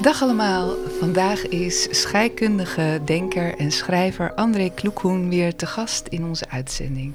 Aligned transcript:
Dag 0.00 0.22
allemaal, 0.22 0.76
vandaag 0.98 1.48
is 1.48 2.00
scheikundige 2.00 3.00
denker 3.04 3.58
en 3.58 3.70
schrijver 3.70 4.34
André 4.34 4.70
Kloekhoen 4.74 5.28
weer 5.28 5.56
te 5.56 5.66
gast 5.66 6.06
in 6.06 6.24
onze 6.24 6.48
uitzending. 6.48 7.14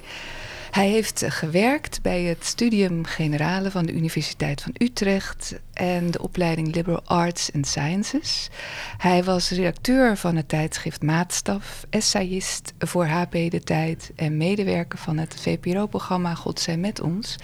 Hij 0.72 0.88
heeft 0.88 1.24
gewerkt 1.28 2.02
bij 2.02 2.22
het 2.22 2.46
Studium 2.46 3.06
Generale 3.06 3.72
van 3.72 3.86
de 3.86 3.94
Universiteit 3.94 4.62
van 4.62 4.76
Utrecht 4.78 5.60
en 5.74 6.12
de 6.12 6.22
opleiding 6.22 6.76
Liberal 6.76 7.02
Arts 7.06 7.52
and 7.54 7.68
Sciences. 7.68 8.50
Hij 8.98 9.24
was 9.24 9.50
redacteur 9.50 10.18
van 10.18 10.36
het 10.36 10.50
tijdschrift 10.50 11.04
Maatstaf, 11.04 11.86
essayist 11.90 12.74
voor 12.80 13.06
HP 13.06 13.32
De 13.32 13.62
Tijd 13.64 14.12
en 14.16 14.38
medewerker 14.38 15.00
van 15.00 15.18
het 15.18 15.36
VPRO-programma 15.40 16.36
God 16.36 16.60
zij 16.60 16.78
met 16.78 17.02
ons. 17.02 17.36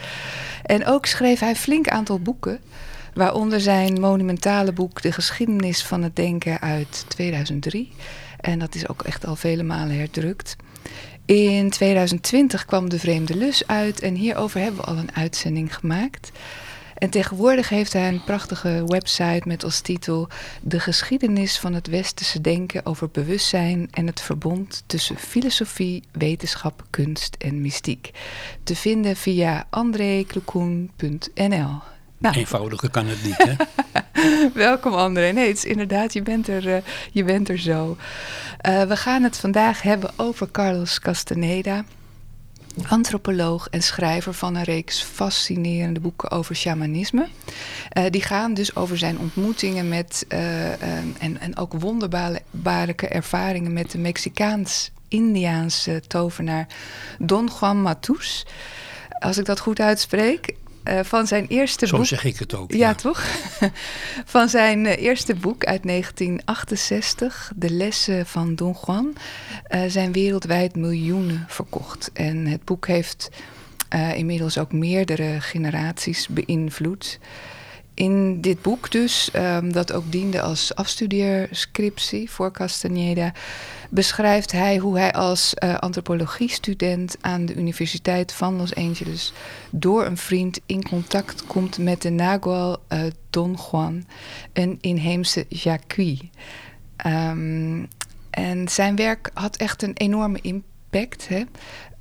En 0.63 0.85
ook 0.85 1.05
schreef 1.05 1.39
hij 1.39 1.55
flink 1.55 1.87
aantal 1.87 2.19
boeken, 2.19 2.59
waaronder 3.13 3.61
zijn 3.61 3.99
monumentale 3.99 4.71
boek 4.71 5.01
De 5.01 5.11
geschiedenis 5.11 5.83
van 5.83 6.03
het 6.03 6.15
denken 6.15 6.61
uit 6.61 7.05
2003. 7.07 7.91
En 8.39 8.59
dat 8.59 8.75
is 8.75 8.87
ook 8.87 9.01
echt 9.01 9.25
al 9.25 9.35
vele 9.35 9.63
malen 9.63 9.97
herdrukt. 9.97 10.55
In 11.25 11.69
2020 11.69 12.65
kwam 12.65 12.89
De 12.89 12.99
Vreemde 12.99 13.35
Lus 13.35 13.67
uit 13.67 14.01
en 14.01 14.15
hierover 14.15 14.61
hebben 14.61 14.81
we 14.81 14.87
al 14.87 14.97
een 14.97 15.15
uitzending 15.15 15.75
gemaakt. 15.75 16.31
En 17.01 17.09
tegenwoordig 17.09 17.69
heeft 17.69 17.93
hij 17.93 18.07
een 18.07 18.23
prachtige 18.23 18.83
website 18.85 19.41
met 19.45 19.63
als 19.63 19.79
titel 19.79 20.27
De 20.61 20.79
geschiedenis 20.79 21.59
van 21.59 21.73
het 21.73 21.87
westerse 21.87 22.41
denken 22.41 22.85
over 22.85 23.09
bewustzijn 23.09 23.87
en 23.91 24.07
het 24.07 24.21
verbond 24.21 24.83
tussen 24.85 25.17
filosofie, 25.17 26.03
wetenschap, 26.11 26.83
kunst 26.89 27.35
en 27.39 27.61
mystiek. 27.61 28.11
Te 28.63 28.75
vinden 28.75 29.15
via 29.15 29.67
andreklokoen.nl. 29.69 31.81
Nou. 32.21 32.35
Eenvoudiger 32.35 32.89
kan 32.89 33.07
het 33.07 33.23
niet, 33.23 33.37
hè? 33.37 33.53
Welkom 34.53 34.93
André. 34.93 35.31
Nee, 35.31 35.47
het 35.47 35.57
is 35.57 35.65
inderdaad, 35.65 36.13
je 36.13 36.21
bent 36.21 36.47
er, 36.47 36.67
uh, 36.67 36.77
je 37.11 37.23
bent 37.23 37.49
er 37.49 37.59
zo. 37.59 37.97
Uh, 38.67 38.83
we 38.83 38.95
gaan 38.95 39.23
het 39.23 39.37
vandaag 39.37 39.81
hebben 39.81 40.11
over 40.15 40.51
Carlos 40.51 40.99
Castaneda. 40.99 41.83
Antropoloog 42.87 43.67
en 43.69 43.81
schrijver 43.81 44.33
van 44.33 44.55
een 44.55 44.63
reeks 44.63 45.03
fascinerende 45.03 45.99
boeken 45.99 46.31
over 46.31 46.55
shamanisme. 46.55 47.27
Uh, 47.97 48.03
die 48.09 48.21
gaan 48.21 48.53
dus 48.53 48.75
over 48.75 48.97
zijn 48.97 49.19
ontmoetingen 49.19 49.89
met 49.89 50.25
en, 51.19 51.39
en 51.39 51.57
ook 51.57 51.73
wonderbaarlijke 51.73 53.07
ervaringen 53.07 53.73
met 53.73 53.91
de 53.91 53.97
Mexicaans-Indiaanse 53.97 56.01
tovenaar 56.07 56.67
Don 57.19 57.49
Juan 57.59 57.81
Matus. 57.81 58.45
Als 59.19 59.37
ik 59.37 59.45
dat 59.45 59.59
goed 59.59 59.79
uitspreek. 59.79 60.55
Uh, 60.83 60.99
van 61.03 61.27
zijn 61.27 61.47
eerste 61.47 61.87
Zo 61.87 61.97
boek. 61.97 62.05
zeg 62.05 62.23
ik 62.23 62.39
het 62.39 62.55
ook. 62.55 62.71
Ja, 62.71 62.77
ja. 62.77 62.95
toch? 62.95 63.23
van 64.25 64.49
zijn 64.49 64.85
uh, 64.85 64.97
eerste 64.97 65.35
boek 65.35 65.65
uit 65.65 65.83
1968, 65.83 67.51
De 67.55 67.69
Lessen 67.69 68.25
van 68.25 68.55
Don 68.55 68.75
Juan, 68.85 69.13
uh, 69.69 69.81
zijn 69.87 70.11
wereldwijd 70.11 70.75
miljoenen 70.75 71.45
verkocht. 71.47 72.09
En 72.13 72.45
het 72.45 72.65
boek 72.65 72.87
heeft 72.87 73.29
inmiddels 74.15 74.57
ook 74.57 74.71
meerdere 74.71 75.41
generaties 75.41 76.27
beïnvloed. 76.27 77.19
In 77.93 78.41
dit 78.41 78.61
boek 78.61 78.91
dus, 78.91 79.29
um, 79.35 79.71
dat 79.73 79.91
ook 79.91 80.11
diende 80.11 80.41
als 80.41 80.75
afstudeerscriptie 80.75 82.29
voor 82.29 82.51
Castaneda, 82.51 83.33
beschrijft 83.89 84.51
hij 84.51 84.77
hoe 84.77 84.97
hij 84.97 85.13
als 85.13 85.53
uh, 85.63 85.77
antropologiestudent 85.77 87.17
aan 87.21 87.45
de 87.45 87.55
Universiteit 87.55 88.33
van 88.33 88.55
Los 88.55 88.75
Angeles 88.75 89.33
door 89.69 90.05
een 90.05 90.17
vriend 90.17 90.59
in 90.65 90.83
contact 90.83 91.45
komt 91.45 91.77
met 91.77 92.01
de 92.01 92.09
Nagual 92.09 92.77
uh, 92.89 93.03
Don 93.29 93.57
Juan, 93.71 94.05
een 94.53 94.77
inheemse 94.81 95.45
Jacqui. 95.49 96.29
Um, 97.05 97.87
en 98.29 98.69
zijn 98.69 98.95
werk 98.95 99.29
had 99.33 99.57
echt 99.57 99.83
een 99.83 99.93
enorme 99.93 100.39
impact. 100.41 100.69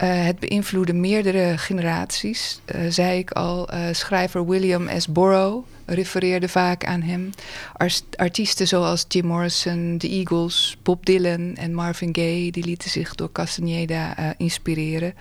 Uh, 0.03 0.25
het 0.25 0.39
beïnvloedde 0.39 0.93
meerdere 0.93 1.59
generaties. 1.59 2.61
Uh, 2.75 2.81
zei 2.89 3.19
ik 3.19 3.31
al, 3.31 3.75
uh, 3.75 3.81
schrijver 3.93 4.47
William 4.47 4.89
S. 4.99 5.09
Burroughs 5.09 5.67
refereerde 5.87 6.49
vaak 6.49 6.85
aan 6.85 7.03
hem. 7.03 7.31
Art 7.77 8.05
artiesten 8.17 8.69
zoals 8.69 9.05
Jim 9.09 9.27
Morrison, 9.27 9.97
The 9.99 10.09
Eagles, 10.09 10.77
Bob 10.83 11.07
Dylan 11.07 11.55
en 11.57 11.75
Marvin 11.75 12.09
Gaye... 12.13 12.51
die 12.51 12.65
lieten 12.65 12.91
zich 12.91 13.15
door 13.15 13.33
Castaneda 13.33 14.35
inspireren. 14.37 15.15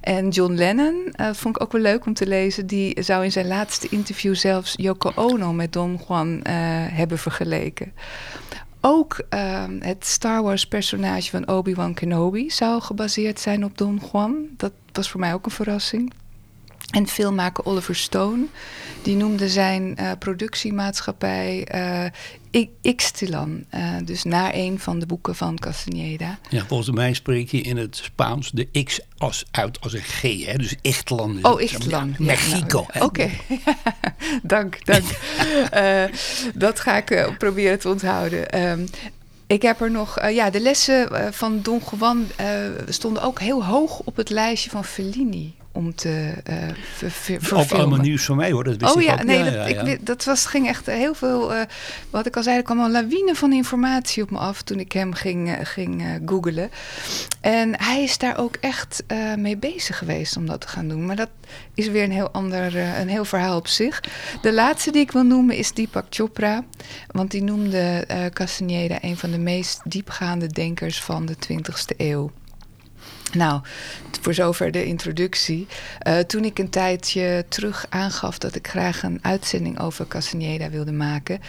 En 0.00 0.28
John 0.28 0.54
Lennon 0.54 1.14
vond 1.16 1.56
ik 1.56 1.62
ook 1.62 1.72
wel 1.72 1.80
leuk 1.80 2.06
om 2.06 2.14
te 2.14 2.26
lezen. 2.26 2.66
Die 2.66 3.02
zou 3.02 3.24
in 3.24 3.32
zijn 3.32 3.46
laatste 3.46 3.88
interview 3.88 4.34
zelfs 4.34 4.74
Yoko 4.76 5.12
Ono 5.14 5.52
met 5.52 5.72
Don 5.72 6.00
Juan 6.08 6.40
hebben 6.92 7.18
vergeleken. 7.18 7.92
Ook 8.88 9.20
uh, 9.34 9.64
het 9.78 10.06
Star 10.06 10.42
Wars 10.42 10.66
personage 10.66 11.30
van 11.30 11.48
Obi-Wan 11.48 11.94
Kenobi 11.94 12.50
zou 12.50 12.82
gebaseerd 12.82 13.40
zijn 13.40 13.64
op 13.64 13.78
Don 13.78 14.00
Juan. 14.12 14.34
Dat 14.56 14.72
was 14.92 15.10
voor 15.10 15.20
mij 15.20 15.34
ook 15.34 15.44
een 15.44 15.50
verrassing. 15.50 16.12
En 16.90 17.06
filmmaker 17.06 17.64
Oliver 17.64 17.96
Stone, 17.96 18.44
die 19.02 19.16
noemde 19.16 19.48
zijn 19.48 19.96
uh, 20.00 20.10
productiemaatschappij 20.18 21.68
uh, 21.74 22.10
Ixtilan. 22.80 23.64
Uh, 23.74 23.96
dus 24.04 24.24
naar 24.24 24.50
een 24.54 24.78
van 24.78 24.98
de 24.98 25.06
boeken 25.06 25.34
van 25.34 25.58
Castaneda. 25.58 26.38
Ja, 26.48 26.64
volgens 26.66 26.90
mij 26.90 27.14
spreek 27.14 27.50
je 27.50 27.60
in 27.60 27.76
het 27.76 27.96
Spaans 27.96 28.50
de 28.50 28.82
X 28.84 29.00
als, 29.18 29.44
uit 29.50 29.80
als 29.80 29.92
een 29.92 30.02
G, 30.02 30.22
hè? 30.44 30.56
dus 30.56 30.74
Ixtlan. 30.80 31.38
Oh, 31.42 31.60
Ixtlan. 31.60 32.08
Ja, 32.18 32.24
Mexico. 32.24 32.86
Ja, 32.88 32.98
nou, 32.98 33.04
Oké, 33.04 33.04
okay. 33.04 33.40
dank, 34.42 34.84
dank. 34.84 35.04
dat 36.64 36.80
ga 36.80 36.96
ik 36.96 37.34
proberen 37.38 37.78
te 37.78 37.88
onthouden. 37.88 38.60
Um, 38.68 38.86
ik 39.46 39.62
heb 39.62 39.80
er 39.80 39.90
nog, 39.90 40.22
uh, 40.22 40.34
ja, 40.34 40.50
de 40.50 40.60
lessen 40.60 41.12
uh, 41.12 41.26
van 41.30 41.60
Don 41.62 41.80
Juan 41.90 42.26
uh, 42.40 42.46
stonden 42.88 43.22
ook 43.22 43.40
heel 43.40 43.64
hoog 43.64 43.98
op 43.98 44.16
het 44.16 44.30
lijstje 44.30 44.70
van 44.70 44.84
Fellini 44.84 45.54
om 45.76 45.94
te 45.94 46.32
uh, 46.50 46.56
ver, 46.94 47.40
ver, 47.40 47.56
Ook 47.56 47.70
allemaal 47.70 47.98
nieuws 47.98 48.24
van 48.24 48.36
mij 48.36 48.52
hoor. 48.52 48.64
Dat 48.64 48.76
wist 48.76 48.94
oh 48.94 49.00
ik 49.02 49.08
ja, 49.08 49.14
ook. 49.14 49.22
nee, 49.22 49.38
ja, 49.38 49.44
dat, 49.44 49.68
ja, 49.68 49.80
ik, 49.82 50.06
dat 50.06 50.24
was, 50.24 50.46
ging 50.46 50.68
echt 50.68 50.86
heel 50.86 51.14
veel. 51.14 51.54
Uh, 51.54 51.60
wat 52.10 52.26
ik 52.26 52.36
al 52.36 52.42
zei, 52.42 52.56
er 52.56 52.62
kwam 52.62 52.80
een 52.80 52.90
lawine 52.90 53.34
van 53.34 53.52
informatie 53.52 54.22
op 54.22 54.30
me 54.30 54.38
af 54.38 54.62
toen 54.62 54.78
ik 54.78 54.92
hem 54.92 55.14
ging, 55.14 55.48
uh, 55.48 55.54
ging 55.62 56.02
uh, 56.02 56.08
googlen. 56.26 56.70
En 57.40 57.82
hij 57.82 58.02
is 58.02 58.18
daar 58.18 58.38
ook 58.38 58.56
echt 58.60 59.04
mee 59.36 59.56
bezig 59.56 59.98
geweest 59.98 60.36
om 60.36 60.46
dat 60.46 60.60
te 60.60 60.68
gaan 60.68 60.88
doen. 60.88 61.06
Maar 61.06 61.16
dat 61.16 61.30
is 61.74 61.88
weer 61.88 62.02
een 62.02 62.12
heel 62.12 62.30
ander, 62.30 62.76
een 62.76 63.08
heel 63.08 63.24
verhaal 63.24 63.56
op 63.56 63.66
zich. 63.66 64.02
De 64.42 64.52
laatste 64.52 64.92
die 64.92 65.00
ik 65.00 65.12
wil 65.12 65.22
noemen 65.22 65.56
is 65.56 65.72
Deepak 65.72 66.06
Chopra. 66.10 66.64
Want 67.06 67.30
die 67.30 67.42
noemde 67.42 68.06
Castaneda 68.32 68.98
een 69.00 69.16
van 69.16 69.30
de 69.30 69.38
meest 69.38 69.80
diepgaande 69.84 70.46
denkers 70.46 71.02
van 71.02 71.26
de 71.26 71.36
20e 71.48 71.96
eeuw. 71.96 72.30
Nou, 73.32 73.60
voor 74.20 74.34
zover 74.34 74.70
de 74.70 74.84
introductie. 74.84 75.66
Uh, 76.06 76.18
toen 76.18 76.44
ik 76.44 76.58
een 76.58 76.70
tijdje 76.70 77.44
terug 77.48 77.86
aangaf 77.88 78.38
dat 78.38 78.54
ik 78.54 78.68
graag 78.68 79.02
een 79.02 79.18
uitzending 79.22 79.80
over 79.80 80.06
Castaneda 80.06 80.70
wilde 80.70 80.92
maken, 80.92 81.40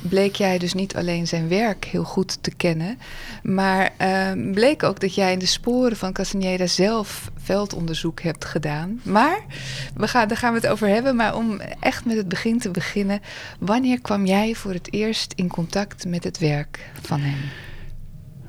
bleek 0.00 0.36
jij 0.36 0.58
dus 0.58 0.74
niet 0.74 0.96
alleen 0.96 1.26
zijn 1.26 1.48
werk 1.48 1.84
heel 1.84 2.04
goed 2.04 2.42
te 2.42 2.54
kennen, 2.54 2.98
maar 3.42 3.92
uh, 4.00 4.52
bleek 4.52 4.82
ook 4.82 5.00
dat 5.00 5.14
jij 5.14 5.32
in 5.32 5.38
de 5.38 5.46
sporen 5.46 5.96
van 5.96 6.12
Castaneda 6.12 6.66
zelf 6.66 7.30
veldonderzoek 7.42 8.22
hebt 8.22 8.44
gedaan. 8.44 9.00
Maar, 9.02 9.38
we 9.96 10.08
gaan, 10.08 10.28
daar 10.28 10.36
gaan 10.36 10.52
we 10.52 10.60
het 10.60 10.68
over 10.68 10.88
hebben, 10.88 11.16
maar 11.16 11.36
om 11.36 11.60
echt 11.80 12.04
met 12.04 12.16
het 12.16 12.28
begin 12.28 12.58
te 12.58 12.70
beginnen, 12.70 13.20
wanneer 13.58 14.00
kwam 14.00 14.26
jij 14.26 14.54
voor 14.54 14.72
het 14.72 14.92
eerst 14.92 15.32
in 15.36 15.48
contact 15.48 16.06
met 16.06 16.24
het 16.24 16.38
werk 16.38 16.90
van 17.02 17.20
hem? 17.20 17.71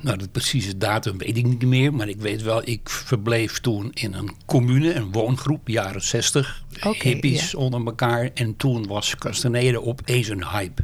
Nou, 0.04 0.18
de 0.18 0.28
precieze 0.28 0.78
datum 0.78 1.18
weet 1.18 1.38
ik 1.38 1.46
niet 1.46 1.66
meer. 1.66 1.94
Maar 1.94 2.08
ik 2.08 2.22
weet 2.22 2.42
wel, 2.42 2.62
ik 2.66 2.90
verbleef 2.90 3.60
toen 3.60 3.92
in 3.94 4.14
een 4.14 4.32
commune, 4.46 4.94
een 4.94 5.12
woongroep, 5.12 5.68
jaren 5.68 6.02
60. 6.02 6.64
Okay, 6.78 7.12
hippies 7.12 7.56
onder 7.56 7.86
elkaar. 7.86 8.30
En 8.34 8.56
toen 8.56 8.88
was 8.88 9.16
Castaneda 9.16 9.78
opeens 9.78 10.28
een 10.28 10.48
hype. 10.48 10.84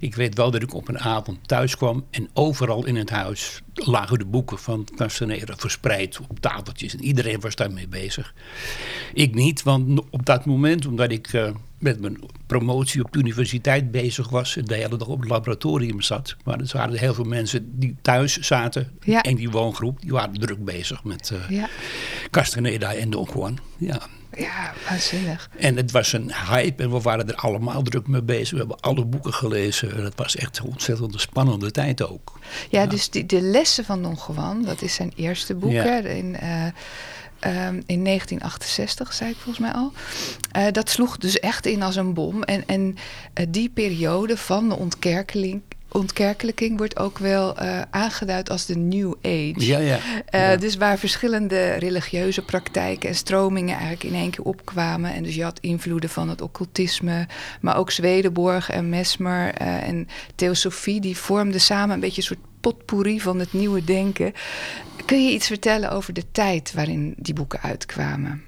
Ik 0.00 0.14
weet 0.14 0.34
wel 0.36 0.50
dat 0.50 0.62
ik 0.62 0.74
op 0.74 0.88
een 0.88 0.98
avond 0.98 1.38
thuis 1.48 1.76
kwam 1.76 2.04
en 2.10 2.28
overal 2.32 2.86
in 2.86 2.96
het 2.96 3.10
huis 3.10 3.62
lagen 3.74 4.18
de 4.18 4.24
boeken 4.24 4.58
van 4.58 4.88
Castaneda 4.96 5.54
verspreid 5.56 6.20
op 6.28 6.40
tafeltjes. 6.40 6.94
En 6.94 7.04
iedereen 7.04 7.40
was 7.40 7.54
daarmee 7.54 7.88
bezig. 7.88 8.34
Ik 9.14 9.34
niet, 9.34 9.62
want 9.62 10.00
op 10.10 10.26
dat 10.26 10.44
moment, 10.44 10.86
omdat 10.86 11.10
ik 11.10 11.32
uh, 11.32 11.50
met 11.82 12.00
mijn 12.00 12.18
promotie 12.46 13.04
op 13.04 13.12
de 13.12 13.18
universiteit 13.18 13.90
bezig 13.90 14.28
was 14.28 14.56
en 14.56 14.64
de 14.64 14.74
hele 14.74 14.96
dag 14.96 15.08
op 15.08 15.20
het 15.20 15.28
laboratorium 15.28 16.00
zat. 16.00 16.36
Maar 16.44 16.60
er 16.60 16.70
waren 16.72 16.98
heel 16.98 17.14
veel 17.14 17.24
mensen 17.24 17.78
die 17.78 17.96
thuis 18.02 18.38
zaten 18.38 18.90
Ja. 19.00 19.22
en 19.22 19.34
die 19.34 19.50
woongroep, 19.50 20.00
die 20.00 20.12
waren 20.12 20.40
druk 20.40 20.64
bezig 20.64 21.04
met 21.04 21.30
uh, 21.32 21.38
Ja. 21.58 21.68
Castaneda 22.30 22.94
en 22.94 23.10
Don 23.10 23.28
Juan. 23.34 23.58
Ja. 23.78 24.00
Ja, 24.36 24.72
waanzinnig. 24.88 25.50
En 25.58 25.76
het 25.76 25.90
was 25.90 26.12
een 26.12 26.32
hype 26.50 26.82
en 26.82 26.90
we 26.90 27.00
waren 27.00 27.28
er 27.28 27.34
allemaal 27.34 27.82
druk 27.82 28.06
mee 28.06 28.22
bezig. 28.22 28.50
We 28.50 28.56
hebben 28.58 28.80
alle 28.80 29.04
boeken 29.04 29.32
gelezen. 29.34 30.02
Het 30.04 30.12
was 30.16 30.36
echt 30.36 30.58
een 30.58 30.64
ontzettend 30.64 31.20
spannende 31.20 31.70
tijd 31.70 32.02
ook. 32.08 32.38
Ja, 32.70 32.86
dus 32.86 33.10
die, 33.10 33.26
de 33.26 33.40
lessen 33.40 33.84
van 33.84 34.02
Don 34.02 34.18
Juan, 34.28 34.62
dat 34.64 34.82
is 34.82 34.94
zijn 34.94 35.12
eerste 35.16 35.54
boek 35.54 35.70
Ja. 35.72 35.82
hè, 35.84 36.08
in, 36.08 36.36
eh, 36.36 36.66
ehm, 37.42 37.80
in 37.86 38.04
1968, 38.04 39.12
zei 39.12 39.30
ik 39.30 39.36
volgens 39.36 39.58
mij 39.58 39.72
al. 39.72 39.92
Eh, 40.52 40.66
dat 40.72 40.90
sloeg 40.90 41.16
dus 41.16 41.40
echt 41.40 41.66
in 41.66 41.82
als 41.82 41.96
een 41.96 42.14
bom. 42.14 42.42
En, 42.42 42.66
en 42.66 42.96
eh, 43.32 43.46
die 43.48 43.68
periode 43.68 44.36
van 44.36 44.68
de 44.68 44.76
ontkerkeling, 44.76 45.62
ontkerkelijking 45.92 46.78
wordt 46.78 46.98
ook 46.98 47.18
wel 47.18 47.56
eh, 47.56 47.80
aangeduid 47.90 48.50
als 48.50 48.66
de 48.66 48.76
New 48.76 49.14
Age. 49.22 49.66
Ja, 49.66 49.78
ja. 49.78 49.98
Eh, 50.26 50.40
Ja. 50.40 50.56
Dus 50.56 50.76
waar 50.76 50.98
verschillende 50.98 51.72
religieuze 51.72 52.42
praktijken 52.42 53.08
en 53.08 53.14
stromingen 53.14 53.72
eigenlijk 53.72 54.04
in 54.04 54.14
één 54.14 54.30
keer 54.30 54.44
opkwamen. 54.44 55.14
En 55.14 55.22
dus 55.22 55.34
je 55.34 55.42
had 55.42 55.58
invloeden 55.60 56.10
van 56.10 56.28
het 56.28 56.40
occultisme, 56.40 57.26
maar 57.60 57.76
ook 57.76 57.90
Swedenborg 57.90 58.70
en 58.70 58.88
Mesmer 58.88 59.54
eh, 59.54 59.88
en 59.88 60.08
Theosofie. 60.34 61.00
Die 61.00 61.16
vormden 61.16 61.60
samen 61.60 61.94
een 61.94 62.00
beetje 62.00 62.20
een 62.20 62.26
soort 62.26 62.46
potpourri 62.60 63.20
van 63.20 63.38
het 63.38 63.52
nieuwe 63.52 63.84
denken. 63.84 64.32
Kun 65.04 65.26
je 65.26 65.32
iets 65.32 65.46
vertellen 65.46 65.90
over 65.90 66.12
de 66.12 66.24
tijd 66.32 66.72
waarin 66.72 67.14
die 67.16 67.34
boeken 67.34 67.60
uitkwamen? 67.60 68.42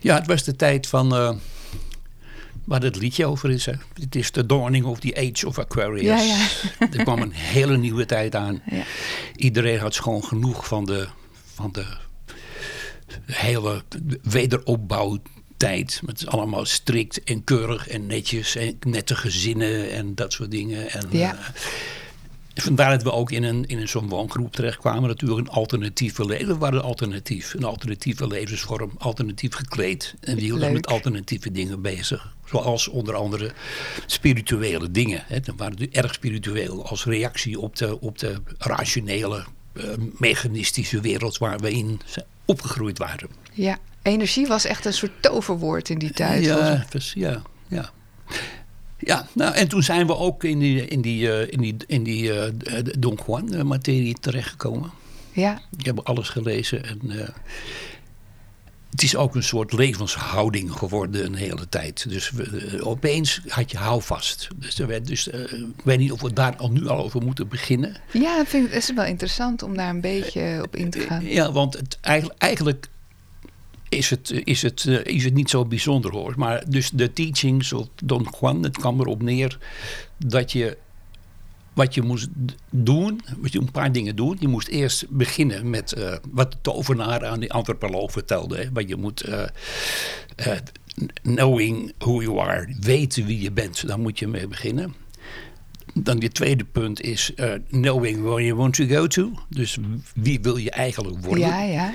Ja, 0.00 0.14
het 0.14 0.26
was 0.26 0.44
de 0.44 0.56
tijd 0.56 0.86
van. 0.86 1.38
Waar 2.68 2.82
het 2.82 2.96
liedje 2.96 3.26
over 3.26 3.50
is. 3.50 3.66
Hè. 3.66 3.72
Het 4.00 4.14
is 4.14 4.30
the 4.30 4.46
dawning 4.46 4.84
of 4.84 5.00
the 5.00 5.16
age 5.16 5.46
of 5.46 5.58
Aquarius. 5.58 6.02
Ja, 6.02 6.18
ja. 6.20 6.46
er 6.96 7.02
kwam 7.02 7.22
een 7.22 7.32
hele 7.32 7.76
nieuwe 7.76 8.06
tijd 8.06 8.34
aan. 8.34 8.62
Ja. 8.70 8.82
Iedereen 9.36 9.78
had 9.78 9.96
gewoon 9.96 10.24
genoeg 10.24 10.66
van 10.66 10.84
de, 10.84 11.08
van 11.54 11.72
de 11.72 11.84
hele 13.26 13.82
wederopbouwtijd. 14.22 16.00
Het 16.06 16.20
is 16.20 16.26
allemaal 16.26 16.64
strikt 16.64 17.24
en 17.24 17.44
keurig 17.44 17.88
en 17.88 18.06
netjes 18.06 18.56
en 18.56 18.76
nette 18.86 19.14
gezinnen 19.16 19.90
en 19.90 20.14
dat 20.14 20.32
soort 20.32 20.50
dingen. 20.50 20.90
En, 20.90 21.06
Ja. 21.10 21.34
eh, 21.34 21.40
Vandaar 22.62 22.90
dat 22.90 23.02
we 23.02 23.12
ook 23.12 23.30
in 23.30 23.42
een, 23.42 23.66
in 23.66 23.78
een 23.78 23.88
zo'n 23.88 24.08
woongroep 24.08 24.52
terechtkwamen. 24.52 25.08
Natuurlijk 25.08 25.40
een 25.40 25.48
alternatieve 25.48 26.24
leven. 26.24 26.46
We 26.46 26.58
waren 26.58 26.82
alternatief. 26.82 27.54
Een 27.54 27.64
alternatieve 27.64 28.26
levensvorm. 28.26 28.92
Alternatief 28.98 29.54
gekleed. 29.54 30.14
En 30.20 30.34
we 30.34 30.40
hielden 30.40 30.64
Leuk. 30.64 30.72
met 30.72 30.86
alternatieve 30.86 31.52
dingen 31.52 31.82
bezig. 31.82 32.34
Zoals 32.44 32.88
onder 32.88 33.14
andere 33.14 33.52
spirituele 34.06 34.90
dingen. 34.90 35.22
Hè. 35.26 35.40
Dan 35.40 35.56
waren 35.56 35.78
we 35.78 35.88
erg 35.92 36.14
spiritueel. 36.14 36.86
Als 36.86 37.04
reactie 37.04 37.60
op 37.60 37.76
de, 37.76 38.00
op 38.00 38.18
de 38.18 38.34
rationele, 38.58 39.44
eh, 39.72 39.84
mechanistische 40.18 41.00
wereld 41.00 41.38
waar 41.38 41.58
we 41.58 41.70
in 41.70 42.00
opgegroeid 42.44 42.98
waren. 42.98 43.28
ja, 43.52 43.78
energie 44.02 44.46
was 44.46 44.64
echt 44.64 44.84
een 44.84 44.92
soort 44.92 45.22
toverwoord 45.22 45.88
in 45.88 45.98
die 45.98 46.12
tijd. 46.12 46.44
Ja, 46.44 46.86
ja, 47.14 47.42
ja. 47.68 47.90
Ja, 48.98 49.26
nou, 49.32 49.54
en 49.54 49.68
toen 49.68 49.82
zijn 49.82 50.06
we 50.06 50.16
ook 50.16 50.44
in 50.44 50.58
die, 50.58 50.86
in 50.86 51.00
die, 51.00 51.32
eh, 51.32 51.52
in 51.52 51.60
die, 51.60 51.76
in 51.86 52.02
die 52.02 52.32
eh, 52.32 52.52
de 52.84 52.98
Don 52.98 53.18
Juan-materie 53.26 54.16
terechtgekomen. 54.20 54.90
ja, 55.32 55.60
Ik 55.78 55.84
heb 55.86 55.98
alles 55.98 56.28
gelezen 56.28 56.84
en 56.84 57.00
eh, 57.10 57.28
het 58.90 59.02
is 59.02 59.16
ook 59.16 59.34
een 59.34 59.42
soort 59.42 59.72
levenshouding 59.72 60.72
geworden 60.72 61.24
een 61.24 61.34
hele 61.34 61.68
tijd. 61.68 62.08
Dus 62.08 62.30
we, 62.30 62.66
eh, 62.76 62.86
opeens 62.86 63.40
had 63.48 63.70
je 63.70 63.76
houvast. 63.76 64.48
Dus, 64.56 64.78
er 64.78 64.86
werd, 64.86 65.06
dus 65.06 65.28
eh, 65.30 65.40
ik 65.52 65.84
weet 65.84 65.98
niet 65.98 66.12
of 66.12 66.20
we 66.20 66.32
daar 66.32 66.56
al 66.56 66.70
nu 66.70 66.88
al 66.88 67.04
over 67.04 67.22
moeten 67.22 67.48
beginnen. 67.48 67.96
ja 68.12 68.44
vind 68.46 68.66
het 68.66 68.82
is 68.82 68.92
wel 68.94 69.04
interessant 69.04 69.62
om 69.62 69.76
daar 69.76 69.90
een 69.90 70.00
beetje 70.00 70.60
op 70.64 70.76
in 70.76 70.90
te 70.90 71.00
gaan. 71.00 71.24
Ja, 71.24 71.52
want 71.52 71.74
het, 71.74 71.98
eigenlijk, 72.00 72.38
eigenlijk 72.40 72.88
is, 73.88 74.10
het, 74.10 74.40
is, 74.44 74.62
het, 74.62 74.84
eh, 74.86 75.14
is 75.14 75.24
het 75.24 75.34
niet 75.34 75.50
zo 75.50 75.64
bijzonder 75.64 76.10
hoor. 76.10 76.34
Maar 76.36 76.64
dus 76.68 76.90
de 76.90 77.12
teachings 77.12 77.72
of 77.72 77.88
Don 78.04 78.26
Juan, 78.40 78.62
het 78.62 78.76
kwam 78.78 79.00
erop 79.00 79.22
neer 79.22 79.58
dat 80.16 80.52
je 80.52 80.76
wat 81.72 81.94
je 81.94 82.02
moest 82.02 82.28
doen, 82.70 83.20
moest 83.38 83.52
je 83.52 83.58
een 83.58 83.70
paar 83.70 83.92
dingen 83.92 84.16
doen. 84.16 84.36
Je 84.40 84.48
moest 84.48 84.68
eerst 84.68 85.08
beginnen 85.08 85.70
met 85.70 85.92
eh, 85.92 86.16
wat 86.30 86.52
de 86.52 86.58
tovenaar 86.60 87.26
aan 87.26 87.40
die 87.40 87.52
antropoloog 87.52 88.12
vertelde. 88.12 88.56
Hè. 88.56 88.72
Want 88.72 88.88
je 88.88 88.96
moet 88.96 89.20
eh, 89.20 89.42
knowing 91.22 91.92
who 91.98 92.22
you 92.22 92.38
are, 92.40 92.74
weten 92.80 93.26
wie 93.26 93.40
je 93.40 93.52
bent. 93.52 93.86
Daar 93.86 93.98
moet 93.98 94.18
je 94.18 94.26
mee 94.26 94.48
beginnen. 94.48 94.94
Dan 95.94 96.18
je 96.18 96.28
tweede 96.28 96.64
punt 96.64 97.00
is 97.00 97.32
knowing 97.70 98.22
where 98.22 98.44
you 98.44 98.54
want 98.54 98.74
to 98.74 98.86
go 98.86 99.06
to. 99.06 99.32
Dus 99.48 99.78
wie 100.14 100.40
wil 100.40 100.56
je 100.56 100.70
eigenlijk 100.70 101.24
worden? 101.24 101.46
Ja, 101.46 101.62
ja. 101.62 101.94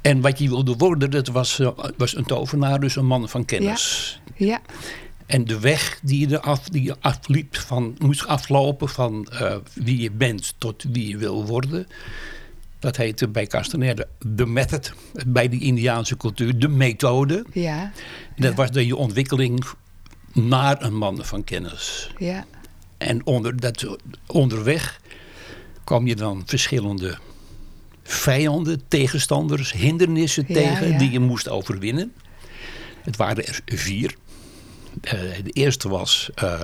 En 0.00 0.20
wat 0.20 0.38
je 0.38 0.48
wilde 0.48 0.74
worden, 0.76 1.10
dat 1.10 1.28
was, 1.28 1.58
eh, 1.58 1.68
was 1.96 2.16
een 2.16 2.24
tovenaar, 2.24 2.80
dus 2.80 2.96
een 2.96 3.06
man 3.06 3.28
van 3.28 3.44
kennis. 3.44 4.20
Ja, 4.36 4.60
En 5.26 5.44
de 5.44 5.58
weg 5.60 5.98
die 6.02 6.28
je, 6.28 6.40
af, 6.40 6.68
die 6.68 6.82
je 6.82 6.96
afliep, 7.00 7.56
van, 7.56 7.94
moest 7.98 8.26
aflopen 8.26 8.88
van 8.88 9.26
eh, 9.30 9.56
wie 9.74 10.00
je 10.00 10.10
bent 10.10 10.54
tot 10.58 10.84
wie 10.92 11.08
je 11.08 11.16
wil 11.16 11.46
worden. 11.46 11.86
Dat 12.78 12.96
heette 12.96 13.28
bij 13.28 13.46
Castaneda 13.46 14.04
de 14.26 14.46
method, 14.46 14.92
bij 15.26 15.48
die 15.48 15.60
Indiaanse 15.60 16.16
cultuur, 16.16 16.58
de 16.58 16.68
methode. 16.68 17.44
ja, 17.52 17.82
En 17.82 17.92
dat 18.42 18.50
Ja. 18.50 18.56
was 18.56 18.70
dan 18.70 18.86
je 18.86 18.96
ontwikkeling 18.96 19.64
naar 20.32 20.82
een 20.82 20.96
man 20.96 21.24
van 21.24 21.44
kennis. 21.44 22.10
ja. 22.18 22.44
En 22.98 23.26
onder, 23.26 23.60
dat, 23.60 23.96
onderweg 24.26 25.00
kwam 25.84 26.06
je 26.06 26.16
dan 26.16 26.42
verschillende 26.46 27.18
vijanden, 28.08 28.82
tegenstanders, 28.88 29.72
hindernissen 29.72 30.44
Ja, 30.48 30.54
tegen 30.54 30.88
ja. 30.92 30.98
die 30.98 31.10
je 31.10 31.20
moest 31.20 31.48
overwinnen. 31.48 32.12
Het 33.02 33.16
waren 33.16 33.46
er 33.46 33.60
vier. 33.64 34.14
Eh, 35.00 35.12
de 35.44 35.50
eerste 35.50 35.88
was 35.88 36.30
eh, 36.34 36.60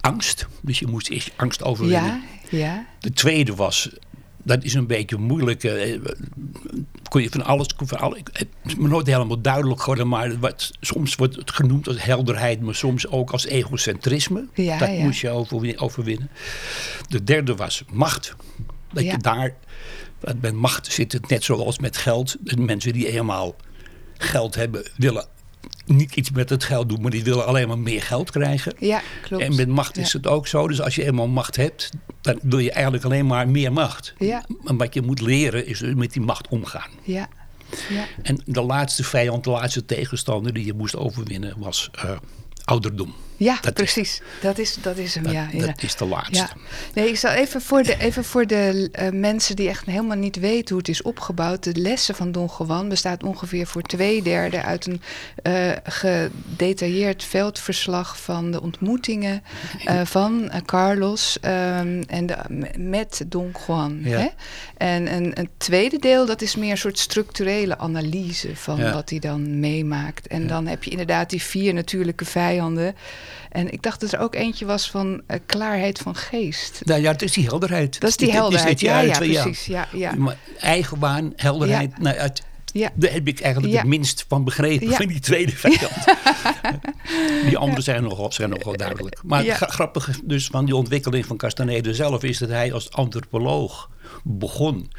angst. 0.00 0.46
Dus 0.60 0.78
je 0.78 0.86
moest 0.86 1.08
eerst 1.08 1.30
angst 1.36 1.62
overwinnen. 1.62 2.22
Ja, 2.50 2.58
ja. 2.58 2.86
De 3.00 3.12
tweede 3.12 3.54
was, 3.54 3.90
dat 4.42 4.64
is 4.64 4.74
een 4.74 4.86
beetje 4.86 5.16
moeilijk. 5.16 5.64
eh, 5.64 6.00
kon 7.08 7.22
je 7.22 7.28
van 7.30 7.44
alles, 7.44 7.66
van 7.76 7.98
alles. 7.98 8.18
Het 8.32 8.46
is 8.64 8.74
me 8.74 8.88
nooit 8.88 9.06
helemaal 9.06 9.40
duidelijk 9.40 9.80
geworden, 9.80 10.08
maar 10.08 10.38
wat, 10.38 10.70
soms 10.80 11.14
wordt 11.14 11.36
het 11.36 11.50
genoemd 11.50 11.88
als 11.88 12.02
helderheid, 12.02 12.60
maar 12.60 12.74
soms 12.74 13.06
ook 13.08 13.30
als 13.30 13.46
egocentrisme. 13.46 14.46
Ja, 14.54 14.78
dat 14.78 14.88
ja. 14.88 15.02
moest 15.02 15.20
je 15.20 15.30
overwin- 15.30 15.78
overwinnen. 15.80 16.30
De 17.08 17.24
derde 17.24 17.54
was 17.54 17.82
macht. 17.92 18.34
Dat 18.92 19.04
Ja. 19.04 19.12
je 19.12 19.18
daar, 19.18 19.54
want 20.24 20.42
met 20.42 20.52
macht 20.54 20.92
zit 20.92 21.12
het 21.12 21.28
net 21.28 21.44
zoals 21.44 21.78
met 21.78 21.96
geld. 21.96 22.36
De 22.40 22.56
mensen 22.56 22.92
die 22.92 23.08
eenmaal 23.12 23.56
geld 24.18 24.54
hebben, 24.54 24.86
willen 24.96 25.26
niet 25.86 26.16
iets 26.16 26.30
met 26.30 26.50
het 26.50 26.64
geld 26.64 26.88
doen, 26.88 27.00
maar 27.00 27.10
die 27.10 27.24
willen 27.24 27.46
alleen 27.46 27.68
maar 27.68 27.78
meer 27.78 28.02
geld 28.02 28.30
krijgen. 28.30 28.72
Ja, 28.78 29.02
klopt. 29.22 29.42
En 29.42 29.54
met 29.54 29.68
macht 29.68 29.96
is 29.96 30.12
Ja. 30.12 30.18
het 30.18 30.26
ook 30.26 30.46
zo. 30.46 30.68
Dus 30.68 30.80
als 30.80 30.94
je 30.94 31.04
eenmaal 31.04 31.28
macht 31.28 31.56
hebt, 31.56 31.90
dan 32.20 32.38
wil 32.42 32.58
je 32.58 32.72
eigenlijk 32.72 33.04
alleen 33.04 33.26
maar 33.26 33.48
meer 33.48 33.72
macht. 33.72 34.14
Ja. 34.18 34.44
En 34.64 34.76
wat 34.76 34.94
je 34.94 35.02
moet 35.02 35.20
leren 35.20 35.66
is 35.66 35.78
dus 35.78 35.94
met 35.94 36.12
die 36.12 36.22
macht 36.22 36.48
omgaan. 36.48 36.90
Ja, 37.02 37.28
ja. 37.88 38.04
En 38.22 38.40
de 38.44 38.62
laatste 38.62 39.04
vijand, 39.04 39.44
de 39.44 39.50
laatste 39.50 39.84
tegenstander 39.84 40.52
die 40.52 40.64
je 40.64 40.74
moest 40.74 40.96
overwinnen 40.96 41.54
was 41.58 41.90
eh, 41.92 42.10
ouderdom. 42.64 43.14
Ja, 43.36 43.58
Dat 43.60 43.80
is- 43.80 43.92
precies. 43.92 44.20
dat, 44.42 44.58
is, 44.58 44.76
dat 44.82 44.96
is 44.96 45.14
hem, 45.14 45.22
Dat, 45.24 45.32
ja. 45.32 45.48
dat 45.52 45.82
is 45.82 45.96
de 45.96 46.04
laatste. 46.04 46.34
Ja, 46.36 46.50
nee, 46.94 47.08
ik 47.08 47.16
zal 47.16 47.30
even 47.30 47.60
voor 47.62 47.82
de, 47.82 47.98
even 47.98 48.24
voor 48.24 48.46
de 48.46 48.88
eh, 48.92 49.08
mensen 49.10 49.56
die 49.56 49.68
echt 49.68 49.86
helemaal 49.86 50.16
niet 50.16 50.36
weten 50.36 50.68
hoe 50.68 50.78
het 50.78 50.88
is 50.88 51.02
opgebouwd. 51.02 51.62
De 51.64 51.74
lessen 51.80 52.14
van 52.14 52.32
Don 52.32 52.50
Juan 52.58 52.88
bestaat 52.88 53.22
ongeveer 53.22 53.66
voor 53.66 53.82
twee 53.82 54.22
derde 54.22 54.62
uit 54.62 54.86
een 54.86 55.00
eh, 55.42 55.70
gedetailleerd 55.84 57.24
veldverslag 57.24 58.20
van 58.20 58.50
de 58.50 58.60
ontmoetingen 58.62 59.42
eh, 59.84 60.00
van 60.04 60.50
Carlos 60.64 61.38
ehm, 61.40 62.02
en 62.06 62.26
de, 62.26 62.36
met 62.78 63.24
Don 63.26 63.52
Juan. 63.66 64.00
Ja. 64.02 64.18
Hè? 64.18 64.28
En 64.76 65.14
een, 65.14 65.38
een 65.38 65.48
tweede 65.56 65.98
deel, 65.98 66.26
dat 66.26 66.42
is 66.42 66.56
meer 66.56 66.70
een 66.70 66.78
soort 66.78 66.98
structurele 66.98 67.78
analyse 67.78 68.56
van 68.56 68.76
Ja. 68.76 68.92
wat 68.92 69.10
hij 69.10 69.18
dan 69.18 69.60
meemaakt. 69.60 70.26
En 70.26 70.46
dan 70.46 70.66
heb 70.66 70.84
je 70.84 70.90
inderdaad 70.90 71.30
die 71.30 71.42
vier 71.42 71.74
natuurlijke 71.74 72.24
vijanden. 72.24 72.94
En 73.50 73.72
ik 73.72 73.82
dacht 73.82 74.00
dat 74.00 74.12
er 74.12 74.18
ook 74.20 74.34
eentje 74.34 74.64
was 74.64 74.90
van 74.90 75.22
eh, 75.26 75.38
klaarheid 75.46 75.98
van 75.98 76.14
geest. 76.14 76.80
Nou 76.84 77.00
ja, 77.00 77.10
het 77.12 77.22
is 77.22 77.32
die 77.32 77.44
helderheid. 77.46 78.00
Dat 78.00 78.10
is 78.10 78.16
die 78.16 78.32
helderheid. 78.32 78.80
Ja, 78.80 79.00
ja, 79.00 79.16
precies. 79.18 79.64
Ja, 79.66 79.88
ja. 79.92 80.14
Maar 80.14 80.36
eigenwaan, 80.60 81.32
helderheid. 81.36 81.90
Ja. 81.96 82.02
Nou, 82.02 82.16
het, 82.16 82.42
Ja. 82.72 82.90
Daar 82.94 83.12
heb 83.12 83.26
ik 83.28 83.40
eigenlijk 83.40 83.72
Ja. 83.74 83.78
het 83.80 83.88
minst 83.88 84.24
van 84.28 84.44
begrepen, 84.44 84.88
Ja. 84.88 84.96
van 84.96 85.06
die 85.06 85.20
tweede 85.20 85.52
vijand. 85.52 85.92
die 87.48 87.56
anderen 87.58 87.82
zijn 87.82 88.02
nogal, 88.02 88.32
zijn 88.32 88.50
nogal 88.50 88.76
duidelijk. 88.76 89.20
Maar 89.22 89.42
Ja. 89.42 89.48
het 89.48 89.56
gra- 89.56 89.66
grappige 89.66 90.12
dus 90.24 90.46
van 90.46 90.64
die 90.64 90.76
ontwikkeling 90.76 91.26
van 91.26 91.36
Castaneda 91.36 91.92
zelf... 91.92 92.22
is 92.22 92.38
dat 92.38 92.48
hij 92.48 92.72
als 92.72 92.90
antropoloog 92.90 93.90
begon 94.22 94.90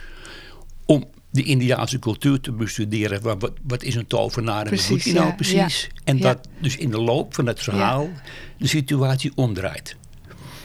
om 0.85 1.05
de 1.35 1.43
Indiaanse 1.43 1.99
cultuur 1.99 2.39
te 2.39 2.51
bestuderen. 2.51 3.21
Wat, 3.21 3.51
wat, 3.63 3.83
is 3.83 3.95
een 3.95 4.07
tovenaar 4.07 4.65
en 4.65 4.75
wat 4.75 4.87
doet 4.87 5.03
hij 5.03 5.13
nou 5.13 5.25
ja, 5.25 5.31
precies? 5.31 5.89
ja, 5.93 6.01
En 6.03 6.17
dat 6.17 6.47
dus 6.59 6.77
in 6.77 6.89
de 6.89 7.01
loop 7.01 7.33
van 7.33 7.47
het 7.47 7.59
verhaal 7.59 8.09
de 8.57 8.67
situatie 8.67 9.31
omdraait. 9.35 9.95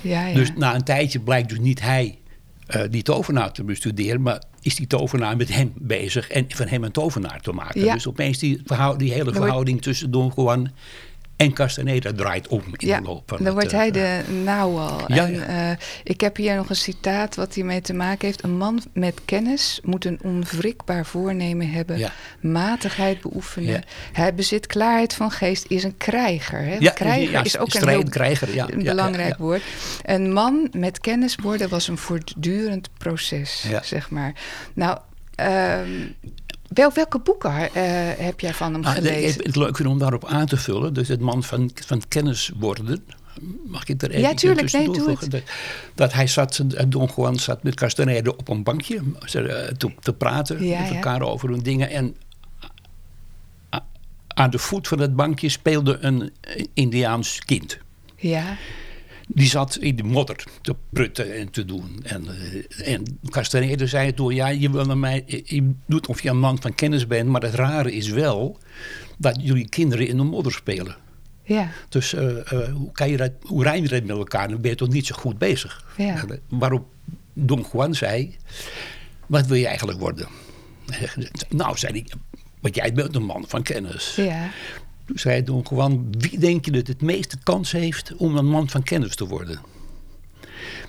Ja, 0.00 0.27
ja. 0.27 0.35
Dus 0.35 0.53
na 0.57 0.75
een 0.75 0.85
tijdje 0.85 1.21
blijkt 1.21 1.49
dus 1.49 1.59
niet 1.59 1.81
hij 1.81 2.19
eh, 2.67 2.83
die 2.91 3.03
tovenaar 3.03 3.53
te 3.53 3.65
bestuderen, 3.65 4.23
maar 4.23 4.43
is 4.62 4.75
die 4.75 4.87
tovenaar 4.87 5.37
met 5.37 5.55
hem 5.55 5.73
bezig 5.77 6.29
en 6.29 6.45
van 6.49 6.69
hem 6.69 6.85
een 6.85 6.93
tovenaar 6.93 7.41
te 7.41 7.53
maken. 7.53 7.93
Dus 7.93 8.07
opeens 8.07 8.39
die, 8.39 8.62
die 8.97 9.12
hele 9.12 9.33
verhouding 9.33 9.83
tussen 9.83 10.11
Don 10.11 10.33
Juan 10.37 10.71
en 11.40 11.52
Castaneda 11.52 12.12
draait 12.12 12.49
om 12.49 12.62
in 12.76 12.88
ja, 12.88 13.00
de 13.00 13.06
loop 13.06 13.23
van 13.26 13.37
dan 13.37 13.47
het, 13.47 13.54
wordt 13.54 13.73
eh, 13.73 13.78
hij 13.78 13.90
de 13.90 14.20
nauwal. 14.44 15.00
Ja, 15.06 15.26
en, 15.26 15.32
ja. 15.32 15.70
eh, 15.70 15.76
ik 16.04 16.20
heb 16.20 16.37
hier 16.37 16.56
nog 16.56 16.68
een 16.68 16.76
citaat 16.76 17.37
wat 17.37 17.54
hiermee 17.54 17.80
te 17.80 17.94
maken 17.94 18.26
heeft. 18.26 18.42
Een 18.42 18.56
man 18.56 18.82
met 18.92 19.20
kennis 19.25 19.80
moet 19.82 20.04
een 20.04 20.18
onwrikbaar 20.23 21.06
voornemen 21.06 21.70
hebben. 21.70 21.99
Ja. 21.99 22.12
Matigheid 22.40 23.20
beoefenen. 23.20 23.70
Ja. 23.70 23.82
Hij 24.12 24.35
bezit 24.35 24.66
klaarheid 24.66 25.14
van 25.14 25.30
geest, 25.30 25.64
is 25.68 25.85
een 25.85 25.97
krijger. 25.97 26.64
Hè? 26.64 26.76
Ja, 26.78 26.90
krijger 26.90 27.44
is 27.44 27.59
ook 27.59 27.66
een 27.66 27.73
strijd, 27.73 27.97
heel 27.97 28.11
krijger, 28.11 28.54
ja, 28.54 28.68
een 28.70 28.82
belangrijk 28.82 29.37
woord. 29.37 29.62
Een 30.02 30.32
man 30.32 30.68
met 30.73 31.00
kennis 31.00 31.37
worden 31.37 31.68
was 31.68 31.88
een 31.88 31.99
voortdurend 31.99 32.88
proces, 32.99 33.66
zeg 33.82 34.11
maar. 34.11 34.32
Nou, 34.75 34.99
ehm, 35.35 35.88
wel, 36.71 36.93
welke 36.93 37.19
boeken 37.19 37.50
eh, 37.53 37.73
heb 38.25 38.41
jij 38.41 38.55
van 38.55 38.73
hem 38.73 38.85
Ah, 38.85 38.93
gelezen? 38.95 39.41
ik- 39.41 39.47
het 39.47 39.57
leuk 39.57 39.79
om 39.87 39.99
daarop 39.99 40.25
aan 40.27 40.47
te 40.47 40.57
vullen. 40.57 40.95
Dus 40.95 41.09
het 41.09 41.21
man 41.21 41.43
van, 41.43 41.71
van 41.87 42.03
kennis 42.09 42.50
worden. 42.59 43.05
Mag 43.67 43.85
ik 43.89 44.03
er 44.03 44.11
even 44.11 44.23
Ja, 44.23 44.35
tuurlijk. 44.35 44.73
Nee, 44.73 44.85
doe 44.85 45.00
voegen? 45.00 45.31
Dat, 45.31 45.43
dat 45.95 46.12
hij 46.12 46.27
zat, 46.27 46.59
eh, 46.77 46.85
Don 46.89 47.09
Juan 47.17 47.37
zat 47.39 47.62
met 47.62 47.75
Castaneda 47.75 48.31
op 48.31 48.49
een 48.49 48.62
bankje 48.62 48.97
eh, 48.97 49.33
te, 49.77 49.93
te 50.00 50.12
praten 50.12 50.65
Ja, 50.67 50.81
met 50.81 50.89
ja. 50.89 50.95
elkaar 50.95 51.23
over 51.23 51.49
hun 51.50 51.62
dingen. 51.62 51.91
En 51.91 52.17
aan 54.35 54.50
de 54.50 54.59
voet 54.59 54.89
van 54.89 54.99
het 54.99 55.17
bankje 55.17 55.49
speelde 55.49 55.99
een 56.00 56.33
Indiaans 56.75 57.39
kind. 57.45 57.79
Ja, 58.17 58.57
Die 59.35 59.47
zat 59.49 59.77
in 59.77 59.97
de 59.97 60.03
modder 60.03 60.45
te 60.63 60.75
prutten 60.91 61.35
en 61.35 61.51
te 61.51 61.65
doen. 61.65 62.01
En, 62.03 62.25
eh, 62.29 62.93
en 62.95 63.19
Castaneda 63.31 63.87
zei 63.87 64.15
toen, 64.15 64.35
ja, 64.35 64.49
je, 64.49 64.71
wil 64.71 64.85
naar 64.85 64.99
mij, 64.99 65.23
je- 65.27 65.43
je 65.45 65.71
doet 65.87 66.07
of 66.07 66.23
je 66.23 66.29
een 66.29 66.39
man 66.39 66.61
van 66.61 66.75
kennis 66.75 67.07
bent, 67.07 67.29
maar 67.29 67.43
het 67.43 67.55
rare 67.55 67.93
is 67.93 68.09
wel 68.09 68.59
dat 69.19 69.37
jullie 69.41 69.69
kinderen 69.69 70.07
in 70.09 70.17
de 70.17 70.23
modder 70.23 70.53
spelen. 70.53 70.97
ja, 71.43 71.71
Dus 71.89 72.15
eh, 72.15 72.53
eh, 72.53 72.73
hoe, 72.73 72.93
kan 72.93 73.11
je 73.11 73.17
dat, 73.17 73.31
hoe 73.43 73.63
rijm 73.63 73.83
je 73.83 73.89
dat 73.89 74.03
met 74.05 74.17
elkaar? 74.17 74.49
Dan 74.49 74.61
ben 74.61 74.71
je 74.71 74.77
toch 74.77 74.89
niet 74.89 75.07
zo 75.07 75.15
goed 75.15 75.39
bezig. 75.39 75.85
Ja. 75.97 76.15
Eh, 76.17 76.37
Waarop 76.49 76.87
Don 77.33 77.67
Juan 77.73 77.95
zei, 77.95 78.37
wat 79.27 79.47
wil 79.47 79.57
je 79.57 79.67
eigenlijk 79.67 79.99
worden? 80.01 80.27
Nou, 81.49 81.79
zei 81.79 81.93
hij, 81.93 82.07
want 82.61 82.75
jij 82.75 82.93
bent 82.93 83.15
een 83.17 83.25
man 83.25 83.45
van 83.49 83.63
kennis. 83.63 84.15
ja. 84.17 84.51
Toen 85.11 85.19
zei 85.19 85.45
Don 85.45 85.67
Juan, 85.71 86.07
wie 86.19 86.38
denk 86.38 86.64
je 86.64 86.71
dat 86.71 86.87
het 86.87 87.02
meeste 87.02 87.38
kans 87.43 87.73
heeft 87.73 88.14
om 88.17 88.37
een 88.37 88.49
man 88.49 88.69
van 88.69 88.83
kennis 88.83 89.14
te 89.14 89.26
worden? 89.26 89.61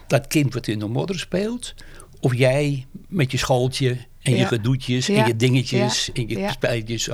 Dat 0.07 0.27
kind 0.27 0.53
wat 0.53 0.67
in 0.67 0.79
de 0.79 0.87
modder 0.87 1.19
speelt? 1.19 1.73
Of 2.19 2.35
jij 2.35 2.85
met 3.07 3.31
je 3.31 3.37
schooltje 3.37 3.97
en 4.21 4.31
je 4.31 4.37
Ja. 4.37 4.47
gedoetjes 4.47 5.09
en 5.09 5.27
je 5.27 5.35
dingetjes 5.35 6.05
Ja. 6.05 6.13
en 6.13 6.27
je 6.27 6.49
spijtjes. 6.51 7.09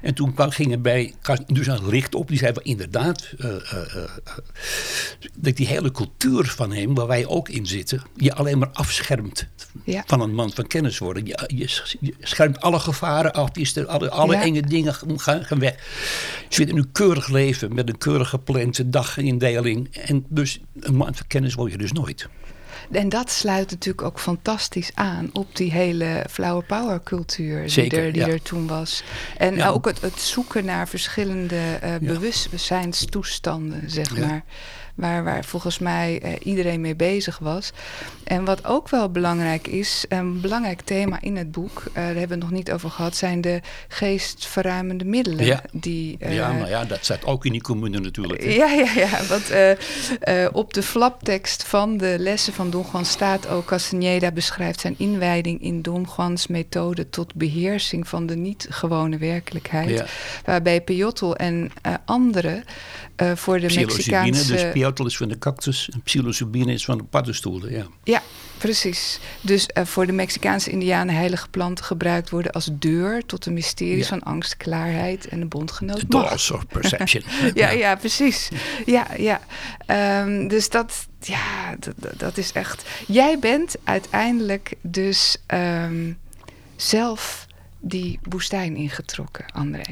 En 0.00 0.14
toen 0.14 0.34
kwam, 0.34 0.50
ging 0.50 0.72
er 0.72 0.80
bij 0.80 1.14
dus 1.46 1.66
een 1.66 1.88
licht 1.88 2.14
op. 2.14 2.28
Die 2.28 2.38
zei 2.38 2.52
van 2.52 2.62
inderdaad, 2.62 3.32
eh, 3.38 3.48
eh, 3.48 3.96
eh, 3.96 4.10
dat 5.38 5.56
die 5.56 5.66
hele 5.66 5.90
cultuur 5.90 6.44
van 6.46 6.72
hem, 6.72 6.94
waar 6.94 7.06
wij 7.06 7.26
ook 7.26 7.48
in 7.48 7.66
zitten, 7.66 8.02
je 8.16 8.34
alleen 8.34 8.58
maar 8.58 8.70
afschermt 8.72 9.46
van 10.06 10.20
een 10.20 10.34
man 10.34 10.52
van 10.52 10.66
kennis 10.66 10.98
worden. 10.98 11.26
Je, 11.26 11.38
je, 11.46 11.82
je 12.00 12.14
schermt 12.20 12.60
alle 12.60 12.78
gevaren 12.78 13.32
af, 13.32 13.48
je 13.52 13.64
stelt 13.64 13.86
alle, 13.86 14.10
alle 14.10 14.36
enge 14.36 14.62
dingen 14.62 14.94
gaan, 14.94 15.44
gaan 15.44 15.58
weg. 15.58 15.74
Je 16.48 16.54
zit 16.54 16.68
in 16.68 16.76
een 16.76 16.92
keurig 16.92 17.28
leven 17.28 17.74
met 17.74 17.88
een 17.88 17.98
keurig 17.98 18.28
geplande 18.28 18.88
dagindeling. 18.88 19.96
En 19.96 20.24
dus 20.28 20.60
een 20.80 20.94
man 20.94 21.14
van 21.14 21.26
kennis 21.26 21.54
word 21.54 21.72
je 21.72 21.78
dus 21.78 21.92
nooit. 21.92 22.28
En 22.92 23.08
dat 23.08 23.30
sluit 23.30 23.70
natuurlijk 23.70 24.06
ook 24.06 24.20
fantastisch 24.20 24.90
aan 24.94 25.30
op 25.32 25.56
die 25.56 25.72
hele 25.72 26.24
flower 26.30 26.64
power 26.64 27.02
cultuur 27.02 27.60
die, 27.60 27.70
Zeker, 27.70 28.04
er, 28.04 28.12
die 28.12 28.22
ja. 28.26 28.28
er 28.28 28.42
toen 28.42 28.66
was. 28.66 29.02
En 29.36 29.54
Ja. 29.56 29.68
ook 29.68 29.86
het, 29.86 30.00
het 30.00 30.20
zoeken 30.20 30.64
naar 30.64 30.88
verschillende 30.88 31.78
eh 31.80 31.94
bewustzijnstoestanden, 32.00 33.90
zeg 33.90 34.18
maar. 34.18 34.44
Waar, 35.00 35.24
waar 35.24 35.44
volgens 35.44 35.78
mij 35.78 36.20
eh, 36.22 36.32
iedereen 36.42 36.80
mee 36.80 36.94
bezig 36.94 37.38
was. 37.38 37.72
En 38.24 38.44
wat 38.44 38.64
ook 38.64 38.88
wel 38.88 39.10
belangrijk 39.10 39.66
is, 39.66 40.04
een 40.08 40.40
belangrijk 40.40 40.80
thema 40.80 41.20
in 41.20 41.36
het 41.36 41.52
boek, 41.52 41.82
eh, 41.86 41.94
daar 41.94 42.04
hebben 42.04 42.28
we 42.28 42.34
het 42.34 42.42
nog 42.42 42.50
niet 42.50 42.72
over 42.72 42.90
gehad, 42.90 43.16
zijn 43.16 43.40
de 43.40 43.60
geestverruimende 43.88 45.04
middelen. 45.04 45.44
Ja. 45.44 45.62
Die, 45.72 46.16
eh, 46.18 46.34
ja, 46.34 46.52
maar 46.52 46.68
ja, 46.68 46.84
dat 46.84 47.04
staat 47.04 47.24
ook 47.24 47.44
in 47.44 47.52
die 47.52 47.62
commune 47.62 48.00
natuurlijk. 48.00 48.44
hè. 48.44 48.50
ja, 48.50 48.70
ja, 48.70 48.92
ja. 48.94 49.18
Want 49.28 49.52
op 50.52 50.74
de 50.74 50.82
flaptekst 50.82 51.64
van 51.64 51.96
de 51.96 52.16
lessen 52.18 52.52
van 52.52 52.70
Don 52.70 52.86
Juan 52.92 53.04
staat 53.04 53.48
ook... 53.48 53.64
Castaneda 53.64 54.30
beschrijft 54.30 54.80
zijn 54.80 54.94
inwijding 54.98 55.62
in 55.62 55.82
Don 55.82 56.06
Juans 56.16 56.46
methode... 56.46 57.10
tot 57.10 57.34
beheersing 57.34 58.08
van 58.08 58.26
de 58.26 58.36
niet-gewone 58.36 59.18
werkelijkheid. 59.18 59.90
Ja. 59.90 60.06
Waarbij 60.44 60.80
Piotr 60.80 61.24
en 61.24 61.70
eh, 61.82 61.94
anderen 62.04 62.64
eh, 63.20 63.36
voor 63.36 63.60
de 63.60 63.66
Psilocybine, 63.66 64.20
Mexicaanse... 64.20 64.52
dus 64.52 64.72
piotl 64.72 65.06
is 65.06 65.16
van 65.16 65.28
de 65.28 65.38
cactus 65.38 65.88
en 65.92 66.02
psilocybine 66.02 66.72
is 66.72 66.84
van 66.84 66.98
de 66.98 67.04
paddenstoelen. 67.04 67.72
Ja. 67.72 67.86
Ja, 68.04 68.22
precies. 68.58 69.18
Dus 69.40 69.66
eh, 69.66 69.84
voor 69.84 70.06
de 70.06 70.12
Mexicaanse 70.12 70.70
indianen 70.70 71.14
heilige 71.14 71.48
planten 71.48 71.84
gebruikt 71.84 72.30
worden 72.30 72.52
als 72.52 72.68
deur... 72.72 73.26
tot 73.26 73.44
de 73.44 73.50
mysteries 73.50 74.02
Ja. 74.02 74.08
van 74.08 74.22
angst, 74.22 74.56
klaarheid 74.56 75.28
en 75.28 75.40
de 75.40 75.46
bondgenoot. 75.46 76.10
Doors 76.10 76.50
of 76.50 76.66
Perception. 76.66 77.22
Ja, 77.54 77.70
ja, 77.70 77.94
precies. 77.96 78.48
Ja, 78.86 79.06
ja. 79.16 79.40
Ehm, 79.86 80.48
dus 80.48 80.68
dat, 80.68 81.06
ja, 81.20 81.76
dat, 81.78 81.94
dat- 81.96 82.18
dat 82.18 82.36
is 82.38 82.52
echt. 82.52 82.84
Jij 83.06 83.38
bent 83.38 83.74
uiteindelijk 83.84 84.74
dus 84.82 85.36
ehm, 85.46 86.12
zelf 86.76 87.46
die 87.80 88.18
woestijn 88.22 88.76
ingetrokken, 88.76 89.44
André. 89.52 89.82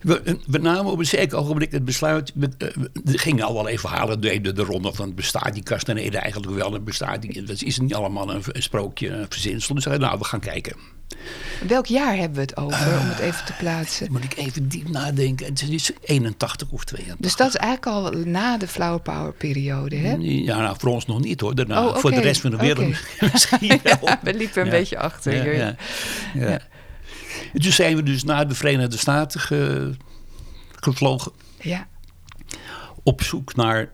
We, 0.00 0.38
we 0.46 0.58
namen 0.58 0.92
op 0.92 0.98
een 0.98 1.06
zeker 1.06 1.38
ogenblik 1.38 1.72
het 1.72 1.84
besluit. 1.84 2.32
we- 2.34 2.50
eh, 2.58 2.68
we- 2.74 2.90
Er 3.12 3.18
gingen 3.18 3.44
allerlei 3.44 3.78
verhalen 3.78 4.20
deden 4.20 4.54
de 4.54 4.62
ronde 4.62 4.92
van 4.94 5.14
bestaat 5.14 5.54
die 5.54 5.62
Castaneda 5.62 6.20
eigenlijk 6.20 6.52
wel. 6.54 6.74
En 6.74 6.84
bestaat 6.84 7.22
die, 7.22 7.42
dat 7.42 7.62
is 7.62 7.78
niet 7.78 7.94
allemaal 7.94 8.34
een, 8.34 8.42
een 8.52 8.62
sprookje, 8.62 9.08
een 9.08 9.26
verzinsel. 9.28 9.74
Dus 9.74 9.84
nou, 9.84 10.18
we 10.18 10.24
gaan 10.24 10.40
kijken. 10.40 10.76
welk 11.66 11.86
jaar 11.86 12.16
hebben 12.16 12.34
we 12.34 12.40
het 12.40 12.56
over, 12.56 12.86
om 13.00 13.08
het 13.08 13.18
even 13.18 13.44
te 13.44 13.52
plaatsen? 13.58 14.12
Moet 14.12 14.24
ik 14.24 14.36
even 14.36 14.68
diep 14.68 14.88
nadenken. 14.88 15.46
Het 15.46 15.68
is 15.68 15.90
81 16.00 16.68
of 16.70 16.84
82. 16.84 17.24
Dus 17.26 17.36
dat 17.36 17.48
is 17.48 17.54
eigenlijk 17.56 17.86
al 17.96 18.10
na 18.24 18.56
de 18.58 18.68
Flower 18.68 19.00
Power 19.00 19.32
periode, 19.32 19.96
hè? 19.96 20.14
Ja, 20.18 20.58
nou, 20.60 20.76
voor 20.78 20.90
ons 20.90 21.06
nog 21.06 21.20
niet 21.20 21.40
hoor. 21.40 21.54
Daarna, 21.54 21.86
Oh, 21.86 21.96
Voor 21.96 22.10
de 22.10 22.20
rest 22.20 22.40
van 22.40 22.50
de 22.50 22.56
wereld 22.56 22.94
misschien 23.32 23.80
wel. 23.82 23.98
Ja, 24.02 24.18
we 24.22 24.34
liepen 24.34 24.60
een 24.60 24.66
Ja. 24.66 24.72
beetje 24.72 24.98
achter. 24.98 25.56
Ja, 26.34 26.60
En 27.52 27.60
toen 27.60 27.72
zijn 27.72 27.96
we 27.96 28.02
dus 28.02 28.24
naar 28.24 28.48
de 28.48 28.54
Verenigde 28.54 28.96
Staten 28.98 29.40
ge- 29.40 29.94
gevlogen. 30.80 31.32
Ja, 31.60 31.88
op 33.02 33.22
zoek 33.22 33.54
naar 33.56 33.92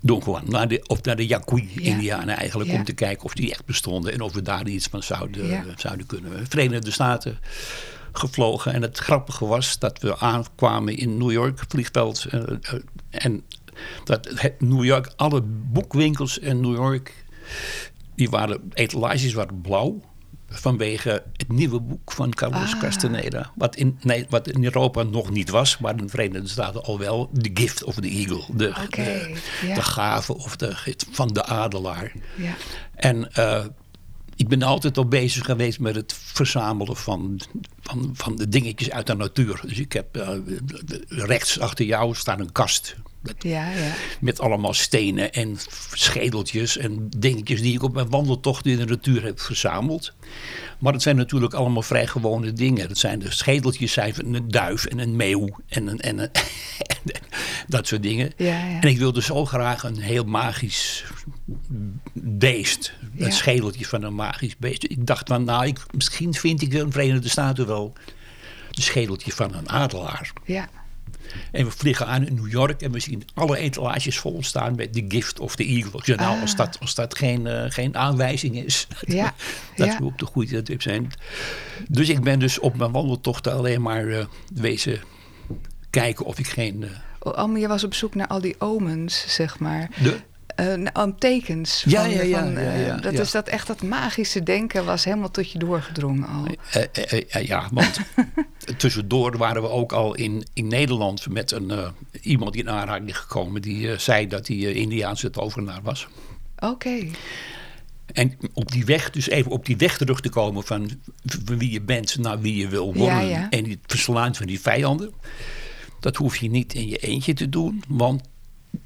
Don 0.00 0.22
Juan, 0.26 0.42
naar 0.46 0.68
de, 0.68 0.82
of 0.86 1.02
naar 1.02 1.16
de 1.16 1.26
Yaqui-Indianen 1.26 2.36
eigenlijk, 2.36 2.70
Ja. 2.70 2.76
om 2.76 2.84
te 2.84 2.92
kijken 2.92 3.24
of 3.24 3.32
die 3.32 3.50
echt 3.50 3.64
bestonden 3.64 4.12
en 4.12 4.20
of 4.20 4.32
we 4.32 4.42
daar 4.42 4.66
iets 4.68 4.86
van 4.86 5.02
zouden, 5.02 5.46
Ja. 5.46 5.64
zouden 5.76 6.06
kunnen. 6.06 6.46
Verenigde 6.48 6.90
Staten 6.90 7.38
gevlogen 8.12 8.72
en 8.72 8.82
het 8.82 8.98
grappige 8.98 9.46
was 9.46 9.78
dat 9.78 9.98
we 10.00 10.18
aankwamen 10.18 10.96
in 10.96 11.16
New 11.18 11.30
York 11.30 11.64
vliegveld 11.68 12.24
eh, 12.30 12.40
eh, 12.42 12.80
en 13.10 13.42
dat 14.04 14.28
New 14.58 14.84
York, 14.84 15.12
alle 15.16 15.42
boekwinkels 15.42 16.38
in 16.38 16.60
New 16.60 16.74
York, 16.74 17.24
die 18.14 18.30
waren, 18.30 18.60
etalages 18.74 19.32
waren 19.32 19.60
blauw. 19.60 20.00
Vanwege 20.50 21.22
het 21.36 21.52
nieuwe 21.52 21.80
boek 21.80 22.12
van 22.12 22.30
Carlos 22.34 22.74
Ah. 22.74 22.80
Castaneda. 22.80 23.52
Wat 23.54 23.76
in, 23.76 23.98
nee, 24.02 24.26
wat 24.28 24.48
in 24.48 24.64
Europa 24.64 25.02
nog 25.02 25.30
niet 25.30 25.50
was, 25.50 25.78
maar 25.78 25.90
in 25.90 26.04
de 26.04 26.08
Verenigde 26.08 26.48
Staten 26.48 26.82
al 26.82 26.98
wel. 26.98 27.30
The 27.42 27.50
Gift 27.54 27.84
of 27.84 27.94
the 27.94 28.08
Eagle. 28.08 28.44
De, 28.52 28.72
de, 28.90 29.34
de 29.74 29.82
gave 29.82 30.34
of 30.34 30.56
de, 30.56 30.94
van 31.10 31.28
de 31.28 31.44
adelaar. 31.44 32.12
En 32.94 33.32
eh, 33.32 33.64
ik 34.36 34.48
ben 34.48 34.62
altijd 34.62 34.98
al 34.98 35.08
bezig 35.08 35.44
geweest 35.44 35.80
met 35.80 35.94
het 35.94 36.14
verzamelen 36.16 36.96
van, 36.96 37.40
van, 37.80 38.10
van 38.14 38.36
de 38.36 38.48
dingetjes 38.48 38.90
uit 38.90 39.06
de 39.06 39.14
natuur. 39.14 39.60
Dus 39.66 39.78
ik 39.78 39.92
heb 39.92 40.16
eh, 40.16 40.28
rechts 41.08 41.60
achter 41.60 41.84
jou 41.84 42.14
staat 42.14 42.40
een 42.40 42.52
kast 42.52 42.96
Ja, 43.38 43.70
ja. 43.70 43.92
Met 44.20 44.40
allemaal 44.40 44.74
stenen 44.74 45.32
en 45.32 45.56
schedeltjes 45.92 46.76
en 46.76 47.08
dingetjes 47.16 47.60
die 47.60 47.74
ik 47.74 47.82
op 47.82 47.94
mijn 47.94 48.10
wandeltochten 48.10 48.70
in 48.70 48.78
de 48.78 48.84
natuur 48.84 49.22
heb 49.22 49.40
verzameld. 49.40 50.14
Maar 50.78 50.92
het 50.92 51.02
zijn 51.02 51.16
natuurlijk 51.16 51.54
allemaal 51.54 51.82
vrij 51.82 52.06
gewone 52.06 52.52
dingen. 52.52 52.88
Het 52.88 52.98
zijn 52.98 53.18
de 53.18 53.30
schedeltjes 53.30 53.92
zijn 53.92 54.14
van 54.14 54.34
een 54.34 54.48
duif 54.48 54.84
en 54.84 54.98
een 54.98 55.16
meeuw 55.16 55.48
en, 55.68 55.86
een, 55.86 56.00
en, 56.00 56.18
een, 56.18 56.30
dat 57.66 57.86
soort 57.86 58.02
dingen. 58.02 58.32
Ja, 58.36 58.46
ja. 58.46 58.80
En 58.80 58.88
ik 58.88 58.98
wilde 58.98 59.22
zo 59.22 59.44
graag 59.44 59.82
een 59.82 59.98
heel 59.98 60.24
magisch 60.24 61.04
beest. 62.12 62.92
Het 63.16 63.34
schedeltje 63.34 63.86
van 63.86 64.02
een 64.02 64.14
magisch 64.14 64.56
beest. 64.56 64.84
Ik 64.84 65.06
dacht 65.06 65.28
van, 65.28 65.44
nou, 65.44 65.66
ik, 65.66 65.80
misschien 65.94 66.34
vind 66.34 66.62
ik 66.62 66.70
de 66.70 66.90
Verenigde 66.90 67.28
Staten 67.28 67.66
wel 67.66 67.92
een 68.70 68.82
schedeltje 68.82 69.32
van 69.32 69.54
een 69.54 69.68
adelaar. 69.68 70.32
Ja, 70.44 70.68
En 71.52 71.64
we 71.64 71.70
vliegen 71.70 72.06
aan 72.06 72.26
in 72.26 72.34
New 72.34 72.50
York 72.50 72.82
en 72.82 72.92
we 72.92 73.00
zien 73.00 73.22
alle 73.34 73.58
etalages 73.58 74.18
vol 74.18 74.42
staan 74.42 74.74
met 74.74 74.92
The 74.92 75.04
Gift 75.08 75.40
of 75.40 75.56
the 75.56 75.64
Eagle. 75.64 75.98
Ik 75.98 76.04
zei, 76.04 76.16
nou, 76.18 76.34
Ah. 76.34 76.40
als 76.40 76.56
dat, 76.56 76.78
als 76.80 76.94
dat 76.94 77.16
geen, 77.16 77.46
eh, 77.46 77.64
geen 77.68 77.96
aanwijzing 77.96 78.64
is, 78.64 78.86
Ja, 79.06 79.34
dat 79.76 79.86
ja. 79.86 79.98
we 79.98 80.04
op 80.04 80.18
de 80.18 80.26
goede 80.26 80.62
tip 80.62 80.82
zijn. 80.82 81.10
Dus 81.88 82.08
ik 82.08 82.20
ben 82.22 82.38
dus 82.38 82.58
op 82.58 82.76
mijn 82.76 82.92
wandeltochten 82.92 83.52
alleen 83.52 83.82
maar 83.82 84.08
eh, 84.08 84.24
wezen 84.54 85.00
kijken 85.90 86.24
of 86.26 86.38
ik 86.38 86.46
geen... 86.46 86.82
eh, 86.84 86.90
Oh, 87.20 87.58
je 87.58 87.68
was 87.68 87.84
op 87.84 87.94
zoek 87.94 88.14
naar 88.14 88.26
al 88.26 88.40
die 88.40 88.54
omens, 88.58 89.24
zeg 89.34 89.58
maar. 89.58 89.90
de, 90.02 90.16
Nou, 90.64 91.12
tekens. 91.18 91.84
Ja, 91.86 92.02
van, 92.02 92.10
ja, 92.10 92.22
ja, 92.22 92.38
van, 92.38 92.56
eh, 92.56 92.86
ja, 92.86 92.96
dat 92.96 93.12
is 93.12 93.30
dat 93.30 93.48
echt 93.48 93.66
dat 93.66 93.82
magische 93.82 94.42
denken 94.42 94.84
was 94.84 95.04
helemaal 95.04 95.30
tot 95.30 95.52
je 95.52 95.58
doorgedrongen 95.58 96.28
al. 96.28 96.46
Eh, 96.70 97.22
eh, 97.28 97.46
ja, 97.46 97.68
want 97.72 98.00
tussendoor 98.76 99.36
waren 99.36 99.62
we 99.62 99.68
ook 99.68 99.92
al 99.92 100.14
in, 100.14 100.46
in 100.52 100.66
Nederland 100.66 101.28
met 101.28 101.50
een, 101.50 101.72
iemand 102.20 102.56
in 102.56 102.70
aanraking 102.70 103.18
gekomen 103.18 103.62
die 103.62 103.98
zei 103.98 104.26
dat 104.26 104.46
hij 104.46 104.56
Indiaanse 104.56 105.30
tovenaar 105.30 105.80
was. 105.82 106.08
Oké. 106.58 107.06
En 108.12 108.36
op 108.52 108.72
die 108.72 108.84
weg, 108.84 109.10
dus 109.10 109.28
even 109.28 109.50
op 109.50 109.66
die 109.66 109.76
weg 109.76 109.98
terug 109.98 110.20
te 110.20 110.28
komen 110.28 110.64
van 110.64 110.90
wie 111.44 111.70
je 111.70 111.80
bent 111.80 112.18
naar 112.18 112.40
wie 112.40 112.56
je 112.56 112.68
wil 112.68 112.94
worden. 112.94 113.50
En 113.50 113.70
het 113.70 113.78
verslaan 113.86 114.34
van 114.34 114.46
die 114.46 114.60
vijanden. 114.60 115.12
Dat 116.00 116.16
hoef 116.16 116.36
je 116.36 116.50
niet 116.50 116.74
in 116.74 116.88
je 116.88 116.96
eentje 116.96 117.34
te 117.34 117.48
doen, 117.48 117.82
want 117.88 118.22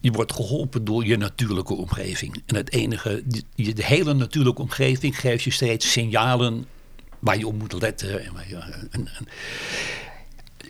je 0.00 0.10
wordt 0.10 0.32
geholpen 0.32 0.84
door 0.84 1.06
je 1.06 1.16
natuurlijke 1.16 1.74
omgeving. 1.74 2.42
En 2.46 2.54
het 2.54 2.72
enige, 2.72 3.22
de 3.54 3.84
hele 3.84 4.14
natuurlijke 4.14 4.62
omgeving 4.62 5.20
geeft 5.20 5.44
je 5.44 5.50
steeds 5.50 5.92
signalen 5.92 6.66
waar 7.18 7.38
je 7.38 7.46
op 7.46 7.58
moet 7.58 7.72
letten. 7.72 8.24
En- 8.90 9.08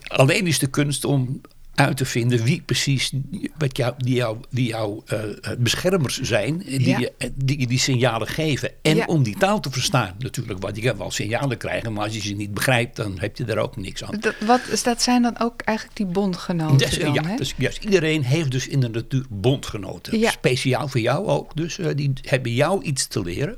alleen 0.06 0.46
is 0.46 0.58
de 0.58 0.66
kunst 0.66 1.04
om 1.04 1.40
uit 1.74 1.96
te 1.96 2.04
vinden 2.04 2.44
wie 2.44 2.62
precies 2.66 3.12
wat 3.58 3.76
jou, 3.76 3.94
die 3.98 4.14
jou, 4.14 4.36
die 4.50 4.66
jouw 4.66 5.02
eh, 5.06 5.18
beschermers 5.58 6.20
zijn, 6.20 6.58
die, 6.58 6.88
Ja. 6.88 6.98
je, 6.98 7.12
die 7.34 7.60
je 7.60 7.66
die 7.66 7.78
signalen 7.78 8.28
geven. 8.28 8.70
En 8.82 8.96
Ja. 8.96 9.04
om 9.04 9.22
die 9.22 9.36
taal 9.38 9.60
te 9.60 9.70
verstaan 9.70 10.14
natuurlijk, 10.18 10.62
want 10.62 10.76
je 10.76 10.82
kan 10.82 10.96
wel 10.96 11.10
signalen 11.10 11.58
krijgen, 11.58 11.92
maar 11.92 12.04
als 12.04 12.14
je 12.14 12.20
ze 12.20 12.32
niet 12.34 12.54
begrijpt, 12.54 12.96
dan 12.96 13.18
heb 13.18 13.36
je 13.36 13.44
daar 13.44 13.58
ook 13.58 13.76
niks 13.76 14.04
aan. 14.04 14.16
Dat, 14.20 14.34
wat, 14.46 14.60
is- 14.70 14.82
dat 14.82 15.02
zijn 15.02 15.22
dan 15.22 15.38
ook 15.40 15.60
eigenlijk 15.62 15.96
die 15.96 16.06
bondgenoten 16.06 16.78
Dus, 16.78 16.98
dan, 16.98 17.12
ja, 17.12 17.22
hè? 17.26 17.36
dus, 17.36 17.54
iedereen 17.80 18.24
heeft 18.24 18.50
dus 18.50 18.68
in 18.68 18.80
de 18.80 18.88
natuur 18.88 19.24
bondgenoten. 19.28 20.18
Ja. 20.18 20.30
Speciaal 20.30 20.88
voor 20.88 21.00
jou 21.00 21.26
ook. 21.26 21.56
Dus 21.56 21.78
eh, 21.78 21.86
die 21.96 22.12
hebben 22.22 22.52
jou 22.54 22.82
iets 22.82 23.06
te 23.06 23.22
leren. 23.22 23.56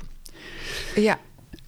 Ja, 0.95 1.19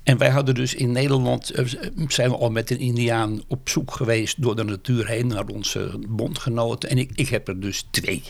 En 0.07 0.17
wij 0.17 0.29
hadden 0.29 0.55
dus 0.55 0.73
in 0.75 0.91
Nederland, 0.91 1.49
eh, 1.49 1.65
zijn 2.07 2.29
we 2.29 2.37
al 2.37 2.49
met 2.51 2.71
een 2.71 2.79
Indiaan 2.79 3.41
op 3.47 3.69
zoek 3.69 3.91
geweest 3.91 4.41
door 4.41 4.55
de 4.55 4.63
natuur 4.63 5.07
heen 5.07 5.27
naar 5.27 5.45
onze 5.45 5.99
bondgenoten. 6.07 6.89
En 6.89 6.97
ik, 6.97 7.11
ik 7.15 7.27
heb 7.29 7.47
er 7.47 7.59
dus 7.59 7.87
twee. 7.91 8.23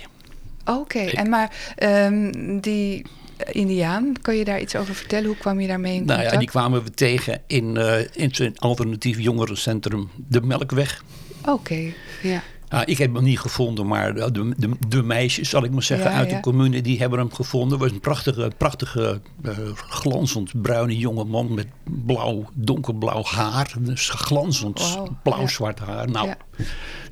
oké. 0.66 1.00
En 1.00 1.30
maar 1.30 1.74
ehm, 1.76 2.32
die 2.60 3.06
Indiaan, 3.52 4.14
kan 4.22 4.36
je 4.36 4.44
daar 4.46 4.62
iets 4.62 4.76
over 4.76 4.96
vertellen? 4.96 5.26
Hoe 5.28 5.38
kwam 5.38 5.60
je 5.60 5.68
daarmee 5.68 5.96
in 5.96 5.98
Nou 6.06 6.08
contact? 6.10 6.32
ja, 6.34 6.40
die 6.40 6.48
kwamen 6.48 6.84
we 6.84 6.92
tegen 6.92 7.42
in, 7.48 7.78
eh, 7.78 8.00
in 8.14 8.36
zijn 8.36 8.58
alternatief 8.58 9.20
jongerencentrum 9.20 10.10
De 10.16 10.42
Melkweg. 10.42 11.04
Oké, 11.46 11.94
ja. 12.22 12.44
Ah, 12.70 12.82
ik 12.86 12.98
heb 12.98 13.14
hem 13.14 13.24
niet 13.24 13.40
gevonden, 13.40 13.88
maar 13.88 14.14
de, 14.14 14.54
de, 14.58 14.70
de 14.88 15.04
meisjes, 15.04 15.50
zal 15.50 15.64
ik 15.64 15.72
maar 15.72 15.84
zeggen, 15.84 16.12
Ja, 16.12 16.18
uit 16.18 16.30
ja. 16.30 16.36
de 16.36 16.42
commune, 16.42 16.82
die 16.82 17.00
hebben 17.00 17.20
hem 17.20 17.34
gevonden. 17.34 17.78
Was 17.78 17.92
een 17.92 18.00
prachtige, 18.00 18.52
prachtige 18.58 19.22
eh, 19.44 19.58
glanzend 19.76 20.62
bruine 20.62 20.98
jonge 20.98 21.24
man 21.24 21.54
met 21.54 21.68
blauw, 22.06 22.50
donkerblauw 22.54 23.24
haar. 23.24 23.74
Dus 23.80 24.10
glanzend 24.10 24.80
Wauw, 24.80 25.18
blauw-zwart 25.24 25.80
haar. 25.80 26.10
Nou, 26.10 26.34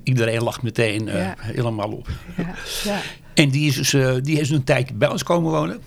iedereen 0.03 0.43
lacht 0.43 0.61
meteen 0.61 1.07
eh, 1.07 1.31
helemaal 1.37 1.91
op. 1.91 2.09
ja, 2.37 2.53
ja. 2.83 2.99
En 3.33 3.49
die 3.49 3.67
is, 3.67 3.75
dus, 3.75 3.93
eh, 3.93 4.15
die 4.21 4.39
is 4.39 4.49
een 4.49 4.63
tijdje 4.63 4.93
bij 4.93 5.09
ons 5.09 5.23
komen 5.23 5.51
wonen. 5.51 5.79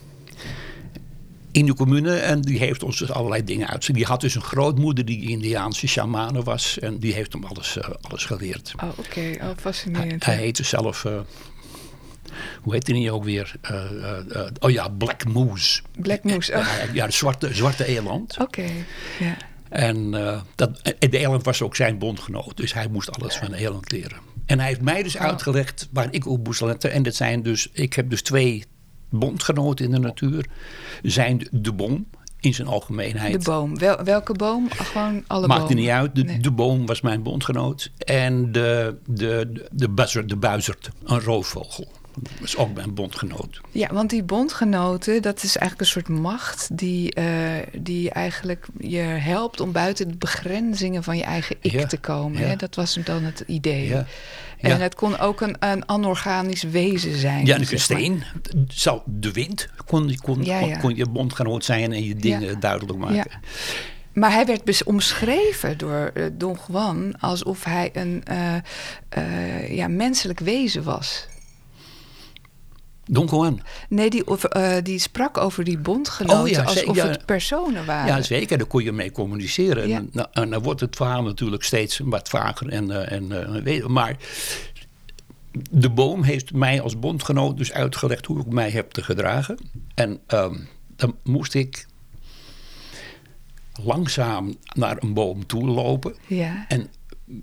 In 1.53 1.67
de 1.67 1.75
commune. 1.75 2.17
En 2.17 2.41
die 2.41 2.59
heeft 2.59 2.83
ons 2.83 2.99
dus 2.99 3.11
allerlei 3.11 3.45
dingen 3.45 3.69
uit. 3.69 3.95
Die 3.95 4.05
had 4.05 4.21
dus 4.21 4.35
een 4.35 4.43
grootmoeder 4.43 5.05
die 5.05 5.29
Indiaanse 5.29 5.87
shamane 5.87 6.43
was. 6.43 6.79
En 6.79 6.99
die 6.99 7.13
heeft 7.13 7.33
hem 7.33 7.45
alles, 7.45 7.79
eh, 7.79 7.89
alles 8.01 8.25
geleerd. 8.25 8.73
Oh, 8.83 8.89
oké. 8.99 9.21
Oh, 9.35 9.41
Hij, 9.41 9.55
fascinerend. 9.57 10.25
hij 10.25 10.37
heette 10.37 10.63
zelf... 10.63 11.05
eh, 11.05 11.19
hoe 12.63 12.73
heette 12.73 12.93
hij 12.93 13.11
ook 13.11 13.25
weer? 13.25 13.53
Eh, 13.61 13.85
oh 14.61 14.71
ja, 14.71 14.89
Black 14.89 15.25
Moose. 15.25 15.81
Black 16.01 16.25
Moose, 16.25 16.53
oh. 16.53 16.59
Ja, 16.59 16.93
ja, 16.93 17.07
de 17.07 17.13
zwarte, 17.13 17.55
zwarte 17.55 17.85
eland. 17.87 18.37
Oké, 18.41 18.65
ja. 19.19 19.37
En, 19.69 20.11
dat, 20.55 20.79
en 20.99 21.11
de 21.11 21.19
eland 21.19 21.45
was 21.45 21.63
ook 21.63 21.77
zijn 21.77 21.99
bondgenoot. 21.99 22.57
Dus 22.57 22.75
hij 22.75 22.89
moest 22.89 23.11
alles 23.21 23.37
van 23.37 23.51
de 23.51 23.57
eland 23.57 23.93
leren. 23.93 24.19
En 24.47 24.59
hij 24.59 24.69
heeft 24.69 24.81
mij 24.81 25.03
dus 25.03 25.17
Oh. 25.17 25.23
uitgelegd 25.23 25.89
waar 25.93 26.09
ik 26.11 26.27
op 26.27 26.45
moest 26.47 26.61
letten. 26.61 26.93
En 26.93 27.03
dat 27.03 27.15
zijn 27.15 27.43
dus, 27.43 27.69
ik 27.73 27.95
heb 27.95 28.11
dus 28.11 28.23
twee 28.23 28.65
bondgenoten 29.11 29.85
in 29.85 29.91
de 29.91 29.99
natuur. 29.99 30.47
Zijn 31.03 31.49
de 31.51 31.73
boom 31.73 32.07
in 32.41 32.55
zijn 32.55 32.69
algemeenheid. 32.69 33.33
De 33.33 33.51
boom. 33.51 33.79
Wel, 33.79 34.05
welke 34.05 34.33
boom? 34.33 34.71
Gewoon 34.71 35.25
alle 35.27 35.47
Maakt 35.47 35.61
bomen? 35.61 35.77
niet 35.77 35.89
uit. 35.89 36.15
De, 36.15 36.23
Nee. 36.25 36.39
de 36.41 36.51
boom 36.51 36.87
was 36.87 37.01
mijn 37.01 37.23
bondgenoot. 37.23 37.91
En 37.99 38.53
de, 38.53 38.97
de, 39.07 39.49
de, 39.53 39.69
de, 39.73 39.89
buzzard, 39.91 40.29
de 40.29 40.37
buizerd, 40.37 40.91
een 41.05 41.21
roofvogel. 41.21 41.89
Dat 42.23 42.33
is 42.43 42.57
ook 42.57 42.75
mijn 42.75 42.95
bondgenoot. 42.95 43.61
Ja, 43.71 43.89
want 43.93 44.11
die 44.11 44.23
bondgenoten, 44.23 45.23
dat 45.23 45.37
is 45.43 45.57
eigenlijk 45.57 45.81
een 45.81 45.87
soort 46.03 46.09
macht 46.21 46.69
die, 46.79 47.13
eh, 47.15 47.27
die 47.81 48.11
eigenlijk 48.11 48.67
je 48.79 48.99
helpt 49.01 49.61
om 49.61 49.73
buiten 49.73 50.09
de 50.09 50.17
begrenzingen 50.17 51.03
van 51.03 51.17
je 51.17 51.23
eigen 51.23 51.57
ik 51.61 51.73
Ja, 51.73 51.87
te 51.87 51.97
komen. 51.99 52.41
ja. 52.41 52.47
Hè? 52.47 52.57
Dat 52.57 52.75
was 52.75 52.99
dan 53.05 53.23
het 53.23 53.45
idee. 53.47 53.87
Ja. 53.87 54.07
En 54.61 54.71
Ja. 54.71 54.77
het 54.77 54.95
kon 54.95 55.19
ook 55.19 55.41
een, 55.41 55.57
een 55.59 55.87
anorganisch 55.87 56.63
wezen 56.63 57.19
zijn. 57.19 57.47
Ja, 57.47 57.59
maar. 57.59 57.67
steen, 57.79 58.23
zou 58.69 59.01
de 59.07 59.33
wind, 59.33 59.69
kon, 59.87 60.17
kon, 60.17 60.45
Ja, 60.45 60.61
kon, 60.61 60.69
ja. 60.69 60.79
kon 60.79 60.97
je 60.97 61.07
bondgenoot 61.09 61.65
zijn 61.65 61.93
en 61.93 62.05
je 62.05 62.15
dingen 62.15 62.61
duidelijk 62.61 62.99
maken. 62.99 63.41
Maar 64.13 64.33
hij 64.33 64.47
werd 64.47 64.65
omschreven 64.85 65.79
door 65.79 66.11
eh, 66.15 66.25
Don 66.33 66.59
Juan 66.69 67.21
alsof 67.21 67.65
hij 67.65 67.91
een 67.93 68.23
eh, 68.25 68.55
eh, 69.09 69.75
ja, 69.77 69.89
menselijk 69.89 70.41
wezen 70.41 70.83
was. 70.83 71.27
Don 73.11 73.27
Juan. 73.31 73.61
Nee, 73.89 74.11
die, 74.11 74.25
eh, 74.25 74.77
die 74.83 74.99
sprak 74.99 75.39
over 75.39 75.65
die 75.65 75.79
bondgenoten 75.79 76.41
Oh 76.43 76.49
ja, 76.49 76.63
alsof 76.63 76.97
ja. 76.97 77.09
het 77.09 77.27
personen 77.27 77.87
waren. 77.87 78.07
Ja, 78.17 78.23
zeker. 78.23 78.59
Daar 78.59 78.67
kon 78.67 78.85
je 78.85 78.93
mee 78.93 79.11
communiceren. 79.13 79.89
Ja. 79.89 79.97
En, 79.97 80.09
nou, 80.13 80.29
en 80.33 80.51
dan 80.51 80.63
wordt 80.63 80.81
het 80.81 80.97
verhaal 80.97 81.23
natuurlijk 81.23 81.63
steeds 81.63 82.01
wat 82.05 82.29
vager. 82.29 82.69
En, 82.69 82.91
eh, 82.91 83.13
en, 83.13 83.63
weet- 83.63 83.89
maar 83.89 84.17
de 85.71 85.91
boom 85.91 86.23
heeft 86.23 86.53
mij 86.53 86.81
als 86.81 86.99
bondgenoot 86.99 87.57
dus 87.57 87.73
uitgelegd 87.73 88.27
hoe 88.27 88.41
ik 88.41 88.47
mij 88.53 88.71
heb 88.71 88.91
te 88.91 89.03
gedragen. 89.03 89.59
En 89.95 90.21
ehm, 90.27 90.55
dan 90.97 91.17
moest 91.25 91.55
ik 91.55 91.87
langzaam 93.85 94.55
naar 94.75 94.97
een 95.01 95.15
boom 95.15 95.47
toe 95.47 95.67
lopen. 95.67 96.15
Ja. 96.27 96.65
En 96.69 96.91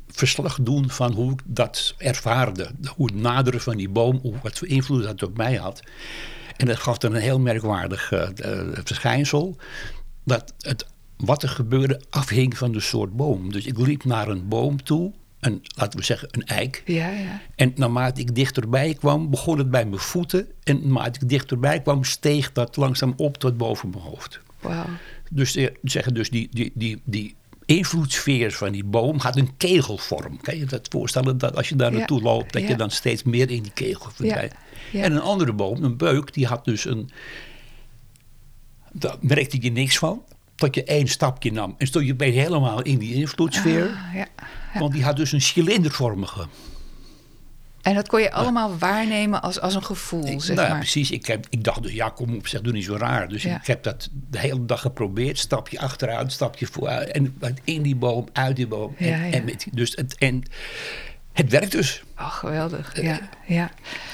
verslag 0.07 0.57
doen 0.61 0.89
van 0.89 1.13
hoe 1.13 1.31
ik 1.31 1.39
dat 1.45 1.95
ervaarde. 1.97 2.71
Hoe 2.95 3.05
het 3.05 3.15
naderen 3.15 3.61
van 3.61 3.77
die 3.77 3.89
boom, 3.89 4.19
hoe, 4.21 4.33
wat 4.41 4.57
voor 4.57 4.67
invloed 4.67 5.03
dat 5.03 5.23
op 5.23 5.37
mij 5.37 5.55
had. 5.55 5.81
En 6.57 6.65
dat 6.65 6.77
gaf 6.77 6.97
dan 6.97 7.13
een 7.13 7.21
heel 7.21 7.39
merkwaardig 7.39 8.11
eh, 8.11 8.21
eh, 8.21 8.67
verschijnsel. 8.83 9.55
Dat 10.23 10.53
het, 10.59 10.85
wat 11.17 11.43
er 11.43 11.49
gebeurde 11.49 12.01
afhing 12.09 12.57
van 12.57 12.71
de 12.71 12.79
soort 12.79 13.15
boom. 13.15 13.51
Dus 13.51 13.65
ik 13.65 13.77
liep 13.77 14.03
naar 14.03 14.27
een 14.27 14.47
boom 14.47 14.83
toe. 14.83 15.13
Een, 15.39 15.61
laten 15.75 15.99
we 15.99 16.05
zeggen 16.05 16.27
een 16.31 16.45
eik. 16.45 16.83
Ja, 16.85 17.09
ja. 17.09 17.41
En 17.55 17.71
naarmate 17.75 18.21
ik 18.21 18.35
dichterbij 18.35 18.93
kwam, 18.93 19.29
begon 19.29 19.57
het 19.57 19.71
bij 19.71 19.85
mijn 19.85 20.01
voeten. 20.01 20.47
En 20.63 20.79
naarmate 20.81 21.19
ik 21.21 21.29
dichterbij 21.29 21.81
kwam, 21.81 22.03
steeg 22.03 22.51
dat 22.51 22.75
langzaam 22.75 23.13
op 23.17 23.37
tot 23.37 23.57
boven 23.57 23.89
mijn 23.89 24.03
hoofd. 24.03 24.39
Wauw. 24.59 24.85
Dus, 25.29 25.55
eh, 25.55 25.67
zeggen 25.83 26.13
dus 26.13 26.29
die, 26.29 26.47
die, 26.51 26.71
die, 26.73 27.01
die 27.03 27.35
invloedssfeer 27.65 28.51
van 28.51 28.71
die 28.71 28.83
boom 28.83 29.19
had 29.19 29.35
een 29.35 29.57
kegelvorm. 29.57 30.41
Kan 30.41 30.57
je 30.57 30.65
dat 30.65 30.87
voorstellen? 30.89 31.37
Dat 31.37 31.55
als 31.55 31.69
je 31.69 31.75
daar 31.75 31.91
Ja, 31.91 31.97
naartoe 31.97 32.21
loopt, 32.21 32.53
dat 32.53 32.61
ja. 32.61 32.67
je 32.67 32.75
dan 32.75 32.91
steeds 32.91 33.23
meer 33.23 33.51
in 33.51 33.63
die 33.63 33.71
kegel 33.71 34.11
verdwijnt. 34.11 34.53
ja. 34.91 35.03
En 35.03 35.11
een 35.11 35.21
andere 35.21 35.53
boom, 35.53 35.83
een 35.83 35.97
beuk, 35.97 36.33
die 36.33 36.45
had 36.45 36.65
dus 36.65 36.85
een... 36.85 37.09
Daar 38.91 39.15
merkte 39.19 39.57
je 39.61 39.71
niks 39.71 39.97
van. 39.97 40.23
Tot 40.55 40.75
je 40.75 40.83
één 40.83 41.07
stapje 41.07 41.51
nam. 41.51 41.75
En 41.77 41.87
stond 41.87 42.05
je 42.05 42.15
helemaal 42.17 42.81
in 42.81 42.97
die 42.97 43.13
invloedssfeer. 43.13 43.85
Ah. 43.85 44.79
Want 44.79 44.93
die 44.93 45.03
had 45.03 45.15
dus 45.15 45.31
een 45.31 45.41
cilindervormige 45.41 46.47
En 47.85 47.93
dat 47.95 48.07
kon 48.07 48.21
je 48.21 48.31
allemaal 48.31 48.77
waarnemen 48.77 49.41
als, 49.41 49.59
als 49.59 49.75
een 49.75 49.83
gevoel, 49.83 50.27
Ik- 50.27 50.41
zeg 50.41 50.55
nou 50.55 50.67
ja, 50.67 50.73
maar. 50.73 50.81
precies. 50.81 51.11
Ik, 51.11 51.25
heb, 51.25 51.45
ik 51.49 51.63
dacht 51.63 51.83
dus, 51.83 51.91
ja, 51.93 52.09
kom 52.09 52.35
op, 52.35 52.47
zeg, 52.47 52.61
doe 52.61 52.73
niet 52.73 52.83
zo 52.83 52.95
raar. 52.95 53.27
Dus 53.27 53.43
Ja. 53.43 53.55
ik 53.55 53.67
heb 53.67 53.83
dat 53.83 54.09
de 54.29 54.39
hele 54.39 54.65
dag 54.65 54.81
geprobeerd. 54.81 55.37
Stapje 55.39 55.79
achteruit, 55.79 56.31
stapje 56.31 56.65
vooruit. 56.65 57.09
En 57.11 57.35
in 57.63 57.81
die 57.81 57.95
boom, 57.95 58.27
uit 58.33 58.55
die 58.55 58.67
boom. 58.67 58.95
En, 58.97 59.07
Ja, 59.07 59.23
ja. 59.23 59.31
en, 59.31 59.43
met, 59.45 59.67
dus 59.71 59.91
het, 59.95 60.15
en 60.17 60.43
het 61.33 61.49
werkt 61.49 61.71
dus. 61.71 62.03
Oh, 62.17 62.31
geweldig. 62.33 63.01
Ja, 63.01 63.19
ja, 63.45 63.69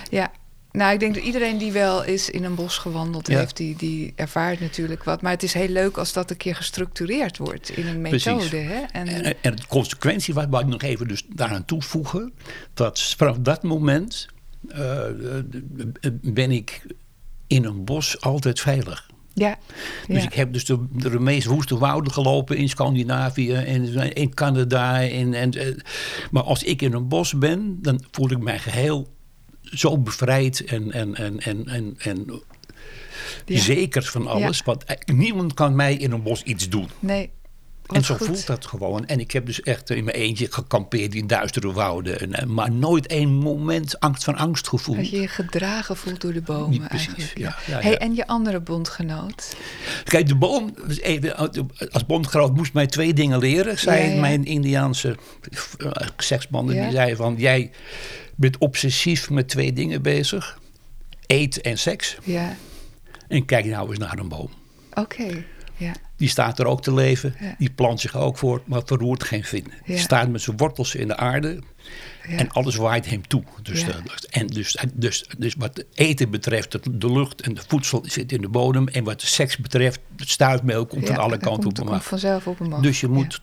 ja. 0.09 0.31
Nou, 0.71 0.93
ik 0.93 0.99
denk 0.99 1.13
dat 1.13 1.23
iedereen 1.23 1.57
die 1.57 1.71
wel 1.71 2.03
is 2.03 2.29
in 2.29 2.43
een 2.43 2.55
bos 2.55 2.77
gewandeld 2.77 3.27
Ja. 3.27 3.37
heeft, 3.37 3.57
die, 3.57 3.75
die 3.75 4.13
ervaart 4.15 4.59
natuurlijk 4.59 5.03
wat. 5.03 5.21
Maar 5.21 5.31
het 5.31 5.43
is 5.43 5.53
heel 5.53 5.67
leuk 5.67 5.97
als 5.97 6.13
dat 6.13 6.29
een 6.29 6.37
keer 6.37 6.55
gestructureerd 6.55 7.37
wordt 7.37 7.69
in 7.69 7.87
een 7.87 8.01
methode. 8.01 8.57
Hè? 8.57 8.79
En, 8.91 9.07
En, 9.07 9.35
en 9.41 9.55
de 9.55 9.67
consequentie, 9.67 10.33
wat 10.33 10.47
wou 10.49 10.63
ik 10.63 10.69
nog 10.69 10.81
even 10.81 11.07
dus 11.07 11.23
daaraan 11.29 11.65
toevoegen. 11.65 12.33
Dat 12.73 13.15
vanaf 13.17 13.37
dat 13.39 13.63
moment 13.63 14.27
eh, 14.69 15.07
eh, 15.07 15.43
ben 16.21 16.51
ik 16.51 16.85
in 17.47 17.65
een 17.65 17.83
bos 17.83 18.21
altijd 18.21 18.59
veilig. 18.59 19.09
ja, 19.33 19.57
Dus 20.07 20.17
ja. 20.17 20.23
ik 20.23 20.33
heb 20.33 20.53
dus 20.53 20.65
de, 20.65 20.85
de 20.91 21.19
meest 21.19 21.47
woeste 21.47 21.77
wouden 21.77 22.11
gelopen 22.13 22.57
in 22.57 22.69
Scandinavië 22.69 23.53
en 23.53 24.13
in 24.13 24.33
Canada. 24.33 25.07
En, 25.07 25.33
en, 25.33 25.51
eh, 25.51 25.75
maar 26.31 26.43
als 26.43 26.63
ik 26.63 26.81
in 26.81 26.93
een 26.93 27.07
bos 27.07 27.37
ben, 27.37 27.79
dan 27.81 28.03
voel 28.11 28.31
ik 28.31 28.39
mij 28.39 28.59
geheel 28.59 29.07
zo 29.73 29.97
bevrijd 29.97 30.63
en, 30.65 30.91
en, 30.91 31.15
en, 31.15 31.39
en, 31.39 31.67
en, 31.67 31.95
en 31.97 32.41
Ja. 33.45 33.59
zeker 33.59 34.03
van 34.03 34.27
alles. 34.27 34.57
Ja. 34.57 34.63
Want 34.65 34.83
eh, 34.83 34.95
niemand 35.15 35.53
kan 35.53 35.75
mij 35.75 35.95
in 35.95 36.11
een 36.11 36.23
bos 36.23 36.43
iets 36.43 36.69
doen. 36.69 36.87
Nee. 36.99 37.29
En 37.87 38.03
zo 38.03 38.15
goed. 38.15 38.27
voelt 38.27 38.47
dat 38.47 38.65
gewoon. 38.65 39.05
En 39.05 39.19
ik 39.19 39.31
heb 39.31 39.45
dus 39.45 39.61
echt 39.61 39.89
in 39.89 40.03
mijn 40.03 40.15
eentje 40.17 40.47
gekampeerd 40.51 41.15
in 41.15 41.27
duistere 41.27 41.71
wouden. 41.73 42.19
En, 42.19 42.33
eh, 42.33 42.45
maar 42.45 42.71
nooit 42.71 43.07
één 43.07 43.29
moment 43.29 43.99
angst 43.99 44.23
van 44.23 44.35
angst 44.35 44.67
gevoeld. 44.67 44.97
Dat 44.97 45.09
je 45.09 45.19
je 45.21 45.27
gedragen 45.27 45.97
voelt 45.97 46.21
door 46.21 46.33
de 46.33 46.41
bomen 46.41 46.69
Niet 46.69 46.87
precies, 46.87 47.07
eigenlijk. 47.07 47.37
ja, 47.37 47.55
ja, 47.67 47.81
Hey, 47.81 47.91
ja. 47.91 47.97
en 47.97 48.15
je 48.15 48.27
andere 48.27 48.59
bondgenoot? 48.59 49.55
Kijk, 50.03 50.27
de 50.27 50.35
boom, 50.35 50.73
even, 51.01 51.37
als 51.91 52.05
bondgenoot 52.05 52.55
moest 52.55 52.73
mij 52.73 52.87
twee 52.87 53.13
dingen 53.13 53.39
leren. 53.39 53.79
Zei 53.79 54.19
mijn 54.19 54.45
Indiaanse 54.45 55.17
seksman. 56.17 56.67
Die 56.67 56.91
zei 56.91 57.15
van, 57.15 57.35
jij 57.37 57.71
bent 58.35 58.57
obsessief 58.57 59.29
met 59.29 59.49
twee 59.49 59.73
dingen 59.73 60.01
bezig. 60.01 60.59
Eten 61.25 61.61
en 61.63 61.77
seks. 61.77 62.17
Ja, 62.23 62.55
En 63.27 63.45
kijk 63.45 63.65
nou 63.65 63.89
eens 63.89 63.99
naar 63.99 64.19
een 64.19 64.27
boom. 64.27 64.49
oké. 64.93 65.43
Ja, 65.77 65.93
Die 66.17 66.29
staat 66.29 66.59
er 66.59 66.65
ook 66.65 66.81
te 66.81 66.93
leven. 66.93 67.35
Ja. 67.39 67.55
Die 67.57 67.69
plant 67.69 67.99
zich 67.99 68.15
ook 68.17 68.37
voor, 68.37 68.61
maar 68.65 68.81
verroert 68.85 69.23
geen 69.23 69.43
vin. 69.43 69.63
Die 69.85 69.95
Ja. 69.95 70.01
staat 70.01 70.29
met 70.29 70.41
zijn 70.41 70.57
wortels 70.57 70.95
in 70.95 71.07
de 71.07 71.17
aarde. 71.17 71.59
ja. 72.27 72.37
En 72.37 72.49
alles 72.51 72.75
waait 72.75 73.09
hem 73.09 73.27
toe. 73.27 73.43
Dus, 73.63 73.85
de- 73.85 73.93
en 74.29 74.47
dus, 74.47 74.77
dus, 74.93 75.25
dus 75.37 75.55
wat 75.57 75.83
eten 75.93 76.29
betreft, 76.29 76.71
de, 77.01 77.11
lucht 77.11 77.41
en 77.41 77.53
de 77.53 77.61
voedsel 77.67 78.03
zit 78.07 78.31
in 78.31 78.41
de 78.41 78.49
bodem. 78.49 78.87
En 78.87 79.03
wat 79.03 79.19
de 79.21 79.27
seks 79.27 79.57
betreft, 79.57 79.99
het 80.17 80.29
stuifmeel 80.29 80.85
komt 80.85 81.09
aan 81.09 81.17
alle 81.17 81.37
kanten 81.37 81.69
op 81.69 81.77
hem 81.77 81.87
af. 81.87 82.05
vanzelf 82.05 82.47
op 82.47 82.59
een 82.59 82.73
af. 82.73 82.81
Dus 82.81 82.99
je 82.99 83.07
moet 83.07 83.41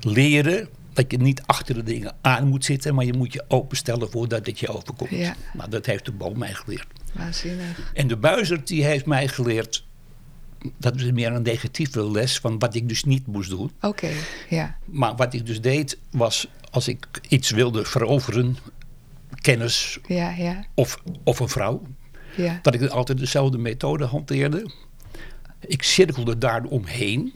leren 0.00 0.68
dat 0.96 1.10
je 1.10 1.16
niet 1.18 1.42
achter 1.46 1.74
de 1.74 1.82
dingen 1.82 2.14
aan 2.20 2.46
moet 2.48 2.64
zitten, 2.64 2.94
maar 2.94 3.04
je 3.04 3.12
moet 3.12 3.32
je 3.32 3.44
openstellen 3.48 4.10
voordat 4.10 4.46
het 4.46 4.60
je 4.60 4.68
overkomt. 4.68 5.10
Ja. 5.10 5.34
Nou, 5.52 5.70
dat 5.70 5.86
heeft 5.86 6.04
de 6.04 6.12
boom 6.12 6.38
mij 6.38 6.54
geleerd. 6.54 6.86
Waanzinnig. 7.12 7.90
En 7.94 8.06
de 8.06 8.16
buizerd 8.16 8.66
die 8.66 8.84
heeft 8.84 9.06
mij 9.06 9.28
geleerd, 9.28 9.84
dat 10.78 10.94
is 10.94 11.10
meer 11.10 11.32
een 11.32 11.42
negatieve 11.42 12.10
les 12.10 12.38
van 12.38 12.58
wat 12.58 12.74
ik 12.74 12.88
dus 12.88 13.04
niet 13.04 13.26
moest 13.26 13.50
doen. 13.50 13.70
Oké, 13.80 14.10
ja. 14.48 14.76
Maar 14.84 15.16
wat 15.16 15.34
ik 15.34 15.46
dus 15.46 15.60
deed, 15.60 15.98
was 16.10 16.48
als 16.70 16.88
ik 16.88 17.06
iets 17.28 17.50
wilde 17.50 17.84
veroveren, 17.84 18.56
kennis 19.40 19.98
Ja, 20.06 20.30
ja, 20.30 20.64
of, 20.74 21.02
of 21.24 21.40
een 21.40 21.48
vrouw, 21.48 21.82
ja. 22.36 22.58
dat 22.62 22.74
ik 22.74 22.86
altijd 22.86 23.18
dezelfde 23.18 23.58
methode 23.58 24.04
hanteerde. 24.04 24.70
Ik 25.60 25.82
cirkelde 25.82 26.38
daar 26.38 26.64
omheen 26.64 27.34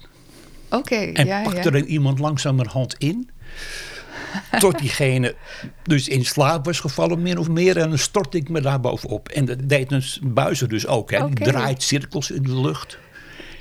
Oké, 0.70 0.94
en 0.94 1.26
ja, 1.26 1.42
pakte 1.42 1.70
ja. 1.70 1.76
er 1.76 1.84
iemand 1.84 2.18
langzamerhand 2.18 2.94
in. 2.98 3.30
Tot 4.58 4.78
diegene 4.78 5.34
dus 5.82 6.08
in 6.08 6.24
slaap 6.24 6.64
was 6.64 6.80
gevallen, 6.80 7.22
min 7.22 7.38
of 7.38 7.48
meer. 7.48 7.76
En 7.76 7.88
dan 7.88 7.98
stortte 7.98 8.36
ik 8.36 8.48
me 8.48 8.60
daar 8.60 8.80
bovenop. 8.80 9.28
En 9.28 9.44
dat 9.44 9.58
deed 9.68 9.92
een 9.92 10.04
buizer 10.22 10.68
dus 10.68 10.86
ook. 10.86 11.10
Hè. 11.10 11.28
Die 11.28 11.44
draait 11.46 11.82
cirkels 11.82 12.30
in 12.30 12.42
de 12.42 12.60
lucht. 12.60 12.98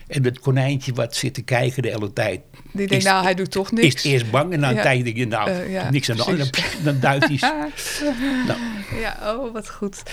En 0.08 0.24
het 0.24 0.40
konijntje 0.40 0.94
wat 0.94 1.16
zit 1.16 1.34
te 1.34 1.42
kijken 1.42 1.82
de 1.82 1.90
hele 1.90 2.14
tijd. 2.14 2.42
Die 2.72 2.88
denkt, 2.88 3.04
nou, 3.06 3.24
hij 3.24 3.36
doet 3.36 3.52
toch 3.52 3.72
niks. 3.72 3.96
Is 3.96 4.04
eerst 4.04 4.32
bang 4.32 4.54
en 4.54 4.62
dan 4.62 4.74
Ja. 4.74 4.84
denk 4.84 5.18
je, 5.18 5.28
nou, 5.28 5.50
Eh, 5.50 5.72
ja, 5.72 5.90
niks 5.90 6.10
aan 6.10 6.16
de 6.18 6.24
hand. 6.24 6.38
Dan, 6.38 6.64
dan 6.84 7.00
duikt 7.00 7.28
hij. 7.28 7.38
nou, 8.48 8.60
Ja, 9.00 9.36
oh, 9.36 9.54
wat 9.54 9.70
goed. 9.70 10.04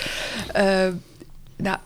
Eh, 0.53 0.89
nou, 1.57 1.79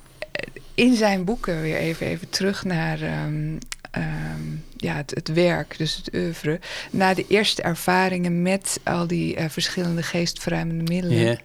in 0.74 0.96
zijn 0.96 1.24
boeken 1.24 1.60
weer 1.62 1.76
even, 1.76 2.06
even 2.06 2.28
terug 2.28 2.64
naar 2.64 3.02
ehm, 3.02 3.56
ehm, 3.90 4.40
ja, 4.80 4.94
het, 4.94 5.10
het 5.10 5.28
werk, 5.32 5.78
dus 5.78 5.96
het 5.96 6.14
oeuvre. 6.14 6.60
Na 6.90 7.14
de 7.14 7.24
eerste 7.28 7.62
ervaringen 7.62 8.42
met 8.42 8.80
al 8.84 9.06
die 9.06 9.36
eh, 9.36 9.48
verschillende 9.48 10.02
geestverruimende 10.02 10.92
middelen... 10.92 11.40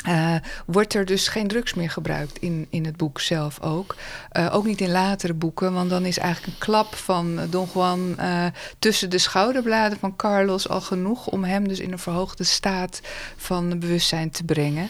Eh, 0.00 0.34
wordt 0.66 0.94
er 0.94 1.04
dus 1.04 1.28
geen 1.28 1.48
drugs 1.48 1.74
meer 1.74 1.90
gebruikt 1.90 2.38
in, 2.38 2.66
in 2.70 2.84
het 2.84 2.96
boek 2.96 3.20
zelf 3.20 3.60
ook. 3.60 3.96
Eh, 4.30 4.54
ook 4.54 4.64
niet 4.64 4.80
in 4.80 4.90
latere 4.90 5.34
boeken, 5.34 5.72
want 5.72 5.90
dan 5.90 6.04
is 6.04 6.18
eigenlijk 6.18 6.52
een 6.52 6.66
klap 6.66 6.94
van 6.94 7.40
Don 7.50 7.68
Juan 7.74 8.18
tussen 8.78 9.10
de 9.10 9.18
schouderbladen 9.18 9.98
van 9.98 10.16
Carlos 10.16 10.68
al 10.68 10.80
genoeg 10.80 11.26
om 11.26 11.44
hem 11.44 11.68
dus 11.68 11.80
in 11.80 11.92
een 11.92 11.98
verhoogde 11.98 12.44
staat 12.44 13.00
van 13.36 13.78
bewustzijn 13.78 14.30
te 14.30 14.44
brengen. 14.44 14.88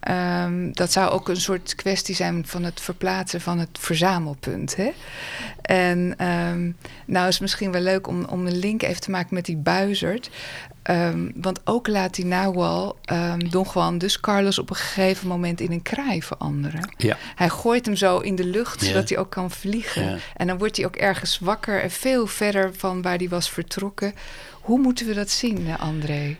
Ehm, 0.00 0.72
dat 0.72 0.92
zou 0.92 1.10
ook 1.10 1.28
een 1.28 1.40
soort 1.40 1.74
kwestie 1.74 2.14
zijn 2.14 2.46
van 2.46 2.62
het 2.62 2.80
verplaatsen 2.80 3.40
van 3.40 3.58
het 3.58 3.78
verzamelpunt. 3.78 4.76
Hè? 4.76 4.92
En 5.62 6.14
ehm, 6.16 6.70
nou 7.06 7.26
is 7.26 7.32
het 7.32 7.40
misschien 7.40 7.72
wel 7.72 7.80
leuk 7.80 8.06
om, 8.06 8.24
om 8.24 8.46
een 8.46 8.58
link 8.58 8.82
even 8.82 9.00
te 9.00 9.10
maken 9.10 9.34
met 9.34 9.44
die 9.44 9.56
buizerd. 9.56 10.30
Ehm, 10.82 11.30
want 11.34 11.60
ook 11.64 11.88
laat 11.88 12.14
die 12.14 12.24
Nahual 12.24 12.96
ehm, 13.04 13.38
Don 13.50 13.66
Juan 13.74 13.98
dus 13.98 14.20
Carlos 14.20 14.58
op 14.58 14.70
een 14.70 14.76
gegeven 14.76 15.28
moment 15.28 15.60
in 15.60 15.72
een 15.72 15.82
kraai 15.82 16.22
veranderen. 16.22 16.94
ja. 16.96 17.16
Hij 17.34 17.48
gooit 17.48 17.86
hem 17.86 17.96
zo 17.96 18.18
in 18.18 18.34
de 18.34 18.44
lucht, 18.46 18.80
Ja. 18.80 18.86
zodat 18.86 19.08
hij 19.08 19.18
ook 19.18 19.30
kan 19.30 19.50
vliegen. 19.50 20.04
Ja. 20.10 20.16
En 20.36 20.46
dan 20.46 20.58
wordt 20.58 20.76
hij 20.76 20.86
ook 20.86 20.96
ergens 20.96 21.38
wakker 21.38 21.82
en 21.82 21.90
veel 21.90 22.26
verder 22.26 22.70
van 22.76 23.02
waar 23.02 23.16
hij 23.16 23.28
was 23.28 23.50
vertrokken. 23.50 24.14
Hoe 24.60 24.78
moeten 24.78 25.06
we 25.06 25.14
dat 25.14 25.30
zien, 25.30 25.66
eh, 25.66 25.80
André? 25.80 26.36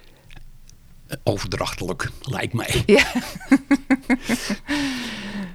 Overdrachtelijk, 1.25 2.11
lijkt 2.23 2.53
mij. 2.53 2.83
Ja, 2.87 3.05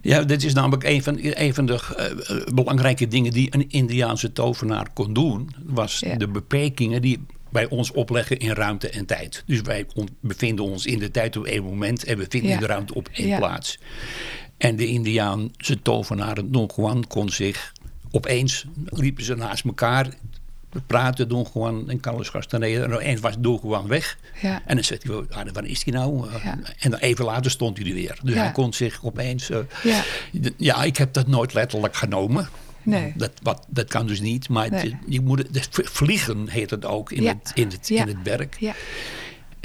Ja, 0.01 0.23
dit 0.23 0.43
is 0.43 0.53
namelijk 0.53 0.83
een 0.83 1.03
van, 1.03 1.17
een 1.21 1.53
van 1.53 1.65
de 1.65 1.79
eh, 1.97 2.05
eh, 2.37 2.45
belangrijke 2.53 3.07
dingen 3.07 3.31
die 3.31 3.47
een 3.53 3.69
Indiaanse 3.69 4.31
tovenaar 4.33 4.87
kon 4.93 5.13
doen. 5.13 5.49
Was 5.65 5.99
Ja. 5.99 6.15
de 6.15 6.27
beperkingen 6.27 7.01
die 7.01 7.19
wij 7.49 7.69
ons 7.69 7.91
opleggen 7.91 8.39
in 8.39 8.51
ruimte 8.51 8.89
en 8.89 9.05
tijd. 9.05 9.43
Dus 9.45 9.61
wij 9.61 9.85
bevinden 10.19 10.65
ons 10.65 10.85
in 10.85 10.99
de 10.99 11.11
tijd 11.11 11.37
op 11.37 11.45
één 11.45 11.63
moment 11.63 12.03
en 12.03 12.17
we 12.17 12.25
vinden 12.29 12.51
Ja. 12.51 12.57
de 12.59 12.65
ruimte 12.65 12.93
op 12.93 13.09
één 13.11 13.27
Ja. 13.27 13.37
plaats. 13.37 13.79
En 14.57 14.75
de 14.75 14.87
Indiaanse 14.87 15.81
tovenaar 15.81 16.37
Don 16.45 16.69
Juan 16.75 17.07
kon 17.07 17.29
zich 17.29 17.73
opeens, 18.11 18.65
liepen 18.85 19.23
ze 19.23 19.35
naast 19.35 19.65
elkaar, 19.65 20.07
praten 20.87 21.27
Don 21.27 21.45
Juan 21.53 21.89
en 21.89 21.99
Carlos 21.99 22.31
Castaneda. 22.31 22.83
En 22.83 22.93
opeens 22.93 23.19
was 23.19 23.33
Don 23.39 23.59
Juan 23.63 23.87
weg. 23.87 24.17
ja, 24.41 24.61
En 24.65 24.75
dan 24.75 24.83
zegt 24.83 25.03
hij, 25.03 25.15
ah, 25.15 25.45
waar 25.53 25.65
is 25.65 25.83
hij 25.85 25.93
nou? 25.93 26.27
Ja. 26.43 26.57
En 26.79 26.91
dan 26.91 26.99
even 26.99 27.25
later 27.25 27.51
stond 27.51 27.77
hij 27.77 27.87
er 27.87 27.93
weer. 27.93 28.19
Dus 28.23 28.33
Ja. 28.33 28.41
hij 28.41 28.51
kon 28.51 28.73
zich 28.73 28.99
opeens... 29.03 29.49
uh, 29.49 29.57
ja. 30.57 30.83
ik 30.83 30.97
heb 30.97 31.13
dat 31.13 31.27
nooit 31.27 31.53
letterlijk 31.53 31.95
genomen. 31.95 32.49
Nee. 32.83 33.13
Dat, 33.15 33.31
wat, 33.41 33.65
dat 33.69 33.87
kan 33.87 34.07
dus 34.07 34.19
niet. 34.19 34.49
Maar 34.49 34.69
het- 34.69 34.93
je 35.07 35.21
moet, 35.21 35.43
het, 35.51 35.69
vliegen 35.71 36.47
heet 36.49 36.69
het 36.69 36.85
ook 36.85 37.11
in, 37.11 37.27
het, 37.27 37.51
in, 37.53 37.67
het, 37.69 37.89
in 37.89 38.07
het 38.07 38.17
werk. 38.23 38.55
ja. 38.59 38.73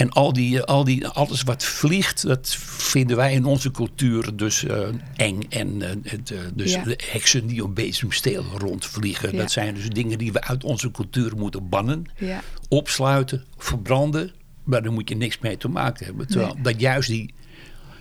En 0.01 0.11
al 0.11 0.33
die, 0.33 0.63
al 0.63 0.85
die, 0.85 1.07
alles 1.07 1.43
wat 1.43 1.65
vliegt, 1.65 2.27
dat 2.27 2.57
vinden 2.61 3.17
wij 3.17 3.33
in 3.33 3.45
onze 3.45 3.71
cultuur 3.71 4.37
dus 4.37 4.65
eh, 4.65 4.89
eng. 5.17 5.41
En 5.49 5.83
eh, 5.83 5.91
het, 6.03 6.31
eh, 6.31 6.39
dus 6.55 6.73
Ja. 6.73 6.83
heksen 6.97 7.47
die 7.47 7.65
op 7.65 7.75
bezemsteel 7.75 8.45
rondvliegen. 8.59 9.33
Ja. 9.33 9.39
Dat 9.39 9.51
zijn 9.51 9.75
dus 9.75 9.89
dingen 9.89 10.19
die 10.19 10.33
we 10.33 10.41
uit 10.43 10.65
onze 10.65 10.91
cultuur 10.91 11.37
moeten 11.37 11.69
bannen 11.69 12.07
ja. 12.19 12.43
opsluiten, 12.69 13.45
verbranden. 13.57 14.33
Maar 14.65 14.83
daar 14.83 14.93
moet 14.93 15.09
je 15.09 15.17
niks 15.17 15.39
mee 15.39 15.57
te 15.57 15.69
maken 15.69 16.07
hebben. 16.07 16.27
Terwijl 16.27 16.55
Nee. 16.55 16.63
dat 16.63 16.81
juist 16.81 17.09
die 17.09 17.35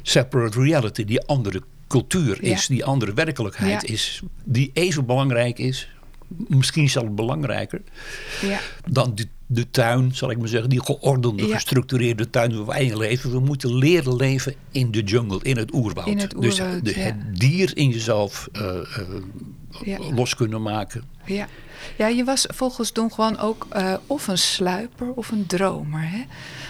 separate 0.02 0.62
reality, 0.62 1.06
die 1.06 1.22
andere 1.22 1.62
cultuur 1.88 2.44
is, 2.44 2.68
die 2.68 2.86
andere 2.86 3.14
werkelijkheid 3.14 3.84
is, 3.84 4.22
die 4.44 4.72
even 4.74 5.06
belangrijk 5.06 5.60
is, 5.60 5.90
misschien 6.48 6.89
zelfs 6.89 7.13
belangrijker, 7.13 7.82
ja. 8.42 8.60
dan 8.89 9.15
de, 9.15 9.28
de 9.48 9.70
tuin, 9.72 10.15
zal 10.15 10.32
ik 10.32 10.38
maar 10.38 10.48
zeggen, 10.48 10.70
die 10.70 10.84
geordende, 10.84 11.48
Ja. 11.48 11.54
gestructureerde 11.54 12.30
tuin 12.30 12.56
waar 12.58 12.65
wij 12.65 12.86
in 12.86 12.98
leven. 12.98 13.32
We 13.32 13.39
moeten 13.39 13.76
leren 13.78 14.15
leven 14.15 14.54
in 14.72 14.92
de 14.92 15.02
jungle, 15.04 15.39
in 15.42 15.58
het 15.58 15.74
oerwoud. 15.74 16.08
In 16.08 16.18
het 16.20 16.36
dus 16.39 16.56
de- 16.56 16.92
het 16.94 17.15
dier 17.39 17.72
in 17.78 17.89
jezelf 17.89 18.50
eh, 18.52 18.62
eh, 18.80 19.02
Ja. 19.84 19.98
los 20.13 20.36
kunnen 20.36 20.62
maken. 20.62 21.04
Ja. 21.26 21.48
ja, 21.98 22.08
je 22.08 22.24
was 22.24 22.46
volgens 22.50 22.94
Don 22.94 23.12
Juan 23.18 23.38
ook 23.38 23.68
eh, 23.70 23.94
of 24.08 24.28
een 24.28 24.38
sluiper 24.38 25.12
of 25.13 25.32
een 25.32 25.46
dromer. 25.46 26.10
Hè? 26.10 26.26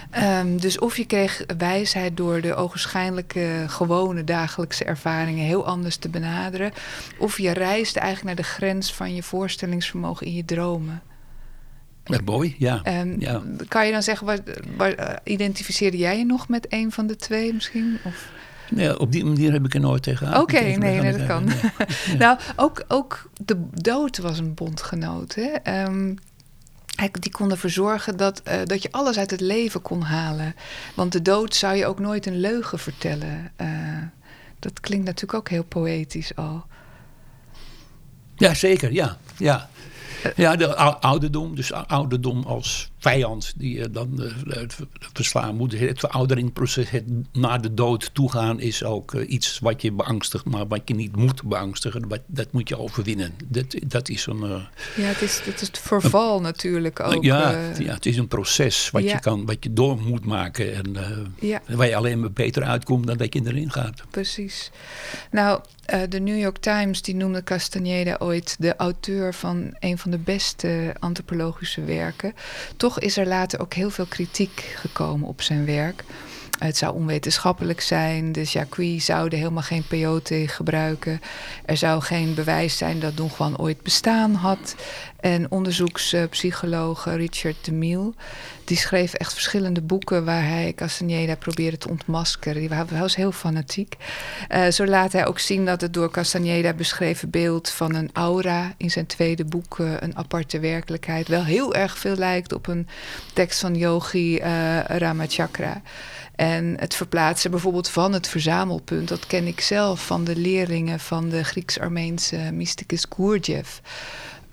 Ehm, 0.10 0.58
dus 0.58 0.80
of 0.80 0.98
je 0.98 1.06
kreeg 1.06 1.43
wijsheid 1.58 2.17
door 2.17 2.41
de 2.41 2.56
ogenschijnlijke 2.56 3.65
gewone 3.67 4.24
dagelijkse 4.24 4.84
ervaringen 4.84 5.45
heel 5.45 5.65
anders 5.65 5.95
te 5.95 6.10
benaderen. 6.10 6.72
Of 7.17 7.38
je 7.38 7.52
reisde 7.52 8.00
eigenlijk 8.00 8.36
naar 8.36 8.45
de 8.45 8.52
grens 8.52 8.93
van 8.93 9.15
je 9.15 9.24
voorstellingsvermogen 9.24 10.26
in 10.26 10.34
je 10.34 10.45
dromen. 10.45 11.02
Ja, 12.04 12.19
mooi, 12.26 12.56
ja. 12.58 12.80
Ehm, 12.84 13.19
ja. 13.19 13.41
Kan 13.67 13.86
je 13.86 13.91
dan 13.91 14.04
zeggen, 14.04 14.26
waar, 14.26 14.39
waar, 14.78 14.93
eh, 14.93 15.15
identificeerde 15.24 15.98
jij 15.98 16.17
je 16.17 16.26
nog 16.26 16.48
met 16.48 16.65
een 16.69 16.91
van 16.91 17.08
de 17.08 17.15
twee 17.15 17.54
misschien? 17.54 17.98
Of? 18.04 18.30
Nee, 18.69 18.99
op 18.99 19.12
die 19.12 19.25
manier 19.25 19.51
heb 19.51 19.65
ik 19.65 19.73
er 19.73 19.79
nooit 19.79 20.03
tegen 20.03 20.41
Oké, 20.41 20.60
nee, 20.60 20.77
nee, 20.77 21.17
dat 21.17 21.27
kan. 21.27 21.49
nou, 22.17 22.39
ook, 22.55 22.84
ook 22.88 23.29
de 23.45 23.65
dood 23.71 24.17
was 24.17 24.39
een 24.39 24.53
bondgenoot. 24.53 25.36
Hè? 25.36 25.84
Um, 25.84 26.17
die 27.19 27.32
kon 27.32 27.51
ervoor 27.51 27.69
zorgen 27.69 28.17
dat, 28.17 28.41
uh, 28.47 28.53
dat 28.63 28.82
je 28.82 28.91
alles 28.91 29.17
uit 29.17 29.32
het 29.32 29.41
leven 29.41 29.82
kon 29.82 30.01
halen. 30.01 30.55
Want 30.95 31.12
de 31.12 31.21
dood 31.21 31.55
zou 31.55 31.75
je 31.75 31.86
ook 31.86 31.99
nooit 31.99 32.25
een 32.25 32.39
leugen 32.39 32.79
vertellen. 32.79 33.51
Uh, 33.62 33.67
dat 34.60 34.79
klinkt 34.79 35.05
natuurlijk 35.05 35.34
ook 35.34 35.49
heel 35.49 35.63
poëtisch 35.63 36.36
al. 36.36 36.65
Ja, 38.36 38.53
zeker, 38.53 38.93
ja. 38.93 39.17
ja. 39.38 39.69
Ja, 40.36 40.55
de 40.55 40.75
ouderdom, 40.99 41.55
dus 41.55 41.73
ouderdom 41.73 42.43
als 42.43 42.88
vijand 43.00 43.54
die 43.58 43.78
je 43.78 43.90
dan 43.90 44.22
uh, 44.48 44.62
verslaan 45.14 45.56
moet. 45.56 45.80
Het 45.80 46.00
verouderingproces, 46.00 46.90
het 46.90 47.04
naar 47.34 47.62
de 47.62 47.74
dood 47.74 48.10
toegaan, 48.14 48.60
is 48.60 48.84
ook 48.84 49.14
uh, 49.14 49.30
iets 49.32 49.60
wat 49.60 49.82
je 49.82 49.92
beangstigt, 49.92 50.46
maar 50.46 50.68
wat 50.68 50.82
je 50.86 50.96
niet 50.96 51.16
moet 51.16 51.44
beangstigen. 51.44 52.10
Dat, 52.10 52.22
dat 52.26 52.52
moet 52.52 52.70
je 52.70 52.78
overwinnen. 52.78 53.34
Dat, 53.46 53.76
dat 53.88 54.10
is 54.10 54.26
een. 54.26 54.40
Ja, 54.40 54.70
het 54.96 55.22
is, 55.22 55.42
het 55.44 55.62
is 55.62 55.68
het 55.68 55.80
verval 55.80 56.38
een, 56.38 56.42
natuurlijk 56.44 57.00
ook. 57.00 57.24
Ja, 57.24 57.72
ja, 57.80 57.94
het 57.94 58.06
is 58.06 58.18
een 58.18 58.28
proces 58.28 58.90
wat, 58.90 59.04
ja. 59.04 59.14
je, 59.14 59.20
kan, 59.20 59.46
wat 59.46 59.64
je 59.64 59.74
door 59.74 60.02
moet 60.02 60.26
maken 60.26 60.76
en 60.76 60.96
ja. 61.40 61.62
waar 61.68 61.88
je 61.88 61.96
alleen 61.96 62.20
maar 62.20 62.32
beter 62.32 62.64
uitkomt 62.64 63.08
dan 63.08 63.18
dat 63.18 63.34
je 63.34 63.42
erin 63.46 63.72
gaat. 63.72 64.04
Precies. 64.10 64.72
Nou, 65.32 65.62
de 66.10 66.19
New 66.19 66.39
York 66.39 66.58
Times 66.58 67.02
die 67.02 67.15
noemde 67.15 67.43
Castaneda 67.43 68.15
ooit 68.19 68.56
de 68.60 68.75
auteur 68.75 69.34
van 69.34 69.75
een 69.80 69.97
van 69.97 70.12
de 70.12 70.17
beste 70.17 70.95
antropologische 70.99 71.84
werken. 71.84 72.34
Toch 72.78 72.99
is 72.99 73.17
er 73.17 73.28
later 73.28 73.60
ook 73.60 73.73
heel 73.73 73.89
veel 73.89 74.06
kritiek 74.06 74.73
gekomen 74.75 75.28
op 75.28 75.41
zijn 75.41 75.65
werk. 75.65 76.04
Het 76.60 76.78
zou 76.78 76.93
onwetenschappelijk 76.93 77.82
zijn. 77.82 78.32
De 78.32 78.43
Jacques 78.43 79.06
zouden 79.06 79.39
helemaal 79.39 79.63
geen 79.63 79.88
peyote 79.88 80.47
gebruiken. 80.47 81.21
Er 81.65 81.78
zou 81.78 82.02
geen 82.02 82.34
bewijs 82.34 82.78
zijn 82.78 82.99
dat 82.99 83.17
Don 83.17 83.30
Juan 83.38 83.58
ooit 83.58 83.82
bestaan 83.82 84.34
had. 84.34 84.75
En 85.19 85.51
onderzoekspsycholoog 85.51 87.05
Richard 87.05 87.65
de 87.65 87.71
Mille... 87.71 88.13
die 88.63 88.77
schreef 88.77 89.13
echt 89.13 89.34
verschillende 89.34 89.82
boeken... 89.82 90.25
waar 90.25 90.47
hij 90.47 90.73
Castaneda 90.75 91.36
probeerde 91.36 91.77
te 91.77 91.89
ontmaskeren. 91.89 92.62
Die 92.62 92.69
was 92.99 93.15
heel 93.15 93.32
fanatiek. 93.32 93.95
Uh, 94.51 94.67
zo 94.67 94.86
laat 94.86 95.12
hij 95.12 95.25
ook 95.25 95.39
zien 95.39 95.65
dat 95.65 95.82
het 95.82 95.93
door 95.93 96.12
Castaneda 96.12 96.73
beschreven 96.73 97.29
beeld... 97.29 97.69
van 97.69 97.95
een 97.95 98.10
aura 98.13 98.73
in 98.77 98.91
zijn 98.91 99.05
tweede 99.05 99.45
boek... 99.45 99.77
Uh, 99.77 99.93
een 99.99 100.17
aparte 100.17 100.60
werkelijkheid... 100.60 101.27
wel 101.27 101.43
heel 101.43 101.75
erg 101.75 101.97
veel 101.97 102.15
lijkt 102.15 102.53
op 102.53 102.67
een 102.67 102.88
tekst 103.34 103.60
van 103.60 103.75
yogi 103.75 104.38
uh, 104.38 104.79
Ramachakra... 104.84 105.82
En 106.39 106.75
het 106.77 106.95
verplaatsen 106.95 107.51
bijvoorbeeld 107.51 107.89
van 107.89 108.13
het 108.13 108.27
verzamelpunt, 108.27 109.08
dat 109.08 109.27
ken 109.27 109.47
ik 109.47 109.62
zelf 109.62 110.05
van 110.05 110.23
de 110.23 110.36
leerlingen 110.36 110.99
van 110.99 111.29
de 111.29 111.43
Grieks-Armeense 111.43 112.49
mysticus 112.53 113.05
Gurdjieff. 113.15 113.82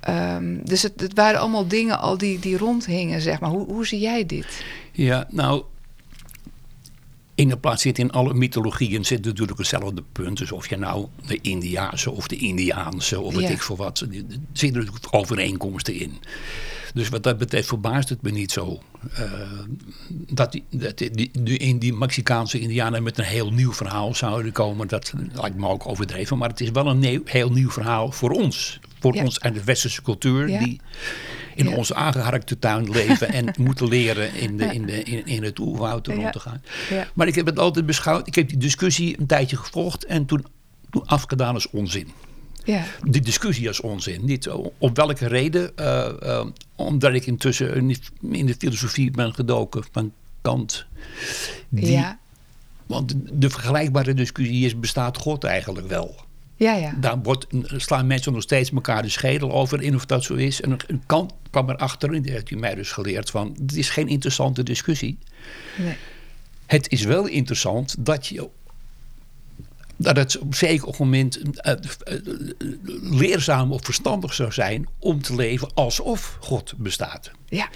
Um, 0.09 0.61
dus 0.65 0.83
het, 0.83 1.01
het, 1.01 1.15
waren 1.15 1.41
allemaal 1.41 1.67
dingen 1.67 1.99
al 1.99 2.19
die, 2.19 2.39
die 2.39 2.59
rondhingen, 2.59 3.21
zeg 3.21 3.41
maar. 3.41 3.51
Hoe, 3.51 3.67
hoe 3.67 3.87
zie 3.87 4.01
jij 4.01 4.27
dit? 4.27 4.65
Ja, 4.93 5.27
nou, 5.31 5.65
in 7.35 7.49
de 7.49 7.57
plaats 7.57 7.83
zit 7.83 7.99
in 7.99 8.11
alle 8.11 8.35
mythologieën 8.35 9.05
zit 9.05 9.25
natuurlijk 9.25 9.59
hetzelfde 9.59 10.03
punt. 10.13 10.39
Dus 10.39 10.53
of 10.53 10.69
je 10.69 10.77
nou 10.77 11.07
de 11.27 11.39
Indiaanse 11.41 12.11
of 12.11 12.27
de 12.27 12.37
Indiaanse 12.37 13.21
of 13.21 13.35
weet 13.35 13.49
ja. 13.49 13.55
ik 13.55 13.63
veel 13.63 13.77
wat. 13.77 14.01
Er 14.01 14.09
zitten 14.53 14.81
natuurlijk 14.81 15.07
overeenkomsten 15.11 15.95
in. 15.95 16.19
Dus 16.97 17.09
wat 17.09 17.23
dat 17.23 17.39
betreft 17.39 17.69
verbaast 17.69 18.09
het 18.09 18.23
me 18.23 18.31
niet 18.31 18.53
zo. 18.53 18.79
Uh, 19.19 19.31
dat, 20.09 20.53
die, 20.53 20.65
dat 20.71 20.99
die, 20.99 21.31
die, 21.43 21.59
in 21.59 21.79
die 21.79 21.93
Mexicaanse 21.93 22.61
Indianen 22.61 23.03
met 23.03 23.19
een 23.19 23.25
heel 23.25 23.53
nieuw 23.53 23.73
verhaal 23.73 24.15
zouden 24.15 24.53
komen. 24.53 24.89
Dat 24.89 25.13
lijkt 25.33 25.57
me 25.57 25.69
ook 25.69 25.89
overdreven. 25.89 26.39
Maar 26.39 26.49
het 26.49 26.61
is 26.61 26.71
wel 26.71 26.87
een 26.87 26.99
nieuw, 26.99 27.21
heel 27.25 27.51
nieuw 27.51 27.71
verhaal 27.71 28.13
voor 28.13 28.31
ons. 28.31 28.81
Voor 29.01 29.15
ja. 29.15 29.23
ons 29.25 29.39
en 29.39 29.53
de 29.53 29.65
westerse 29.65 30.03
cultuur. 30.03 30.49
Ja. 30.49 30.59
Die 30.59 30.81
in 31.55 31.69
onze 31.69 31.95
aangeharkte 31.95 32.59
tuin 32.59 32.91
leven 32.91 33.33
en 33.33 33.55
moeten 33.67 33.89
leren 33.89 34.35
in, 34.35 34.57
de, 34.57 34.65
in, 34.65 34.87
de, 34.87 35.03
in, 35.03 35.27
in 35.27 35.43
het 35.43 35.59
oerwoud 35.59 36.07
rond 36.07 36.33
te 36.33 36.41
gaan. 36.41 36.63
Maar 37.15 37.27
ik 37.27 37.35
heb 37.35 37.47
het 37.47 37.59
altijd 37.59 37.87
beschouwd. 37.87 38.27
Ik 38.27 38.35
heb 38.35 38.49
die 38.49 38.59
discussie 38.59 39.21
een 39.21 39.27
tijdje 39.27 39.57
gevolgd 39.57 40.05
en 40.05 40.27
toen, 40.27 40.47
toen 40.91 41.07
afgedaan 41.07 41.55
als 41.55 41.71
onzin. 41.71 42.09
Ja. 42.67 42.85
Die 43.05 43.21
discussie 43.21 43.69
als 43.69 43.81
onzin. 43.81 44.25
Niet 44.25 44.49
op 44.79 44.97
welke 44.97 45.27
reden. 45.27 45.73
Uh, 45.81 46.09
uh, 46.23 46.47
omdat 46.75 47.15
ik 47.15 47.27
intussen 47.27 47.97
in 48.31 48.47
de 48.47 48.55
filosofie 48.59 49.11
ben 49.11 49.35
gedoken 49.35 49.85
van 49.93 50.13
Kant. 50.41 50.87
Die, 51.69 51.91
ja. 51.91 52.19
Want 52.87 53.15
de 53.33 53.51
vergelijkbare 53.51 54.15
discussie 54.15 54.65
is: 54.65 54.79
bestaat 54.79 55.17
God 55.17 55.45
eigenlijk 55.45 55.89
wel? 55.89 56.15
Ja, 56.57 56.75
ja. 56.75 56.95
Daar 57.01 57.23
wordt, 57.23 57.47
slaan 57.77 58.07
mensen 58.07 58.33
nog 58.33 58.43
steeds 58.43 58.71
elkaar 58.71 59.03
de 59.03 59.09
schedel 59.09 59.53
over 59.53 59.83
in 59.83 59.95
of 59.95 60.07
dat 60.07 60.25
zo 60.25 60.35
is. 60.35 60.61
En 60.61 60.77
een 60.87 61.03
Kant 61.07 61.33
kwam 61.51 61.71
erachter, 61.71 62.13
en 62.13 62.23
die 62.23 62.33
heeft 62.33 62.51
u 62.51 62.57
mij 62.57 62.75
dus 62.75 62.93
geleerd: 62.93 63.31
van 63.31 63.57
het 63.61 63.77
is 63.77 63.91
geen 63.91 64.09
interessante 64.09 64.63
discussie. 64.63 65.19
Nee. 65.79 65.97
Het 66.67 66.91
is 66.91 67.05
wel 67.05 67.27
interessant 67.27 67.95
dat 67.99 68.27
je 68.27 68.49
dat 69.97 70.17
het 70.17 70.39
op 70.39 70.55
zeker 70.55 70.95
moment 70.99 71.39
uh, 71.39 71.73
uh, 72.09 72.21
leerzaam 73.03 73.73
of 73.73 73.85
verstandig 73.85 74.35
zou 74.35 74.53
zijn 74.53 74.89
om 74.99 75.23
te 75.23 75.35
leven 75.35 75.69
alsof 75.75 76.37
God 76.41 76.75
bestaat. 76.77 77.31
Ja. 77.49 77.69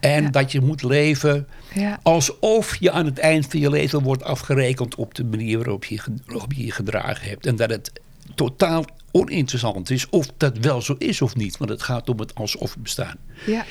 En 0.00 0.22
ja. 0.22 0.30
dat 0.30 0.52
je 0.52 0.60
moet 0.60 0.82
leven 0.82 1.48
ja. 1.74 2.00
alsof 2.02 2.76
je 2.76 2.90
aan 2.90 3.04
het 3.06 3.18
eind 3.18 3.46
van 3.46 3.60
je 3.60 3.70
leven 3.70 4.02
wordt 4.02 4.22
afgerekend 4.22 4.94
op 4.94 5.14
de 5.14 5.24
manier 5.24 5.56
waarop 5.56 5.84
je 5.84 6.00
waarop 6.26 6.52
je, 6.52 6.64
je 6.64 6.72
gedragen 6.72 7.28
hebt. 7.28 7.46
En 7.46 7.56
dat 7.56 7.70
het 7.70 7.92
totaal 8.34 8.84
oninteressant 9.10 9.90
is 9.90 10.08
of 10.08 10.26
dat 10.36 10.58
wel 10.58 10.82
zo 10.82 10.94
is 10.98 11.22
of 11.22 11.36
niet. 11.36 11.56
Want 11.56 11.70
het 11.70 11.82
gaat 11.82 12.08
om 12.08 12.18
het 12.18 12.34
alsof 12.34 12.76
bestaan. 12.78 13.16
Ja. 13.46 13.64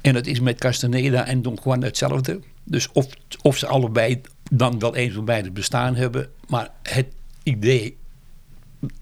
En 0.00 0.12
dat 0.12 0.26
is 0.26 0.40
met 0.40 0.58
Castaneda 0.58 1.26
en 1.26 1.42
Don 1.42 1.58
Juan 1.64 1.82
hetzelfde. 1.82 2.40
Dus 2.64 2.88
of, 2.92 3.06
of 3.42 3.56
ze 3.56 3.66
allebei 3.66 4.20
dan 4.50 4.78
wel 4.78 4.96
een 4.96 5.12
van 5.12 5.24
beide 5.24 5.50
bestaan 5.50 5.94
hebben. 5.94 6.28
Maar 6.48 6.70
het 6.82 7.06
idee 7.46 7.96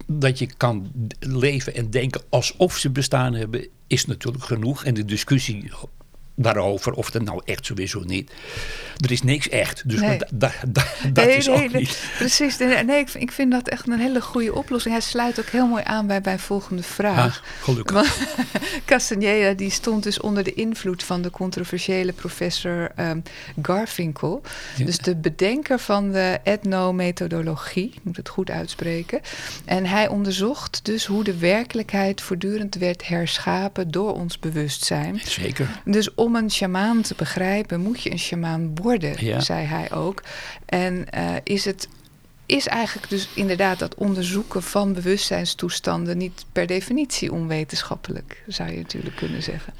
dat 0.05 0.39
je 0.39 0.47
kan 0.57 0.91
leven 1.19 1.75
en 1.75 1.89
denken 1.89 2.21
alsof 2.29 2.77
ze 2.77 2.89
bestaan 2.89 3.33
hebben, 3.33 3.67
is 3.87 4.05
natuurlijk 4.05 4.43
genoeg. 4.43 4.85
En 4.85 4.93
de 4.93 5.05
discussie 5.05 5.71
daarover, 6.35 6.93
of 6.93 7.11
dat 7.11 7.21
nou 7.21 7.41
echt 7.45 7.65
zo 7.65 7.73
is 7.73 7.95
of 7.95 8.03
niet. 8.03 8.31
Er 8.97 9.11
is 9.11 9.21
niks 9.21 9.49
echt, 9.49 9.89
dus 9.89 9.99
nee. 9.99 10.17
da, 10.17 10.27
da, 10.33 10.51
da, 10.67 10.83
dat 11.11 11.25
nee, 11.25 11.35
is 11.35 11.47
nee, 11.47 11.63
ook 11.63 11.73
niet. 11.73 12.09
Precies, 12.17 12.57
nee, 12.57 12.83
nee 12.83 12.99
ik, 12.99 13.13
ik, 13.13 13.31
vind 13.31 13.51
dat 13.51 13.67
echt 13.67 13.87
een 13.87 13.99
hele 13.99 14.21
goede 14.21 14.53
oplossing. 14.53 14.93
Hij 14.93 15.03
sluit 15.03 15.39
ook 15.39 15.45
heel 15.45 15.67
mooi 15.67 15.83
aan 15.85 16.07
bij 16.07 16.19
mijn 16.23 16.39
volgende 16.39 16.83
vraag. 16.83 17.41
Ah, 17.43 17.63
gelukkig. 17.63 17.95
Want 17.95 18.17
Castaneda 18.85 19.53
die 19.53 19.69
stond 19.69 20.03
dus 20.03 20.19
onder 20.19 20.43
de 20.43 20.53
invloed 20.53 21.03
van 21.03 21.21
de 21.21 21.29
controversiële 21.29 22.13
professor 22.13 22.91
um, 22.99 23.23
Garfinkel. 23.61 24.41
Ja. 24.75 24.85
Dus 24.85 24.97
de 24.97 25.15
bedenker 25.15 25.79
van 25.79 26.11
de 26.11 26.39
etnomethodologie, 26.43 27.91
ik 27.95 28.03
moet 28.03 28.17
het 28.17 28.29
goed 28.29 28.49
uitspreken. 28.49 29.21
En 29.65 29.85
hij 29.85 30.07
onderzocht 30.07 30.79
dus 30.83 31.05
hoe 31.05 31.23
de 31.23 31.37
werkelijkheid 31.37 32.21
voortdurend 32.21 32.75
werd 32.75 33.07
herschapen 33.07 33.91
door 33.91 34.13
ons 34.13 34.39
bewustzijn. 34.39 35.21
Zeker. 35.23 35.81
Dus 35.85 36.13
om 36.25 36.35
een 36.35 36.51
sjamaan 36.51 37.01
te 37.01 37.13
begrijpen, 37.17 37.81
moet 37.81 38.01
je 38.01 38.11
een 38.11 38.19
sjamaan 38.19 38.75
worden, 38.75 39.25
Ja. 39.25 39.39
zei 39.39 39.65
hij 39.65 39.91
ook. 39.91 40.23
En 40.65 41.05
uh, 41.17 41.35
is 41.43 41.65
het 41.65 41.87
is 42.47 42.67
eigenlijk 42.67 43.09
dus 43.09 43.29
inderdaad 43.35 43.79
dat 43.79 43.95
onderzoeken 43.95 44.63
van 44.63 44.93
bewustzijnstoestanden 44.93 46.17
niet 46.17 46.45
per 46.51 46.67
definitie 46.67 47.31
onwetenschappelijk, 47.33 48.43
zou 48.47 48.71
je 48.71 48.77
natuurlijk 48.77 49.15
kunnen 49.15 49.43
zeggen. 49.43 49.73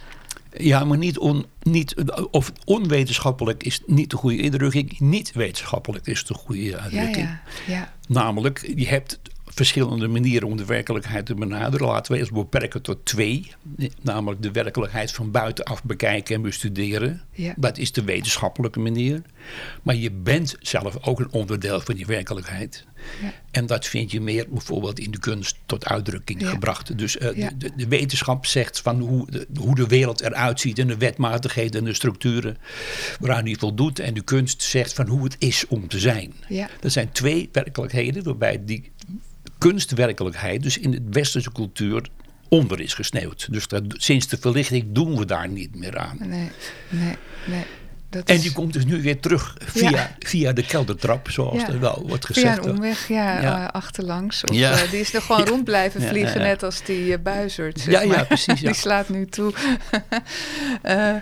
Ja, 0.58 0.84
maar 0.84 0.98
niet, 0.98 1.18
on, 1.18 1.46
niet 1.62 1.96
of 2.32 2.52
onwetenschappelijk 2.66 3.64
is 3.64 3.82
niet 3.86 4.10
de 4.10 4.18
goede 4.18 4.38
indrukking. 4.38 5.00
Niet 5.00 5.32
wetenschappelijk 5.34 6.08
is 6.08 6.26
de 6.26 6.34
goede 6.34 6.62
Ja, 6.64 6.78
uitdrukking. 6.78 7.28
ja, 7.28 7.42
ja. 7.68 7.94
Namelijk, 8.08 8.72
je 8.76 8.88
hebt 8.88 9.20
verschillende 9.56 10.08
manieren 10.08 10.48
om 10.48 10.58
de 10.58 10.66
werkelijkheid 10.66 11.26
te 11.26 11.34
benaderen. 11.36 11.88
Laten 11.88 12.12
we 12.14 12.18
eens 12.20 12.30
beperken 12.32 12.82
tot 12.82 13.06
twee. 13.06 13.52
Namelijk 14.02 14.42
de 14.42 14.52
werkelijkheid 14.52 15.12
van 15.12 15.32
buitenaf 15.32 15.84
bekijken 15.84 16.36
en 16.36 16.42
bestuderen. 16.42 17.22
Ja. 17.32 17.54
Dat 17.58 17.78
is 17.78 17.92
de 17.92 18.04
wetenschappelijke 18.04 18.80
manier. 18.80 19.22
Maar 19.84 19.96
je 19.96 20.12
bent 20.12 20.56
zelf 20.60 20.98
ook 21.08 21.20
een 21.20 21.32
onderdeel 21.32 21.82
van 21.82 21.96
die 21.96 22.06
werkelijkheid. 22.06 22.86
ja. 23.22 23.34
En 23.52 23.66
dat 23.66 23.86
vind 23.86 24.12
je 24.12 24.22
meer 24.22 24.46
bijvoorbeeld 24.50 25.00
in 25.00 25.12
de 25.12 25.20
kunst 25.20 25.58
tot 25.66 25.86
uitdrukking 25.86 26.42
Ja. 26.42 26.50
gebracht. 26.50 26.98
Dus 26.98 27.18
eh, 27.18 27.36
Ja. 27.38 27.52
de, 27.58 27.72
de 27.76 27.88
wetenschap 27.88 28.46
zegt 28.46 28.82
van 28.82 29.00
hoe 29.00 29.32
de, 29.32 29.48
hoe 29.60 29.76
de 29.76 29.88
wereld 29.88 30.22
eruit 30.22 30.60
ziet 30.60 30.80
en 30.80 30.88
de 30.88 30.98
wetmatigheden 30.98 31.80
en 31.80 31.86
de 31.86 31.94
structuren 31.94 32.58
waaraan 33.20 33.46
die 33.46 33.58
voldoet. 33.58 34.00
En 34.00 34.14
de 34.14 34.22
kunst 34.24 34.62
zegt 34.64 34.94
van 34.94 35.08
hoe 35.08 35.24
het 35.24 35.36
is 35.40 35.68
om 35.68 35.88
te 35.88 36.00
zijn. 36.00 36.34
Dat 36.80 36.92
zijn 36.92 37.12
twee 37.12 37.50
werkelijkheden 37.52 38.24
waarbij 38.24 38.66
die 38.66 38.92
kunstwerkelijkheid 39.58 40.64
dus 40.64 40.78
in 40.78 40.92
de 40.92 41.02
westerse 41.10 41.52
cultuur 41.52 42.10
onder 42.50 42.82
is 42.82 42.94
gesneeuwd. 42.94 43.48
Dus 43.52 43.68
sinds 43.88 44.28
de 44.28 44.38
verlichting 44.38 44.86
doen 44.88 45.18
we 45.18 45.26
daar 45.26 45.50
niet 45.50 45.76
meer 45.76 45.98
aan. 45.98 46.18
Nee, 46.20 46.52
nee, 46.90 47.16
nee. 47.48 47.66
Dat 48.16 48.30
En 48.30 48.36
is 48.36 48.42
die 48.42 48.52
komt 48.52 48.74
dus 48.74 48.86
nu 48.86 49.02
weer 49.02 49.20
terug 49.20 49.56
via, 49.60 49.90
Ja. 49.90 50.16
via 50.20 50.54
de 50.54 50.66
keldertrap, 50.66 51.30
zoals 51.32 51.62
Ja. 51.62 51.68
er 51.68 51.80
wel 51.80 52.04
wordt 52.08 52.26
via 52.26 52.34
gezegd. 52.34 52.66
een 52.66 52.72
omweg, 52.72 53.08
ja, 53.08 53.42
Ja. 53.42 53.64
eh, 53.68 53.74
achterlangs. 53.74 54.44
Of, 54.44 54.56
eh, 54.58 54.90
die 54.92 55.00
is 55.00 55.14
er 55.14 55.22
gewoon 55.22 55.46
rond 55.52 55.64
blijven 55.64 56.02
vliegen, 56.02 56.42
net 56.42 56.64
als 56.64 56.82
die 56.84 57.06
uh, 57.08 57.16
buizerd. 57.24 57.80
zeg 57.80 57.94
Ja, 57.94 58.02
ja, 58.02 58.08
maar. 58.08 58.26
precies, 58.26 58.60
ja. 58.62 58.68
die 58.68 58.76
slaat 58.80 59.10
nu 59.10 59.26
toe. 59.26 59.54
Eh, 60.82 61.10
eh, 61.10 61.22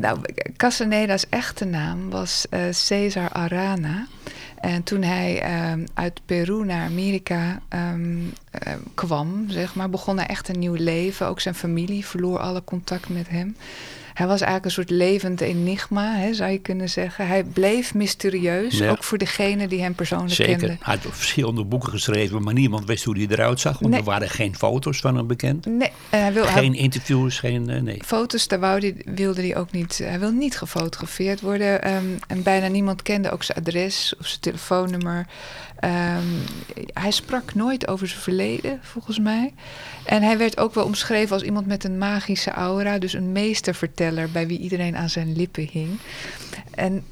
nou, 0.00 0.18
Casaneda's 0.56 1.24
echte 1.28 1.64
naam 1.64 2.10
was 2.10 2.46
eh, 2.50 2.60
Cesar 2.70 3.28
Arana. 3.32 4.06
En 4.60 4.82
toen 4.82 5.02
hij 5.02 5.40
ehm, 5.42 5.86
uit 5.94 6.20
Peru 6.26 6.64
naar 6.64 6.84
Amerika 6.86 7.60
ehm, 7.68 8.16
eh, 8.50 8.72
kwam, 8.94 9.44
zeg 9.48 9.74
maar, 9.74 9.90
begon 9.90 10.16
hij 10.18 10.26
echt 10.26 10.48
een 10.48 10.58
nieuw 10.58 10.74
leven. 10.74 11.26
Ook 11.26 11.40
zijn 11.40 11.54
familie 11.54 12.04
verloor 12.06 12.38
alle 12.38 12.64
contact 12.64 13.08
met 13.08 13.28
hem. 13.28 13.56
Hij 14.18 14.26
was 14.26 14.40
eigenlijk 14.40 14.64
een 14.64 14.70
soort 14.84 14.90
levend 14.90 15.40
enigma, 15.40 16.14
hè, 16.16 16.34
zou 16.34 16.50
je 16.50 16.58
kunnen 16.58 16.88
zeggen. 16.88 17.26
Hij 17.26 17.44
bleef 17.44 17.94
mysterieus, 17.94 18.78
Ja. 18.78 18.90
ook 18.90 19.04
voor 19.04 19.18
degene 19.18 19.68
die 19.68 19.80
hem 19.82 19.94
persoonlijk 19.94 20.32
Zeker. 20.34 20.56
kende. 20.58 20.76
Hij 20.80 20.98
had 21.02 21.14
verschillende 21.16 21.64
boeken 21.64 21.90
geschreven, 21.90 22.42
maar 22.42 22.54
niemand 22.54 22.84
wist 22.86 23.04
hoe 23.04 23.16
hij 23.16 23.26
eruit 23.28 23.60
zag. 23.60 23.78
Want 23.78 23.90
Nee. 23.90 23.98
er 24.00 24.06
waren 24.06 24.30
geen 24.30 24.56
foto's 24.56 24.98
van 25.00 25.16
hem 25.16 25.26
bekend. 25.26 25.66
Nee, 25.66 25.90
en 26.10 26.20
hij 26.22 26.32
wil, 26.32 26.44
hij- 26.44 26.52
Geen 26.62 26.74
interviews, 26.74 27.38
geen... 27.38 27.68
eh, 27.70 27.80
nee. 27.82 28.00
foto's, 28.04 28.48
daar 28.48 28.60
wou 28.60 28.80
die, 28.80 28.96
wilde 29.04 29.40
hij 29.40 29.56
ook 29.56 29.70
niet. 29.72 29.98
Hij 29.98 30.18
wil 30.18 30.30
niet 30.32 30.56
gefotografeerd 30.58 31.40
worden. 31.40 31.82
ehm, 31.82 32.04
en 32.26 32.42
bijna 32.42 32.66
niemand 32.68 33.02
kende 33.02 33.30
ook 33.30 33.42
zijn 33.42 33.58
adres 33.58 34.14
of 34.20 34.26
zijn 34.26 34.40
telefoonnummer. 34.40 35.26
Ehm, 35.80 36.26
hij 36.92 37.10
sprak 37.10 37.54
nooit 37.54 37.88
over 37.88 38.08
zijn 38.08 38.20
verleden, 38.20 38.78
volgens 38.82 39.18
mij. 39.18 39.54
En 40.04 40.22
hij 40.22 40.38
werd 40.38 40.58
ook 40.58 40.74
wel 40.74 40.84
omschreven 40.84 41.32
als 41.32 41.42
iemand 41.42 41.66
met 41.66 41.84
een 41.84 41.98
magische 41.98 42.50
aura. 42.50 42.98
Dus 42.98 43.12
een 43.12 43.32
meesterverteller 43.32 44.30
bij 44.30 44.46
wie 44.46 44.58
iedereen 44.58 44.96
aan 44.96 45.10
zijn 45.10 45.36
lippen 45.36 45.68
hing. 45.72 45.98
En 46.70 47.04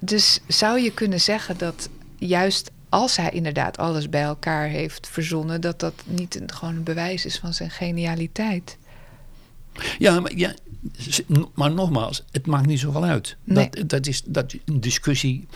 dus 0.00 0.40
zou 0.46 0.80
je 0.80 0.92
kunnen 0.92 1.20
zeggen 1.20 1.58
dat 1.58 1.88
juist 2.18 2.70
als 2.88 3.16
hij 3.16 3.30
inderdaad 3.30 3.78
alles 3.78 4.08
bij 4.08 4.22
elkaar 4.22 4.68
heeft 4.68 5.08
verzonnen, 5.08 5.60
dat 5.60 5.80
dat 5.80 5.94
niet 6.06 6.40
een, 6.40 6.52
gewoon 6.52 6.76
een 6.76 6.82
bewijs 6.82 7.24
is 7.24 7.38
van 7.38 7.54
zijn 7.54 7.70
genialiteit. 7.70 8.78
Ja, 9.98 10.20
maar, 10.20 10.36
ja, 10.36 10.54
maar 11.54 11.72
nogmaals, 11.72 12.24
het 12.30 12.46
maakt 12.46 12.66
niet 12.66 12.80
zoveel 12.80 13.04
uit. 13.04 13.36
Nee. 13.44 13.70
Dat, 13.70 13.88
dat 13.88 14.06
is 14.06 14.22
dat 14.26 14.54
een 14.64 14.80
discussie 14.80 15.46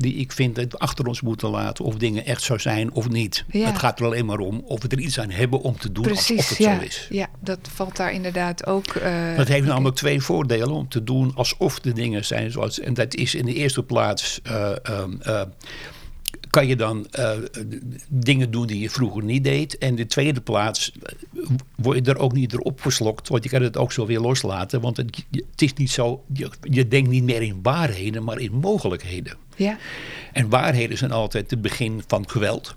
die 0.00 0.14
ik 0.14 0.32
vind 0.32 0.54
dat 0.54 0.72
we 0.72 0.78
achter 0.78 1.06
ons 1.06 1.20
moeten 1.20 1.48
laten. 1.48 1.84
Of 1.84 1.94
dingen 1.94 2.24
echt 2.26 2.42
zo 2.42 2.58
zijn 2.58 2.92
of 2.92 3.08
niet. 3.08 3.44
Ja. 3.50 3.66
Het 3.66 3.78
gaat 3.78 3.98
er 4.00 4.06
alleen 4.06 4.26
maar 4.26 4.38
om 4.38 4.62
of 4.66 4.82
we 4.82 4.88
er 4.88 4.98
iets 4.98 5.18
aan 5.20 5.30
hebben 5.30 5.60
om 5.60 5.78
te 5.78 5.92
doen 5.92 6.08
alsof 6.08 6.26
Precies, 6.26 6.48
het 6.48 6.58
ja. 6.58 6.76
zo 6.78 6.84
is. 6.84 7.06
Ja, 7.10 7.26
dat 7.40 7.58
valt 7.74 7.96
daar 7.96 8.12
inderdaad 8.12 8.66
ook. 8.66 8.86
eh, 8.94 9.36
Dat 9.36 9.48
heeft 9.48 9.66
namelijk 9.66 9.96
twee 9.96 10.20
voordelen 10.20 10.70
om 10.70 10.88
te 10.88 11.04
doen 11.04 11.32
alsof 11.34 11.80
de 11.80 11.92
dingen 11.92 12.24
zijn 12.24 12.50
zoals. 12.50 12.80
En 12.80 12.94
dat 12.94 13.14
is 13.14 13.34
in 13.34 13.44
de 13.46 13.54
eerste 13.54 13.82
plaats. 13.82 14.40
eh, 14.42 14.70
ehm, 14.82 15.20
eh, 15.20 15.42
kan 16.50 16.66
je 16.66 16.76
dan 16.76 17.06
eh, 17.10 17.30
dingen 18.08 18.50
doen 18.50 18.66
die 18.66 18.78
je 18.80 18.90
vroeger 18.90 19.22
niet 19.24 19.44
deed. 19.44 19.78
En 19.78 19.88
in 19.88 19.94
de 19.96 20.06
tweede 20.06 20.40
plaats 20.40 20.92
word 21.76 22.04
je 22.06 22.12
er 22.12 22.18
ook 22.18 22.32
niet 22.32 22.52
erop 22.52 22.80
geslokt. 22.80 23.28
Want 23.28 23.44
je 23.44 23.50
kan 23.50 23.62
het 23.62 23.76
ook 23.76 23.92
zo 23.92 24.06
weer 24.06 24.20
loslaten. 24.20 24.80
Want 24.80 24.96
het, 24.96 25.24
het 25.30 25.62
is 25.62 25.72
niet 25.72 25.90
zo. 25.90 26.24
Je, 26.32 26.50
je 26.62 26.88
denkt 26.88 27.08
niet 27.10 27.24
meer 27.24 27.42
in 27.42 27.58
waarheden, 27.62 28.24
maar 28.24 28.38
in 28.40 28.52
mogelijkheden. 28.52 29.36
Ja, 29.56 29.78
En 30.32 30.48
waarheden 30.48 30.98
zijn 30.98 31.12
altijd 31.12 31.50
het 31.50 31.62
begin 31.62 32.02
van 32.06 32.28
geweld. 32.30 32.74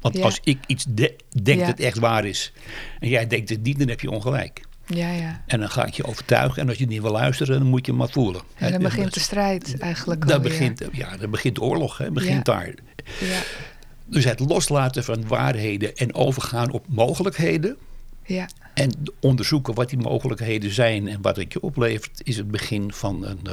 Want 0.00 0.16
Ja. 0.16 0.22
als 0.22 0.40
ik 0.44 0.58
iets 0.66 0.84
de- 0.88 1.16
denk 1.42 1.66
dat 1.66 1.78
echt 1.78 1.98
waar 1.98 2.24
is. 2.24 2.52
en 3.00 3.08
jij 3.08 3.26
denkt 3.26 3.48
het 3.48 3.62
niet, 3.62 3.78
dan 3.78 3.88
heb 3.88 4.00
je 4.00 4.10
ongelijk. 4.10 4.62
Ja, 4.86 5.10
ja. 5.10 5.42
En 5.46 5.60
dan 5.60 5.70
ga 5.70 5.84
ik 5.86 5.94
je 5.94 6.04
overtuigen. 6.04 6.62
En 6.62 6.68
als 6.68 6.78
je 6.78 6.86
niet 6.86 7.02
wil 7.02 7.10
luisteren, 7.10 7.58
dan 7.58 7.68
moet 7.68 7.86
je 7.86 7.92
maar 7.92 8.08
voelen. 8.08 8.42
En 8.54 8.72
dan 8.72 8.82
begint 8.82 9.14
de 9.14 9.20
strijd 9.20 9.78
eigenlijk 9.78 10.22
alweer. 10.24 10.40
begint, 10.40 10.82
ja, 10.92 11.16
dan 11.16 11.30
begint 11.30 11.54
de 11.54 11.60
oorlog. 11.60 11.98
Hè, 11.98 12.10
begint 12.10 12.46
Ja. 12.46 12.52
daar. 12.54 12.74
Ja, 13.20 13.40
Dus 14.06 14.24
het 14.24 14.40
loslaten 14.40 15.04
van 15.04 15.26
waarheden 15.26 15.96
en 15.96 16.14
overgaan 16.14 16.70
op 16.70 16.84
mogelijkheden. 16.88 17.76
ja, 18.26 18.48
En 18.74 18.92
onderzoeken 19.20 19.74
wat 19.74 19.88
die 19.88 19.98
mogelijkheden 19.98 20.72
zijn 20.72 21.08
en 21.08 21.18
wat 21.22 21.36
het 21.36 21.52
je 21.52 21.60
oplevert, 21.62 22.20
is 22.22 22.36
het 22.36 22.50
begin 22.50 22.92
van 22.92 23.24
een 23.26 23.40
eh, 23.46 23.52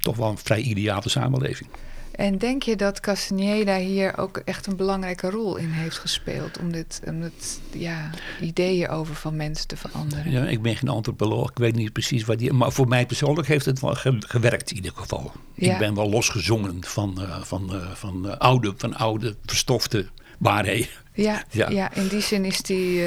toch 0.00 0.16
wel 0.16 0.28
een 0.30 0.38
vrij 0.38 0.60
ideale 0.60 1.08
samenleving. 1.08 1.68
En 2.14 2.38
denk 2.38 2.62
je 2.62 2.76
dat 2.76 3.00
Castaneda 3.00 3.76
hier 3.78 4.18
ook 4.18 4.36
echt 4.44 4.66
een 4.66 4.76
belangrijke 4.76 5.30
rol 5.30 5.56
in 5.56 5.70
heeft 5.70 5.98
gespeeld 5.98 6.58
om 6.58 6.72
dit, 6.72 7.00
om 7.06 7.20
dit 7.20 7.60
ja, 7.72 8.10
ideeën 8.40 8.88
over 8.88 9.14
van 9.14 9.36
mensen 9.36 9.66
te 9.68 9.76
veranderen? 9.76 10.30
Ja, 10.30 10.44
ik 10.44 10.62
ben 10.62 10.76
geen 10.76 10.88
antropoloog, 10.88 11.50
ik 11.50 11.58
weet 11.58 11.74
niet 11.74 11.92
precies 11.92 12.24
wat 12.24 12.38
die. 12.38 12.52
Maar 12.52 12.72
voor 12.72 12.88
mij 12.88 13.06
persoonlijk 13.06 13.48
heeft 13.48 13.64
het 13.66 13.80
wel 13.80 13.94
ge- 13.94 14.16
gewerkt 14.26 14.70
in 14.70 14.76
ieder 14.76 14.92
geval. 14.94 15.32
Ja. 15.54 15.72
Ik 15.72 15.78
ben 15.78 15.94
wel 15.94 16.10
losgezongen 16.10 16.84
van, 16.84 17.20
eh, 17.22 17.42
van, 17.42 17.74
eh, 17.74 17.90
van, 17.90 18.28
eh, 18.30 18.36
oude, 18.38 18.74
van 18.76 18.94
oude 18.96 19.36
verstofte 19.44 20.06
waarheden. 20.38 20.88
Ja, 21.14 21.44
ja. 21.50 21.70
Ja. 21.70 21.94
in 21.94 22.08
die 22.08 22.20
zin 22.20 22.44
is 22.44 22.60
die, 22.62 23.02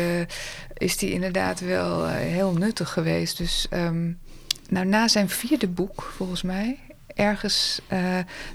is 0.73 0.97
die 0.97 1.11
inderdaad 1.11 1.59
wel 1.59 2.07
heel 2.07 2.53
nuttig 2.53 2.89
geweest. 2.93 3.37
Dus 3.37 3.67
ehm, 3.69 4.11
nou, 4.69 4.85
na 4.85 5.07
zijn 5.07 5.29
vierde 5.29 5.67
boek, 5.67 6.13
volgens 6.15 6.41
mij, 6.41 6.77
ergens 7.17 7.79
eh, 7.87 7.99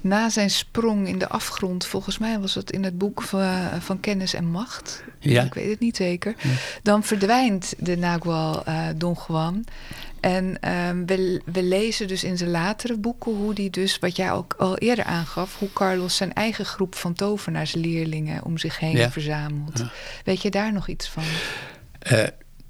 na 0.00 0.28
zijn 0.28 0.50
sprong 0.50 1.08
in 1.08 1.18
de 1.18 1.28
afgrond, 1.28 1.86
volgens 1.86 2.18
mij 2.18 2.38
was 2.38 2.54
het 2.54 2.70
in 2.70 2.84
het 2.84 2.98
boek 2.98 3.22
van, 3.22 3.58
van 3.80 4.00
Kennis 4.00 4.34
en 4.34 4.46
Macht. 4.46 5.02
Ja. 5.18 5.42
Ik 5.42 5.54
weet 5.54 5.70
het 5.70 5.80
niet 5.80 5.96
zeker. 5.96 6.34
Dan 6.82 7.04
verdwijnt 7.04 7.74
de 7.78 7.96
Nagual 7.96 8.64
eh, 8.64 8.86
Don 8.96 9.16
Juan. 9.28 9.64
En 10.20 10.60
ehm, 10.60 11.04
we, 11.06 11.40
we 11.44 11.62
lezen 11.62 12.08
dus 12.08 12.24
in 12.24 12.36
zijn 12.38 12.50
latere 12.50 12.96
boeken 12.98 13.32
hoe 13.32 13.54
die 13.54 13.70
dus, 13.70 13.98
wat 13.98 14.16
jij 14.16 14.32
ook 14.32 14.54
al 14.58 14.78
eerder 14.78 15.04
aangaf, 15.04 15.58
hoe 15.58 15.72
Carlos 15.72 16.16
zijn 16.16 16.32
eigen 16.32 16.64
groep 16.64 16.94
van 16.94 17.12
tovenaarsleerlingen 17.14 18.44
om 18.44 18.58
zich 18.58 18.78
heen 18.78 18.96
Ja. 18.96 19.10
verzamelt. 19.10 19.78
Ja. 19.78 19.90
Weet 20.24 20.42
je 20.42 20.50
daar 20.50 20.72
nog 20.72 20.88
iets 20.88 21.08
van? 21.08 21.22
Eh, 21.98 22.22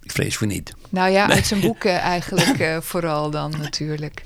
ik 0.02 0.12
vrees 0.12 0.36
voor 0.36 0.46
niet. 0.46 0.72
Nou 0.88 1.10
ja, 1.10 1.28
uit 1.30 1.46
zijn 1.46 1.60
boeken 1.60 2.00
eigenlijk 2.14 2.78
vooral 2.82 3.30
dan 3.30 3.50
natuurlijk. 3.58 4.22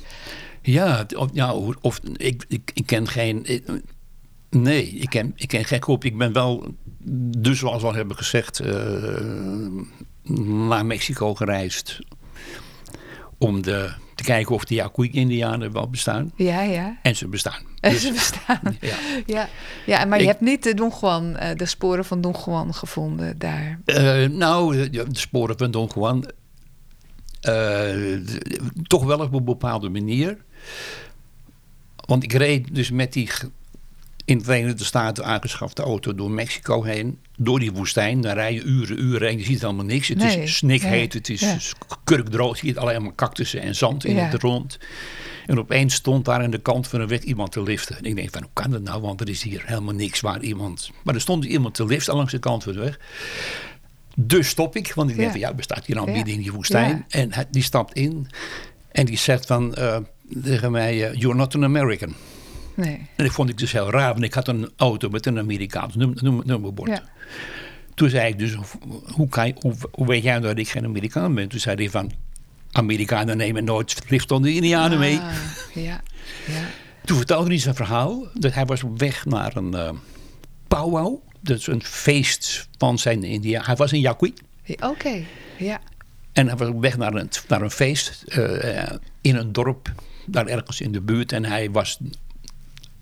Ja, 0.72 1.06
of, 1.16 1.28
ja 1.32 1.54
of, 1.80 2.00
ik, 2.16 2.44
ik, 2.48 2.70
ik 2.74 2.86
ken 2.86 3.08
geen. 3.08 3.40
ik- 3.44 3.80
nee, 4.50 4.86
ik 4.86 5.08
ken, 5.08 5.32
ik 5.36 5.48
ken 5.48 5.64
geen 5.64 5.82
groep. 5.82 6.04
Ik 6.04 6.18
ben 6.18 6.32
wel, 6.32 6.74
dus 7.38 7.58
zoals 7.58 7.82
we 7.82 7.88
al 7.88 7.94
hebben 7.94 8.16
gezegd, 8.16 8.60
eh, 8.60 9.66
naar 10.68 10.86
Mexico 10.86 11.34
gereisd. 11.34 11.98
Om 13.38 13.62
de, 13.62 13.92
te 14.14 14.22
kijken 14.22 14.54
of 14.54 14.64
de 14.64 14.74
Yaquik-Indianen 14.74 15.72
wel 15.72 15.88
bestaan. 15.90 16.32
Ja, 16.36 16.62
ja. 16.62 16.98
En 17.02 17.16
ze 17.16 17.28
bestaan. 17.28 17.60
En 17.80 17.92
Dus- 17.92 18.02
ze 18.02 18.12
bestaan. 18.12 18.60
ja. 18.80 18.96
Ja, 19.26 19.48
ja 19.86 20.04
maar 20.04 20.16
je 20.18 20.22
Ik- 20.24 20.30
hebt 20.30 20.40
niet 20.40 20.62
de 20.62 20.74
Don 20.74 20.92
Juan, 21.00 21.36
eh, 21.36 21.56
de 21.56 21.66
sporen 21.66 22.04
van 22.04 22.20
Don 22.20 22.34
Juan 22.46 22.74
gevonden 22.74 23.38
daar. 23.38 23.80
Eh, 23.84 24.28
nou, 24.28 24.76
de, 24.76 24.90
de 24.90 25.18
sporen 25.18 25.58
van 25.58 25.70
Don 25.70 25.90
Juan. 25.94 26.24
Eh, 27.46 28.20
toch 28.82 29.04
wel 29.04 29.18
op 29.18 29.32
een 29.34 29.44
bepaalde 29.44 29.88
manier. 29.88 30.36
Want 32.06 32.22
ik 32.22 32.32
reed 32.32 32.74
dus 32.74 32.90
met 32.90 33.12
die 33.12 33.28
in 34.24 34.38
de 34.38 34.44
Verenigde 34.44 34.84
Staten 34.84 35.24
aangeschafte 35.24 35.82
auto 35.82 36.14
door 36.14 36.30
Mexico 36.30 36.82
heen. 36.82 37.18
Door 37.36 37.58
die 37.58 37.72
woestijn. 37.72 38.20
Dan 38.20 38.32
rij 38.34 38.52
je 38.54 38.62
uren, 38.62 39.02
uren 39.04 39.28
en 39.28 39.38
je 39.38 39.44
ziet 39.44 39.60
helemaal 39.60 39.84
niks. 39.84 40.08
Het 40.08 40.18
Nee, 40.18 40.42
is 40.42 40.56
snikheet, 40.56 41.12
het 41.12 41.28
is 41.28 41.40
ja. 41.40 41.56
kurkdroog. 42.04 42.60
Je 42.60 42.66
ziet 42.66 42.78
alleen 42.78 43.02
maar 43.02 43.14
cactussen 43.14 43.60
en 43.60 43.74
zand 43.74 44.04
in 44.04 44.14
Ja. 44.14 44.24
het 44.24 44.42
rond. 44.42 44.78
En 45.46 45.58
opeens 45.58 45.94
stond 45.94 46.24
daar 46.24 46.42
aan 46.42 46.50
de 46.50 46.58
kant 46.58 46.88
van 46.88 46.98
de 47.00 47.06
weg 47.06 47.20
iemand 47.20 47.52
te 47.52 47.62
liften. 47.62 47.96
En 47.98 48.04
ik 48.04 48.16
denk 48.16 48.30
van, 48.30 48.42
hoe 48.42 48.50
kan 48.52 48.70
dat 48.70 48.82
nou? 48.82 49.00
Want 49.00 49.20
er 49.20 49.28
is 49.28 49.42
hier 49.42 49.62
helemaal 49.66 49.94
niks 49.94 50.20
waar 50.20 50.42
iemand... 50.42 50.90
Maar 51.02 51.14
er 51.14 51.20
stond 51.20 51.44
iemand 51.44 51.74
te 51.74 51.86
liften 51.86 52.14
langs 52.16 52.32
de 52.32 52.38
kant 52.38 52.62
van 52.62 52.72
de 52.72 52.78
weg. 52.80 52.98
Dus 54.18 54.48
stop 54.48 54.76
ik, 54.76 54.92
want 54.94 55.10
ik 55.10 55.16
denk 55.16 55.26
Ja. 55.28 55.32
van 55.32 55.48
ja, 55.48 55.54
bestaat 55.54 55.84
hier 55.86 55.96
nou 55.96 56.10
midden 56.10 56.34
in 56.34 56.40
die 56.40 56.52
woestijn. 56.52 57.04
En 57.08 57.32
hij- 57.32 57.46
die 57.50 57.62
stapt 57.62 57.92
in 57.94 58.26
en 58.92 59.06
die 59.06 59.16
zegt 59.18 59.46
van 59.46 59.74
eh, 59.74 59.96
tegen 60.44 60.70
mij, 60.70 61.08
eh, 61.10 61.14
you're 61.20 61.36
not 61.36 61.54
an 61.54 61.64
American. 61.64 62.14
Nee. 62.74 62.94
En 63.16 63.24
dat 63.24 63.32
vond 63.32 63.48
ik 63.48 63.58
dus 63.58 63.72
heel 63.72 63.90
raar, 63.90 64.12
want 64.12 64.24
ik 64.24 64.34
had 64.34 64.48
een 64.48 64.70
auto 64.76 65.08
met 65.08 65.26
een 65.26 65.38
Amerikaans 65.38 65.94
nummer, 65.94 66.22
nummer- 66.22 66.46
nummerbord. 66.46 66.90
Ja. 66.90 67.02
Toen 67.94 68.10
zei 68.10 68.28
ik 68.32 68.38
dus, 68.38 68.56
hoe, 69.14 69.28
kan 69.28 69.46
je, 69.46 69.54
hoe, 69.60 69.74
hoe 69.92 70.06
weet 70.06 70.22
jij 70.22 70.32
nou 70.32 70.46
dat 70.46 70.58
ik 70.58 70.68
geen 70.68 70.84
Amerikaan 70.84 71.34
ben? 71.34 71.48
Toen 71.48 71.60
zei 71.60 71.76
hij 71.76 71.90
van, 71.90 72.10
Amerikanen 72.72 73.36
nemen 73.36 73.64
nooit 73.64 74.02
lift 74.08 74.30
onder 74.30 74.50
de 74.50 74.56
Indianen 74.56 74.98
mee. 74.98 75.18
Ah, 75.18 75.32
ja, 75.74 76.00
ja. 76.46 76.62
Toen 77.04 77.16
vertelde 77.16 77.48
hij 77.48 77.58
zijn 77.58 77.74
verhaal. 77.74 78.26
Dat 78.34 78.54
hij 78.54 78.64
was 78.66 78.82
op 78.82 78.98
weg 78.98 79.24
naar 79.24 79.56
een 79.56 79.74
eh, 79.74 79.90
powwow. 80.68 81.18
Dat 81.46 81.58
is 81.58 81.66
een 81.66 81.82
feest 81.82 82.68
van 82.78 82.98
zijn 82.98 83.22
India. 83.22 83.62
Hij 83.64 83.76
was 83.76 83.92
een 83.92 84.00
Yaqui. 84.00 84.34
Oké, 84.80 85.24
ja. 85.58 85.80
En 86.32 86.46
hij 86.46 86.56
was 86.56 86.68
op 86.68 86.80
weg 86.80 86.96
naar 86.96 87.14
een, 87.14 87.28
naar 87.48 87.62
een 87.62 87.70
feest 87.70 88.24
uh, 88.26 88.90
in 89.20 89.36
een 89.36 89.52
dorp, 89.52 89.92
daar 90.26 90.46
ergens 90.46 90.80
in 90.80 90.92
de 90.92 91.00
buurt. 91.00 91.32
En 91.32 91.44
hij 91.44 91.70
was 91.70 91.98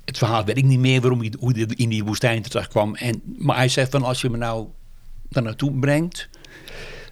het 0.05 0.18
verhaal 0.18 0.45
weet 0.45 0.57
ik 0.57 0.64
niet 0.64 0.78
meer 0.78 1.01
waarom 1.01 1.20
hij, 1.20 1.32
hoe 1.38 1.53
hij 1.53 1.66
in 1.76 1.88
die 1.88 2.05
woestijn 2.05 2.42
terecht 2.42 2.68
kwam. 2.68 2.95
En, 2.95 3.22
maar 3.38 3.57
hij 3.57 3.68
zei 3.68 3.86
van 3.90 4.03
als 4.03 4.20
je 4.20 4.30
me 4.30 4.36
nou 4.36 4.68
daar 5.28 5.42
naartoe 5.42 5.78
brengt, 5.78 6.28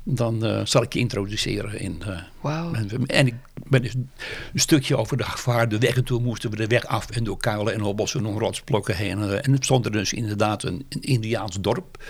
dan 0.05 0.47
uh, 0.47 0.61
zal 0.65 0.83
ik 0.83 0.93
je 0.93 0.99
introduceren. 0.99 1.81
In, 1.81 2.03
uh, 2.07 2.19
wow. 2.41 2.75
en, 2.75 3.07
en, 3.07 3.27
ik 3.27 3.35
ben 3.67 3.83
dus 3.83 3.95
een 3.95 4.09
stukje 4.55 4.97
over 4.97 5.17
de 5.17 5.25
gevaarde 5.25 5.79
weg. 5.79 5.97
En 5.97 6.05
toen 6.05 6.23
moesten 6.23 6.51
we 6.51 6.57
de 6.57 6.67
weg 6.67 6.85
af 6.85 7.11
en 7.11 7.25
door 7.25 7.37
kuilen 7.37 7.75
en 7.75 7.81
hobbelsen 7.81 8.27
en 8.27 8.39
rotsblokken 8.39 8.97
heen. 8.97 9.19
Uh, 9.19 9.47
en 9.47 9.53
het 9.53 9.65
stond 9.65 9.85
er 9.85 9.93
dus 9.93 10.13
inderdaad 10.13 10.63
een, 10.63 10.85
een 10.89 11.03
Indiaans 11.03 11.61
dorp. 11.61 12.05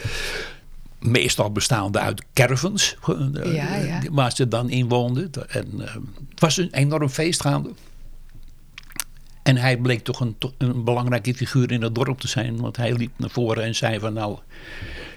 Meestal 0.98 1.52
bestaande 1.52 1.98
uit 1.98 2.24
caravans, 2.32 2.96
ja, 3.44 3.76
ja. 3.76 4.00
waar 4.10 4.32
ze 4.32 4.48
dan 4.48 4.70
in 4.70 4.88
woonden. 4.88 5.30
En, 5.48 5.68
het 6.30 6.40
was 6.40 6.56
een 6.56 6.72
enorm 6.72 7.08
feest 7.08 7.40
gaande. 7.40 7.70
En 9.42 9.56
hij 9.56 9.76
bleek 9.76 10.04
toch 10.04 10.20
een, 10.20 10.36
een, 10.58 10.84
belangrijke 10.84 11.34
figuur 11.34 11.72
in 11.72 11.82
het 11.82 11.94
dorp 11.94 12.20
te 12.20 12.28
zijn. 12.28 12.60
Want 12.60 12.76
hij 12.76 12.92
liep 12.92 13.12
naar 13.16 13.30
voren 13.30 13.62
en 13.62 13.74
zei 13.74 13.98
van 13.98 14.12
nou, 14.12 14.38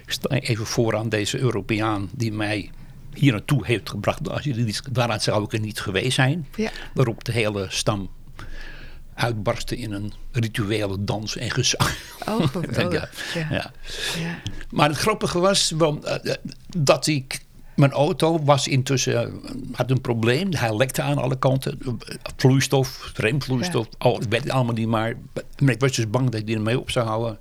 ik 0.06 0.12
sta 0.12 0.30
even 0.30 0.66
vooraan 0.66 1.10
deze 1.10 1.40
Europeaan 1.40 2.10
die 2.14 2.32
mij 2.32 2.72
hier 3.14 3.32
naartoe 3.32 3.66
heeft 3.66 3.90
gebracht. 3.90 4.30
Als 4.30 4.44
jullie 4.44 4.66
niet, 4.66 4.82
daaraan 4.92 5.22
zou 5.22 5.44
ik 5.44 5.54
er 5.54 5.60
niet 5.60 5.80
geweest 5.80 6.16
zijn. 6.16 6.48
Ja. 6.56 6.72
Waarop 6.94 7.24
de 7.24 7.32
hele 7.32 7.66
stam 7.70 8.10
uitbarstte 9.14 9.78
in 9.78 9.92
een 9.92 10.14
rituele 10.32 11.04
dans 11.04 11.38
en 11.38 11.52
gezang. 11.52 11.90
Oh, 12.28 12.48
geweldig. 12.54 13.34
ja, 13.34 13.48
ja. 13.50 13.72
ja. 14.20 14.40
Maar 14.70 14.90
het 14.90 14.98
grappige 14.98 15.40
was 15.40 15.74
dat 16.78 17.08
ik 17.08 17.46
mijn 17.76 17.92
auto 17.92 18.44
was 18.44 18.68
intussen, 18.68 19.42
had 19.72 19.92
een 19.92 20.02
probleem. 20.02 20.54
Hij 20.54 20.76
lekte 20.76 21.02
aan 21.02 21.18
alle 21.18 21.40
kanten. 21.40 21.80
Vloeistof, 22.36 23.12
remvloeistof, 23.16 23.88
ja. 23.98 24.10
oh, 24.10 24.22
ik 24.22 24.30
weet 24.30 24.44
het 24.44 24.52
allemaal 24.52 24.74
niet 24.74 24.88
maar. 24.88 25.14
Maar 25.60 25.74
ik 25.74 25.80
was 25.80 25.92
dus 25.92 26.10
bang 26.10 26.30
dat 26.30 26.42
hij 26.46 26.56
ermee 26.56 26.80
op 26.80 26.92
zou 26.92 27.08
houden. 27.08 27.40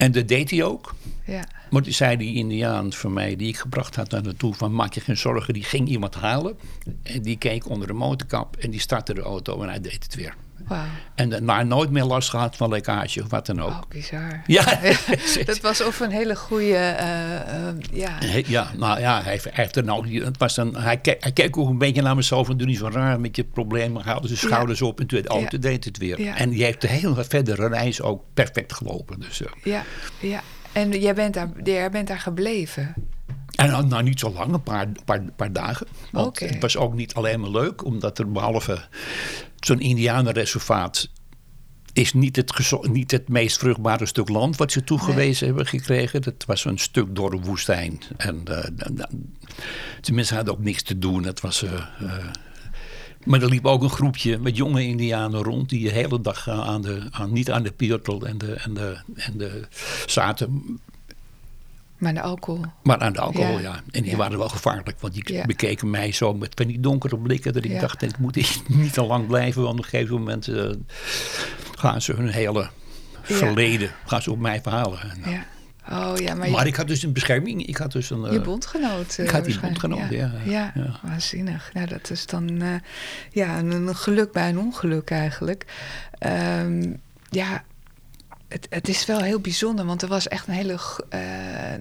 En 0.00 0.12
dat 0.12 0.28
deed 0.28 0.50
hij 0.50 0.64
ook. 0.64 0.94
Ja. 1.24 1.44
Maar 1.70 1.82
toen 1.82 1.92
zei 1.92 2.16
die 2.16 2.34
indiaan 2.34 2.92
van 2.92 3.12
mij, 3.12 3.36
die 3.36 3.48
ik 3.48 3.56
gebracht 3.56 3.96
had 3.96 4.10
naar 4.10 4.22
naartoe... 4.22 4.54
van 4.54 4.74
maak 4.74 4.92
je 4.92 5.00
geen 5.00 5.16
zorgen, 5.16 5.54
die 5.54 5.64
ging 5.64 5.88
iemand 5.88 6.14
halen. 6.14 6.58
En 7.02 7.22
die 7.22 7.36
keek 7.36 7.68
onder 7.68 7.86
de 7.86 7.92
motorkap 7.92 8.56
en 8.56 8.70
die 8.70 8.80
startte 8.80 9.14
de 9.14 9.20
auto 9.20 9.62
en 9.62 9.68
hij 9.68 9.80
deed 9.80 10.02
het 10.02 10.14
weer. 10.14 10.34
Wow. 10.68 10.78
En 11.14 11.28
daarna 11.28 11.62
nooit 11.62 11.90
meer 11.90 12.04
last 12.04 12.28
gehad 12.30 12.56
van 12.56 12.68
lekkage 12.68 13.22
of 13.22 13.30
wat 13.30 13.46
dan 13.46 13.62
ook. 13.62 13.70
Oh, 13.70 13.80
bizar. 13.88 14.42
Ja. 14.46 14.64
dat 15.44 15.60
was 15.60 15.84
of 15.84 16.00
een 16.00 16.10
hele 16.10 16.36
goede, 16.36 16.96
uh, 17.00 17.30
uh, 17.60 17.72
ja. 17.92 18.18
Ja, 18.46 18.70
nou 18.76 19.00
ja, 19.00 19.22
hij 19.22 19.40
heeft 19.50 19.76
er 19.76 19.84
nou, 19.84 20.24
het 20.24 20.38
was 20.38 20.56
een, 20.56 20.74
hij, 20.74 20.96
keek, 20.96 21.22
hij 21.22 21.32
keek 21.32 21.56
ook 21.56 21.68
een 21.68 21.78
beetje 21.78 22.02
naar 22.02 22.16
mezelf 22.16 22.48
en 22.48 22.56
doe 22.56 22.66
niet 22.66 22.78
zo 22.78 22.88
raar 22.92 23.20
met 23.20 23.36
je 23.36 23.44
probleem. 23.44 23.96
Haalde 23.96 24.26
zijn 24.26 24.38
schouders 24.38 24.78
ja. 24.78 24.86
op 24.86 25.00
en 25.00 25.06
toen, 25.06 25.30
oh, 25.30 25.40
ja. 25.40 25.58
deed 25.58 25.84
het 25.84 25.98
weer. 25.98 26.20
Ja. 26.20 26.36
En 26.36 26.50
die 26.50 26.64
heeft 26.64 26.80
de 26.80 26.88
hele 26.88 27.24
verdere 27.24 27.68
reis 27.68 28.02
ook 28.02 28.22
perfect 28.34 28.72
gelopen. 28.72 29.20
Dus, 29.20 29.40
uh. 29.40 29.48
Ja, 29.62 29.84
ja. 30.20 30.40
En 30.72 30.90
jij 31.00 31.14
bent 31.14 31.34
daar, 31.34 31.48
jij 31.64 31.90
bent 31.90 32.08
daar 32.08 32.18
gebleven? 32.18 32.94
En 33.54 33.70
nou, 33.70 33.86
nou, 33.86 34.02
niet 34.02 34.20
zo 34.20 34.32
lang, 34.32 34.52
een 34.52 34.62
paar, 34.62 34.88
paar, 35.04 35.22
paar 35.36 35.52
dagen. 35.52 35.86
Want 36.12 36.26
okay. 36.26 36.48
het 36.48 36.60
was 36.62 36.76
ook 36.76 36.94
niet 36.94 37.14
alleen 37.14 37.40
maar 37.40 37.50
leuk, 37.50 37.84
omdat 37.84 38.18
er 38.18 38.32
behalve 38.32 38.84
zo'n 39.60 39.80
indianenreservaat 39.80 41.08
is 41.92 42.12
niet 42.12 42.36
het, 42.36 42.72
niet 42.82 43.10
het 43.10 43.28
meest 43.28 43.58
vruchtbare 43.58 44.06
stuk 44.06 44.28
land 44.28 44.56
wat 44.56 44.72
ze 44.72 44.84
toegewezen 44.84 45.46
nee. 45.46 45.56
hebben 45.56 45.66
gekregen. 45.66 46.22
Dat 46.22 46.44
was 46.46 46.64
een 46.64 46.78
stuk 46.78 47.14
door 47.14 47.30
de 47.30 47.40
woestijn. 47.40 48.00
En 48.16 48.42
uh, 48.50 48.58
tenminste 50.00 50.34
hadden 50.34 50.54
ook 50.54 50.62
niks 50.62 50.82
te 50.82 50.98
doen. 50.98 51.24
Het 51.24 51.40
was... 51.40 51.62
Uh, 51.62 51.72
uh, 52.02 52.12
maar 53.24 53.42
er 53.42 53.48
liep 53.48 53.66
ook 53.66 53.82
een 53.82 53.90
groepje 53.90 54.38
met 54.38 54.56
jonge 54.56 54.86
indianen 54.86 55.42
rond... 55.42 55.68
die 55.68 55.84
de 55.84 55.90
hele 55.90 56.20
dag 56.20 56.48
aan 56.48 56.82
de, 56.82 57.02
aan, 57.10 57.32
niet 57.32 57.50
aan 57.50 57.62
de 57.62 57.72
piertel 57.72 58.26
en 58.26 58.38
de, 58.38 58.52
en 58.52 58.74
de, 58.74 58.98
en 59.14 59.38
de 59.38 59.66
zaten... 60.06 60.80
Maar 62.00 62.08
aan 62.08 62.14
de 62.14 62.20
alcohol. 62.20 62.64
Maar 62.82 62.98
aan 62.98 63.12
de 63.12 63.20
alcohol, 63.20 63.58
ja. 63.58 63.60
ja. 63.60 63.80
En 63.90 64.02
die 64.02 64.10
ja. 64.10 64.16
waren 64.16 64.38
wel 64.38 64.48
gevaarlijk. 64.48 65.00
Want 65.00 65.14
die 65.14 65.32
ja. 65.32 65.46
bekeken 65.46 65.90
mij 65.90 66.12
zo 66.12 66.34
met 66.34 66.52
van 66.54 66.66
die 66.66 66.80
donkere 66.80 67.18
blikken. 67.18 67.52
Dat 67.52 67.64
ik 67.64 67.80
dacht, 67.80 68.02
ik 68.02 68.18
moet 68.18 68.36
niet 68.68 68.92
te 68.92 69.02
lang 69.02 69.26
blijven. 69.26 69.62
Want 69.62 69.78
op 69.78 69.84
een 69.84 69.90
gegeven 69.90 70.14
moment 70.14 70.48
uh, 70.48 70.70
gaan 71.74 72.02
ze 72.02 72.12
hun 72.12 72.28
hele 72.28 72.68
verleden... 73.22 73.90
gaan 74.06 74.22
ze 74.22 74.30
op 74.30 74.38
mij 74.38 74.60
verhalen. 74.62 75.00
En, 75.00 75.30
ja. 75.30 75.44
Oh, 75.90 76.16
ja, 76.16 76.34
maar, 76.34 76.50
maar 76.50 76.62
je... 76.62 76.68
ik 76.68 76.76
had 76.76 76.86
dus 76.88 77.02
een 77.02 77.12
bescherming. 77.12 77.66
Ik 77.66 77.76
had 77.76 77.92
dus 77.92 78.10
een... 78.10 78.24
Uh, 78.24 78.32
je 78.32 78.40
bondgenoot. 78.40 79.16
Uh, 79.18 79.26
ik 79.26 79.32
had 79.32 79.44
die 79.44 79.60
bondgenoot, 79.60 80.10
ja. 80.10 80.32
Ja, 80.44 80.72
ja, 80.74 81.00
waanzinnig. 81.02 81.70
Nou, 81.72 81.86
dat 81.86 82.10
is 82.10 82.26
dan 82.26 82.62
ja, 83.30 83.58
een, 83.58 83.70
een, 83.70 83.96
geluk 83.96 84.32
bij 84.32 84.48
een 84.48 84.58
ongeluk 84.58 85.10
eigenlijk. 85.10 85.64
Um, 86.26 87.00
ja, 87.30 87.64
het, 88.50 88.66
het, 88.70 88.88
is 88.88 89.06
wel 89.06 89.20
heel 89.20 89.40
bijzonder, 89.40 89.84
want 89.84 90.02
er 90.02 90.08
was 90.08 90.28
echt 90.28 90.46
een 90.46 90.54
hele. 90.54 90.72
Uh, 90.72 91.20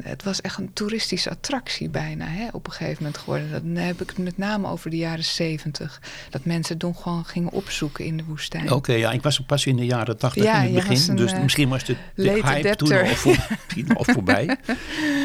het 0.04 0.24
was 0.24 0.42
echt 0.42 0.58
een 0.58 0.74
toeristische 0.74 1.30
attractie 1.30 1.90
bijna 1.90 2.26
hè, 2.26 2.48
op 2.52 2.66
een 2.66 2.72
gegeven 2.72 3.04
moment 3.04 3.18
geworden. 3.18 3.50
Dan 3.52 3.84
heb 3.84 4.02
ik 4.02 4.10
het 4.10 4.18
met 4.18 4.38
name 4.38 4.68
over 4.68 4.90
de 4.90 4.98
jaren 4.98 5.24
zeventig. 5.24 6.02
Dat 6.30 6.46
mensen 6.46 6.78
Don 6.78 6.96
Juan 7.04 7.26
gingen 7.26 7.52
opzoeken 7.52 8.06
in 8.06 8.18
de 8.18 8.24
woestijn. 8.24 8.64
Oké, 8.64 8.74
okay, 8.74 8.98
ja, 8.98 9.12
ik 9.12 9.22
was 9.22 9.40
pas 9.40 9.66
in 9.66 9.76
de 9.76 9.86
jaren 9.86 10.18
tachtig 10.18 10.44
ja, 10.44 10.62
in 10.62 10.76
het 10.76 10.88
begin. 10.88 11.10
Een, 11.10 11.16
dus 11.16 11.34
uh, 11.34 11.42
misschien 11.42 11.70
was 11.70 11.84
de, 11.84 11.96
de 12.16 12.30
hype 12.30 12.44
adapter. 12.44 12.76
toen 12.76 12.98
al, 12.98 13.16
voor, 13.16 13.48
al 13.98 14.04
voorbij. 14.04 14.58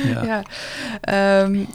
ja. 0.05 0.43
ja. 1.03 1.43
Um, 1.43 1.67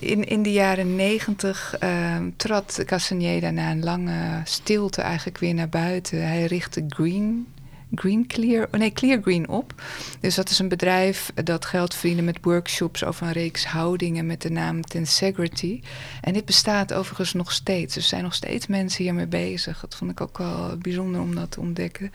in, 0.00 0.24
in 0.24 0.42
de 0.42 0.52
jaren 0.52 0.96
negentig 0.96 1.76
um, 1.82 2.36
trad 2.36 2.82
Castaneda 2.84 3.50
na 3.50 3.70
een 3.70 3.84
lange 3.84 4.40
stilte 4.44 5.02
eigenlijk 5.02 5.38
weer 5.38 5.54
naar 5.54 5.68
buiten. 5.68 6.26
Hij 6.26 6.44
richtte 6.44 6.84
Green 6.88 7.46
Green 7.94 8.26
Clear, 8.26 8.68
oh 8.72 8.80
nee, 8.80 8.92
Clear 8.92 9.22
Green 9.22 9.48
op. 9.48 9.74
Dus 10.20 10.34
dat 10.34 10.50
is 10.50 10.58
een 10.58 10.68
bedrijf 10.68 11.32
dat 11.44 11.64
geld 11.64 11.94
verdienen 11.94 12.24
met 12.24 12.38
workshops 12.42 13.04
over 13.04 13.26
een 13.26 13.32
reeks 13.32 13.66
houdingen 13.66 14.26
met 14.26 14.42
de 14.42 14.50
naam 14.50 14.82
Tensegrity. 14.82 15.80
En 16.20 16.32
dit 16.32 16.44
bestaat 16.44 16.92
overigens 16.92 17.32
nog 17.32 17.52
steeds. 17.52 17.96
Er 17.96 18.02
zijn 18.02 18.22
nog 18.22 18.34
steeds 18.34 18.66
mensen 18.66 19.04
hiermee 19.04 19.26
bezig. 19.26 19.80
Dat 19.80 19.94
vond 19.94 20.10
ik 20.10 20.20
ook 20.20 20.38
wel 20.38 20.76
bijzonder 20.78 21.20
om 21.20 21.34
dat 21.34 21.50
te 21.50 21.60
ontdekken. 21.60 22.12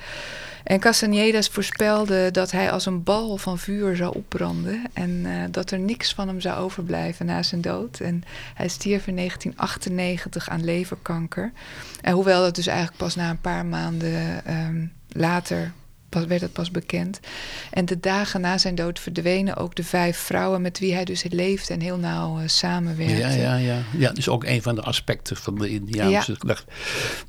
En 0.63 0.79
Castanedas 0.79 1.47
voorspelde 1.47 2.31
dat 2.31 2.51
hij 2.51 2.71
als 2.71 2.85
een 2.85 3.03
bal 3.03 3.37
van 3.37 3.59
vuur 3.59 3.95
zou 3.95 4.15
opbranden 4.15 4.81
en 4.93 5.09
uh, 5.09 5.43
dat 5.51 5.71
er 5.71 5.79
niks 5.79 6.13
van 6.13 6.27
hem 6.27 6.41
zou 6.41 6.59
overblijven 6.59 7.25
na 7.25 7.43
zijn 7.43 7.61
dood. 7.61 7.99
En 7.99 8.23
hij 8.53 8.67
stierf 8.67 9.07
in 9.07 9.15
1998 9.15 10.49
aan 10.49 10.63
leverkanker. 10.63 11.51
En 12.01 12.13
hoewel 12.13 12.41
dat 12.41 12.55
dus 12.55 12.67
eigenlijk 12.67 12.97
pas 12.97 13.15
na 13.15 13.29
een 13.29 13.41
paar 13.41 13.65
maanden 13.65 14.41
um, 14.53 14.91
later 15.13 15.73
pas, 16.09 16.25
werd 16.25 16.41
het 16.41 16.53
pas 16.53 16.71
bekend. 16.71 17.19
En 17.71 17.85
de 17.85 17.99
dagen 17.99 18.41
na 18.41 18.57
zijn 18.57 18.75
dood 18.75 18.99
verdwenen 18.99 19.55
ook 19.55 19.75
de 19.75 19.83
vijf 19.83 20.17
vrouwen 20.17 20.61
met 20.61 20.79
wie 20.79 20.93
hij 20.93 21.05
dus 21.05 21.23
leefde 21.29 21.73
en 21.73 21.79
heel 21.79 21.97
nauw 21.97 22.39
uh, 22.39 22.47
samenwerkte. 22.47 23.17
Ja, 23.17 23.29
ja, 23.29 23.55
ja. 23.55 23.83
ja, 23.97 24.07
dat 24.07 24.17
is 24.17 24.29
ook 24.29 24.43
een 24.43 24.61
van 24.61 24.75
de 24.75 24.81
aspecten 24.81 25.35
van 25.35 25.55
de 25.55 25.69
Indiaanse 25.69 26.35
ja. 26.39 26.55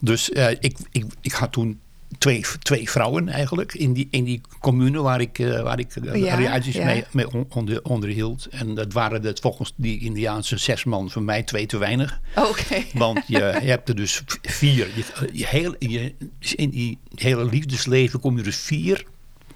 Dus 0.00 0.30
uh, 0.30 0.50
ik, 0.50 0.76
ik, 0.90 1.04
ik 1.20 1.32
had 1.32 1.52
toen 1.52 1.80
twee, 2.18 2.44
twee 2.62 2.90
vrouwen 2.90 3.28
eigenlijk 3.28 3.74
in 3.74 3.92
die, 3.92 4.08
in 4.10 4.24
die 4.24 4.40
commune 4.60 5.00
waar 5.02 5.20
ik, 5.20 5.38
uh, 5.38 5.62
waar 5.62 5.78
ik 5.78 5.96
uh, 5.96 6.14
Ja, 6.14 6.38
ja. 6.38 6.84
mee, 6.84 7.04
mee 7.10 7.30
on- 7.32 7.46
onder, 7.48 7.82
onderhield. 7.82 8.46
En 8.50 8.74
dat 8.74 8.92
waren 8.92 9.22
het 9.22 9.40
volgens 9.40 9.72
die 9.76 10.00
Indiaanse 10.00 10.56
zes 10.56 10.84
man 10.84 11.10
voor 11.10 11.22
mij 11.22 11.42
twee 11.42 11.66
te 11.66 11.78
weinig. 11.78 12.20
Oké. 12.36 12.82
Want 12.98 13.20
je, 13.26 13.38
hebt 13.42 13.88
er 13.88 13.94
dus 13.96 14.22
vier. 14.42 14.88
Je, 14.96 15.04
je 15.32 15.46
heel, 15.46 15.74
je, 15.78 16.14
in 16.54 16.70
die 16.70 16.98
hele 17.14 17.44
liefdesleven 17.44 18.20
kom 18.20 18.38
je 18.38 18.44
er 18.44 18.52
vier 18.52 19.04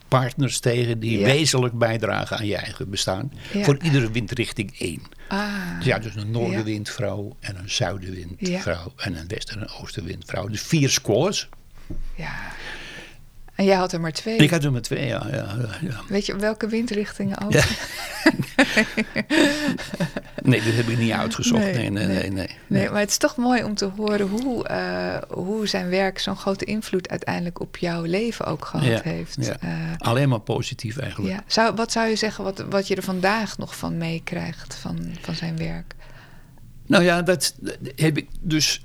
partners 0.09 0.59
tegen 0.59 1.00
die 1.00 1.18
Ja. 1.18 1.24
wezenlijk 1.24 1.78
bijdragen 1.78 2.36
aan 2.38 2.46
je 2.46 2.56
eigen 2.56 2.90
bestaan. 2.90 3.32
Ja. 3.52 3.64
Voor 3.64 3.78
iedere 3.82 4.11
windrichting 4.11 4.74
één. 4.78 5.02
Ah. 5.28 5.76
Dus 5.76 5.84
ja, 5.86 5.98
dus 5.98 6.14
een 6.16 6.30
noordenwindvrouw 6.30 7.36
en 7.40 7.56
een 7.56 7.70
zuidenwindvrouw 7.70 8.92
en 8.96 9.16
een 9.16 9.28
westen- 9.28 9.61
en 9.61 9.68
oostenwindvrouw. 9.82 10.46
Dus 10.48 10.62
vier 10.62 10.90
scores. 10.90 11.48
Ja. 12.14 12.34
En 13.55 13.64
jij 13.64 13.76
had 13.76 13.93
er 13.93 14.01
maar 14.01 14.12
twee. 14.12 14.36
Ik 14.36 14.51
had 14.51 14.64
er 14.64 14.72
maar 14.72 14.80
twee, 14.80 15.07
ja. 15.07 15.26
ja, 15.30 15.57
ja. 15.80 16.01
Weet 16.09 16.26
je 16.26 16.36
welke 16.36 16.68
windrichtingen 16.68 17.41
ook? 17.45 17.53
Ja. 17.53 17.64
Nee, 20.43 20.62
dat 20.62 20.74
heb 20.74 20.89
ik 20.89 20.99
niet 20.99 21.12
uitgezocht. 21.12 21.62
Nee, 21.62 21.74
Nee, 21.74 21.91
nee, 21.91 22.07
nee. 22.07 22.16
nee. 22.16 22.30
nee, 22.30 22.49
Nee, 22.66 22.91
maar 22.91 23.01
het 23.01 23.11
is 23.11 23.16
toch 23.16 23.36
mooi 23.36 23.64
om 23.64 23.74
te 23.74 23.84
horen 23.97 24.28
hoe, 24.28 24.66
eh, 24.68 25.16
hoe 25.28 25.66
zijn 25.66 25.89
werk 25.89 26.18
zo'n 26.18 26.36
grote 26.36 26.64
invloed 26.64 27.09
uiteindelijk 27.09 27.61
op 27.61 27.76
jouw 27.76 28.03
leven 28.03 28.45
ook 28.45 28.64
gehad 28.64 28.86
Ja, 28.86 29.01
heeft. 29.03 29.36
ja. 29.41 29.57
Eh, 29.61 29.70
Alleen 29.99 30.28
maar 30.28 30.41
positief 30.41 30.99
eigenlijk. 30.99 31.34
ja. 31.34 31.43
Zou, 31.47 31.74
wat 31.74 31.93
zou 31.93 32.09
je 32.09 32.16
zeggen 32.16 32.45
wat, 32.45 32.64
wat 32.70 32.89
je 32.89 32.95
er 32.97 33.03
vandaag 33.03 33.59
nog 33.59 33.76
van 33.76 33.97
meekrijgt 33.99 34.74
van, 34.74 34.99
van 35.20 35.34
zijn 35.34 35.57
werk? 35.57 35.95
Nou 36.86 37.03
ja, 37.05 37.22
dat 37.22 37.55
heb 37.97 38.16
ik 38.16 38.28
dus 38.41 38.80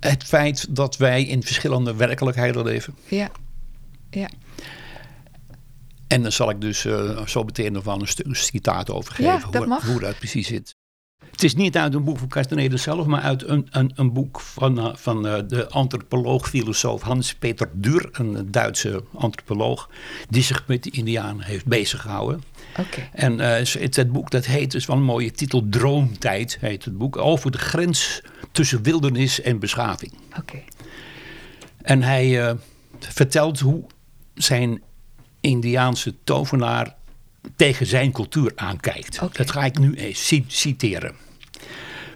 het 0.00 0.24
feit 0.24 0.76
dat 0.76 0.96
wij 0.96 1.24
in 1.24 1.42
verschillende 1.42 1.94
werkelijkheden 1.94 2.64
leven. 2.64 2.94
Ja, 3.08 3.30
ja, 4.10 4.28
En 6.06 6.22
dan 6.22 6.32
zal 6.32 6.50
ik 6.50 6.60
dus 6.60 6.84
uh, 6.84 7.26
zo 7.26 7.42
meteen 7.42 7.72
nog 7.72 7.84
wel 7.84 8.00
een 8.00 8.08
stuk 8.08 8.36
citaat 8.36 8.90
over 8.90 9.12
geven. 9.12 9.32
Ja, 9.32 9.50
dat 9.50 9.64
hoe, 9.64 9.80
hoe, 9.84 10.00
dat 10.00 10.18
precies 10.18 10.46
zit. 10.46 10.76
Het 11.30 11.42
is 11.42 11.54
niet 11.54 11.76
uit 11.76 11.94
een 11.94 12.04
boek 12.04 12.18
van 12.18 12.28
Castaneda 12.28 12.76
zelf, 12.76 13.06
maar 13.06 13.20
uit 13.20 13.48
een, 13.48 13.66
een, 13.70 13.92
een 13.94 14.12
boek 14.12 14.40
van, 14.40 14.78
uh, 14.78 14.94
van 14.94 15.26
uh, 15.26 15.38
de 15.48 15.68
antropoloog-filosoof 15.68 17.02
Hans-Peter 17.02 17.70
Duur, 17.72 18.08
een 18.12 18.50
Duitse 18.50 19.04
antropoloog, 19.14 19.90
die 20.28 20.42
zich 20.42 20.66
met 20.66 20.82
de 20.82 20.90
Indianen 20.90 21.44
heeft 21.44 21.66
beziggehouden. 21.66 22.42
Okay. 22.78 23.08
En 23.12 23.38
het, 23.38 23.96
het, 23.96 24.12
boek 24.12 24.30
dat 24.30 24.46
heet, 24.46 24.74
is 24.74 24.86
wel 24.86 24.96
een 24.96 25.02
mooie 25.02 25.30
titel, 25.30 25.66
Droomtijd 25.68 26.58
heet 26.60 26.84
het 26.84 26.98
boek, 26.98 27.16
over 27.16 27.50
de 27.50 27.58
grens 27.58 28.22
tussen 28.52 28.82
wildernis 28.82 29.40
en 29.40 29.58
beschaving. 29.58 30.12
Okay. 30.38 30.64
En 31.82 32.02
hij 32.02 32.56
vertelt 32.98 33.60
hoe 33.60 33.84
zijn 34.34 34.82
Indiaanse 35.40 36.14
tovenaar 36.24 36.96
tegen 37.56 37.86
zijn 37.86 38.12
cultuur 38.12 38.52
aankijkt. 38.54 39.16
Okay. 39.16 39.28
Dat 39.32 39.50
ga 39.50 39.64
ik 39.64 39.78
nu 39.78 39.94
eens 39.94 40.32
citeren. 40.46 41.14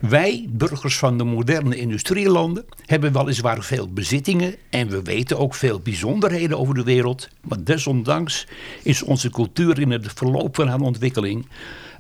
Wij, 0.08 0.46
burgers 0.48 0.98
van 0.98 1.18
de 1.18 1.24
moderne 1.24 1.76
industrielanden, 1.76 2.64
hebben 2.86 3.12
weliswaar 3.12 3.62
veel 3.62 3.92
bezittingen 3.92 4.54
en 4.70 4.88
we 4.88 5.02
weten 5.02 5.38
ook 5.38 5.54
veel 5.54 5.80
bijzonderheden 5.80 6.58
over 6.58 6.74
de 6.74 6.82
wereld, 6.82 7.28
maar 7.40 7.64
desondanks 7.64 8.46
is 8.82 9.02
onze 9.02 9.30
cultuur 9.30 9.80
in 9.80 9.90
het 9.90 10.12
verloop 10.14 10.54
van 10.54 10.68
haar 10.68 10.80
ontwikkeling 10.80 11.46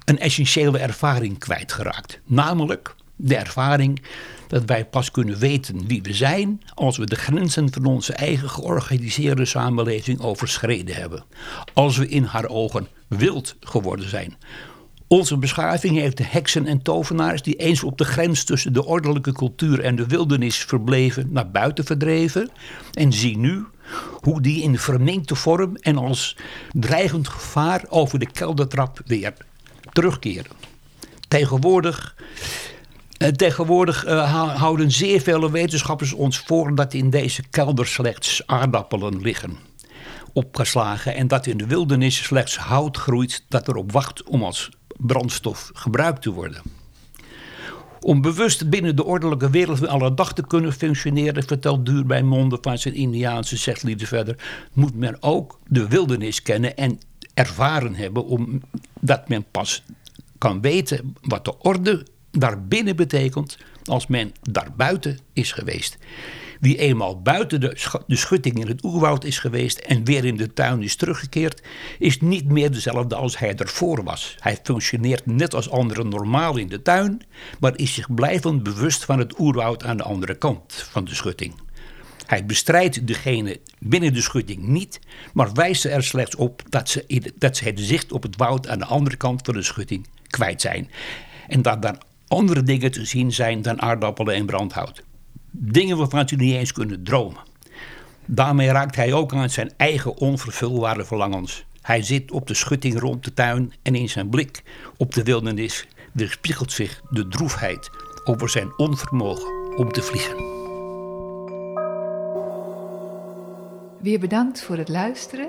een 0.04 0.18
essentiële 0.18 0.78
ervaring 0.78 1.38
kwijtgeraakt. 1.38 2.20
Namelijk 2.24 2.94
de 3.16 3.36
ervaring 3.36 4.02
dat 4.48 4.64
wij 4.64 4.84
pas 4.84 5.10
kunnen 5.10 5.38
weten 5.38 5.86
wie 5.86 6.02
we 6.02 6.14
zijn 6.14 6.62
als 6.74 6.96
we 6.96 7.06
de 7.06 7.16
grenzen 7.16 7.72
van 7.72 7.84
onze 7.84 8.12
eigen 8.12 8.50
georganiseerde 8.50 9.44
samenleving 9.44 10.20
overschreden 10.20 10.94
hebben. 10.94 11.24
Als 11.72 11.96
we 11.96 12.08
in 12.08 12.24
haar 12.24 12.48
ogen 12.48 12.88
wild 13.08 13.56
geworden 13.60 14.08
zijn. 14.08 14.36
Onze 15.12 15.36
beschaving 15.36 15.96
heeft 15.96 16.16
de 16.16 16.24
heksen 16.24 16.66
en 16.66 16.82
tovenaars 16.82 17.42
die 17.42 17.54
eens 17.54 17.82
op 17.82 17.98
de 17.98 18.04
grens 18.04 18.44
tussen 18.44 18.72
de 18.72 18.84
ordelijke 18.84 19.32
cultuur 19.32 19.80
en 19.80 19.96
de 19.96 20.06
wildernis 20.06 20.56
verbleven 20.56 21.28
naar 21.30 21.50
buiten 21.50 21.84
verdreven. 21.84 22.50
En 22.92 23.12
zie 23.12 23.38
nu 23.38 23.64
hoe 24.20 24.40
die 24.40 24.62
in 24.62 24.78
verminkte 24.78 25.34
vorm 25.34 25.76
en 25.76 25.96
als 25.96 26.36
dreigend 26.70 27.28
gevaar 27.28 27.84
over 27.88 28.18
de 28.18 28.26
keldertrap 28.26 29.00
weer 29.06 29.34
terugkeren. 29.92 30.52
Tegenwoordig 31.28 32.14
uh, 33.18 33.28
tegenwoordig 33.28 34.06
uh, 34.06 34.56
houden 34.56 34.90
zeer 34.90 35.20
vele 35.20 35.50
wetenschappers 35.50 36.12
ons 36.12 36.38
voor 36.38 36.74
dat 36.74 36.94
in 36.94 37.10
deze 37.10 37.42
kelder 37.50 37.86
slechts 37.86 38.42
aardappelen 38.46 39.20
liggen. 39.20 39.56
Opgeslagen 40.32 41.14
en 41.14 41.28
dat 41.28 41.46
in 41.46 41.56
de 41.56 41.66
wildernis 41.66 42.22
slechts 42.22 42.56
hout 42.56 42.96
groeit 42.96 43.44
dat 43.48 43.68
erop 43.68 43.92
wacht 43.92 44.22
om 44.22 44.42
als 44.42 44.70
brandstof 45.02 45.70
gebruikt 45.74 46.22
te 46.22 46.30
worden. 46.30 46.62
Om 48.00 48.20
bewust 48.20 48.70
binnen 48.70 48.96
de 48.96 49.04
ordelijke 49.04 49.50
wereld 49.50 49.78
van 49.78 49.88
alle 49.88 50.14
dag 50.14 50.32
te 50.34 50.46
kunnen 50.46 50.72
functioneren, 50.72 51.44
vertelt 51.44 51.86
Duur 51.86 52.06
bij 52.06 52.22
monden 52.22 52.58
van 52.62 52.78
zijn 52.78 52.94
Indiaanse 52.94 53.56
zeglieden 53.56 54.06
verder, 54.06 54.36
moet 54.72 54.94
men 54.94 55.22
ook 55.22 55.58
de 55.68 55.88
wildernis 55.88 56.42
kennen 56.42 56.76
en 56.76 56.98
ervaren 57.34 57.94
hebben, 57.94 58.24
omdat 58.24 59.28
men 59.28 59.44
pas 59.50 59.82
kan 60.38 60.60
weten 60.60 61.14
wat 61.20 61.44
de 61.44 61.58
orde 61.58 62.06
daarbinnen 62.30 62.96
betekent 62.96 63.58
als 63.84 64.06
men 64.06 64.32
daarbuiten 64.42 65.18
is 65.32 65.52
geweest. 65.52 65.98
Wie 66.62 66.78
eenmaal 66.78 67.22
buiten 67.22 67.60
de, 67.60 68.00
de 68.06 68.16
schutting 68.16 68.58
in 68.60 68.66
het 68.66 68.84
oerwoud 68.84 69.24
is 69.24 69.38
geweest 69.38 69.78
en 69.78 70.04
weer 70.04 70.24
in 70.24 70.36
de 70.36 70.52
tuin 70.52 70.82
is 70.82 70.96
teruggekeerd, 70.96 71.62
is 71.98 72.20
niet 72.20 72.48
meer 72.48 72.70
dezelfde 72.70 73.14
als 73.14 73.38
hij 73.38 73.56
ervoor 73.56 74.04
was. 74.04 74.36
Hij 74.38 74.58
functioneert 74.62 75.26
net 75.26 75.54
als 75.54 75.70
anderen 75.70 76.08
normaal 76.08 76.56
in 76.56 76.68
de 76.68 76.82
tuin, 76.82 77.22
maar 77.60 77.78
is 77.78 77.94
zich 77.94 78.14
blijvend 78.14 78.62
bewust 78.62 79.04
van 79.04 79.18
het 79.18 79.38
oerwoud 79.38 79.84
aan 79.84 79.96
de 79.96 80.02
andere 80.02 80.34
kant 80.34 80.72
van 80.90 81.04
de 81.04 81.14
schutting. 81.14 81.54
Hij 82.26 82.46
bestrijdt 82.46 83.06
degene 83.06 83.60
binnen 83.78 84.14
de 84.14 84.22
schutting 84.22 84.62
niet, 84.62 85.00
maar 85.32 85.52
wijst 85.52 85.84
er 85.84 86.04
slechts 86.04 86.36
op 86.36 86.62
dat 86.68 86.88
ze, 86.88 87.32
dat 87.38 87.56
ze 87.56 87.64
het 87.64 87.80
zicht 87.80 88.12
op 88.12 88.22
het 88.22 88.36
woud 88.36 88.68
aan 88.68 88.78
de 88.78 88.84
andere 88.84 89.16
kant 89.16 89.40
van 89.44 89.54
de 89.54 89.62
schutting 89.62 90.06
kwijt 90.26 90.60
zijn. 90.60 90.90
En 91.48 91.62
dat 91.62 91.82
daar 91.82 91.98
andere 92.28 92.62
dingen 92.62 92.92
te 92.92 93.04
zien 93.04 93.32
zijn 93.32 93.62
dan 93.62 93.82
aardappelen 93.82 94.34
en 94.34 94.46
brandhout. 94.46 95.02
Dingen 95.54 95.96
waarvan 95.96 96.28
ze 96.28 96.36
niet 96.36 96.54
eens 96.54 96.72
kunnen 96.72 97.02
dromen. 97.02 97.42
Daarmee 98.26 98.68
raakt 98.68 98.96
hij 98.96 99.12
ook 99.12 99.34
aan 99.34 99.50
zijn 99.50 99.72
eigen 99.76 100.16
onvervulbare 100.16 101.04
verlangens. 101.04 101.64
Hij 101.80 102.02
zit 102.02 102.30
op 102.30 102.46
de 102.46 102.54
schutting 102.54 103.00
rond 103.00 103.24
de 103.24 103.34
tuin 103.34 103.72
en 103.82 103.94
in 103.94 104.08
zijn 104.08 104.28
blik 104.28 104.62
op 104.96 105.14
de 105.14 105.22
wildernis 105.22 105.86
weerspiegelt 106.12 106.72
zich 106.72 107.02
de 107.10 107.28
droefheid 107.28 107.90
over 108.24 108.48
zijn 108.48 108.78
onvermogen 108.78 109.76
om 109.76 109.92
te 109.92 110.02
vliegen. 110.02 110.36
Weer 114.00 114.20
bedankt 114.20 114.62
voor 114.62 114.76
het 114.76 114.88
luisteren. 114.88 115.48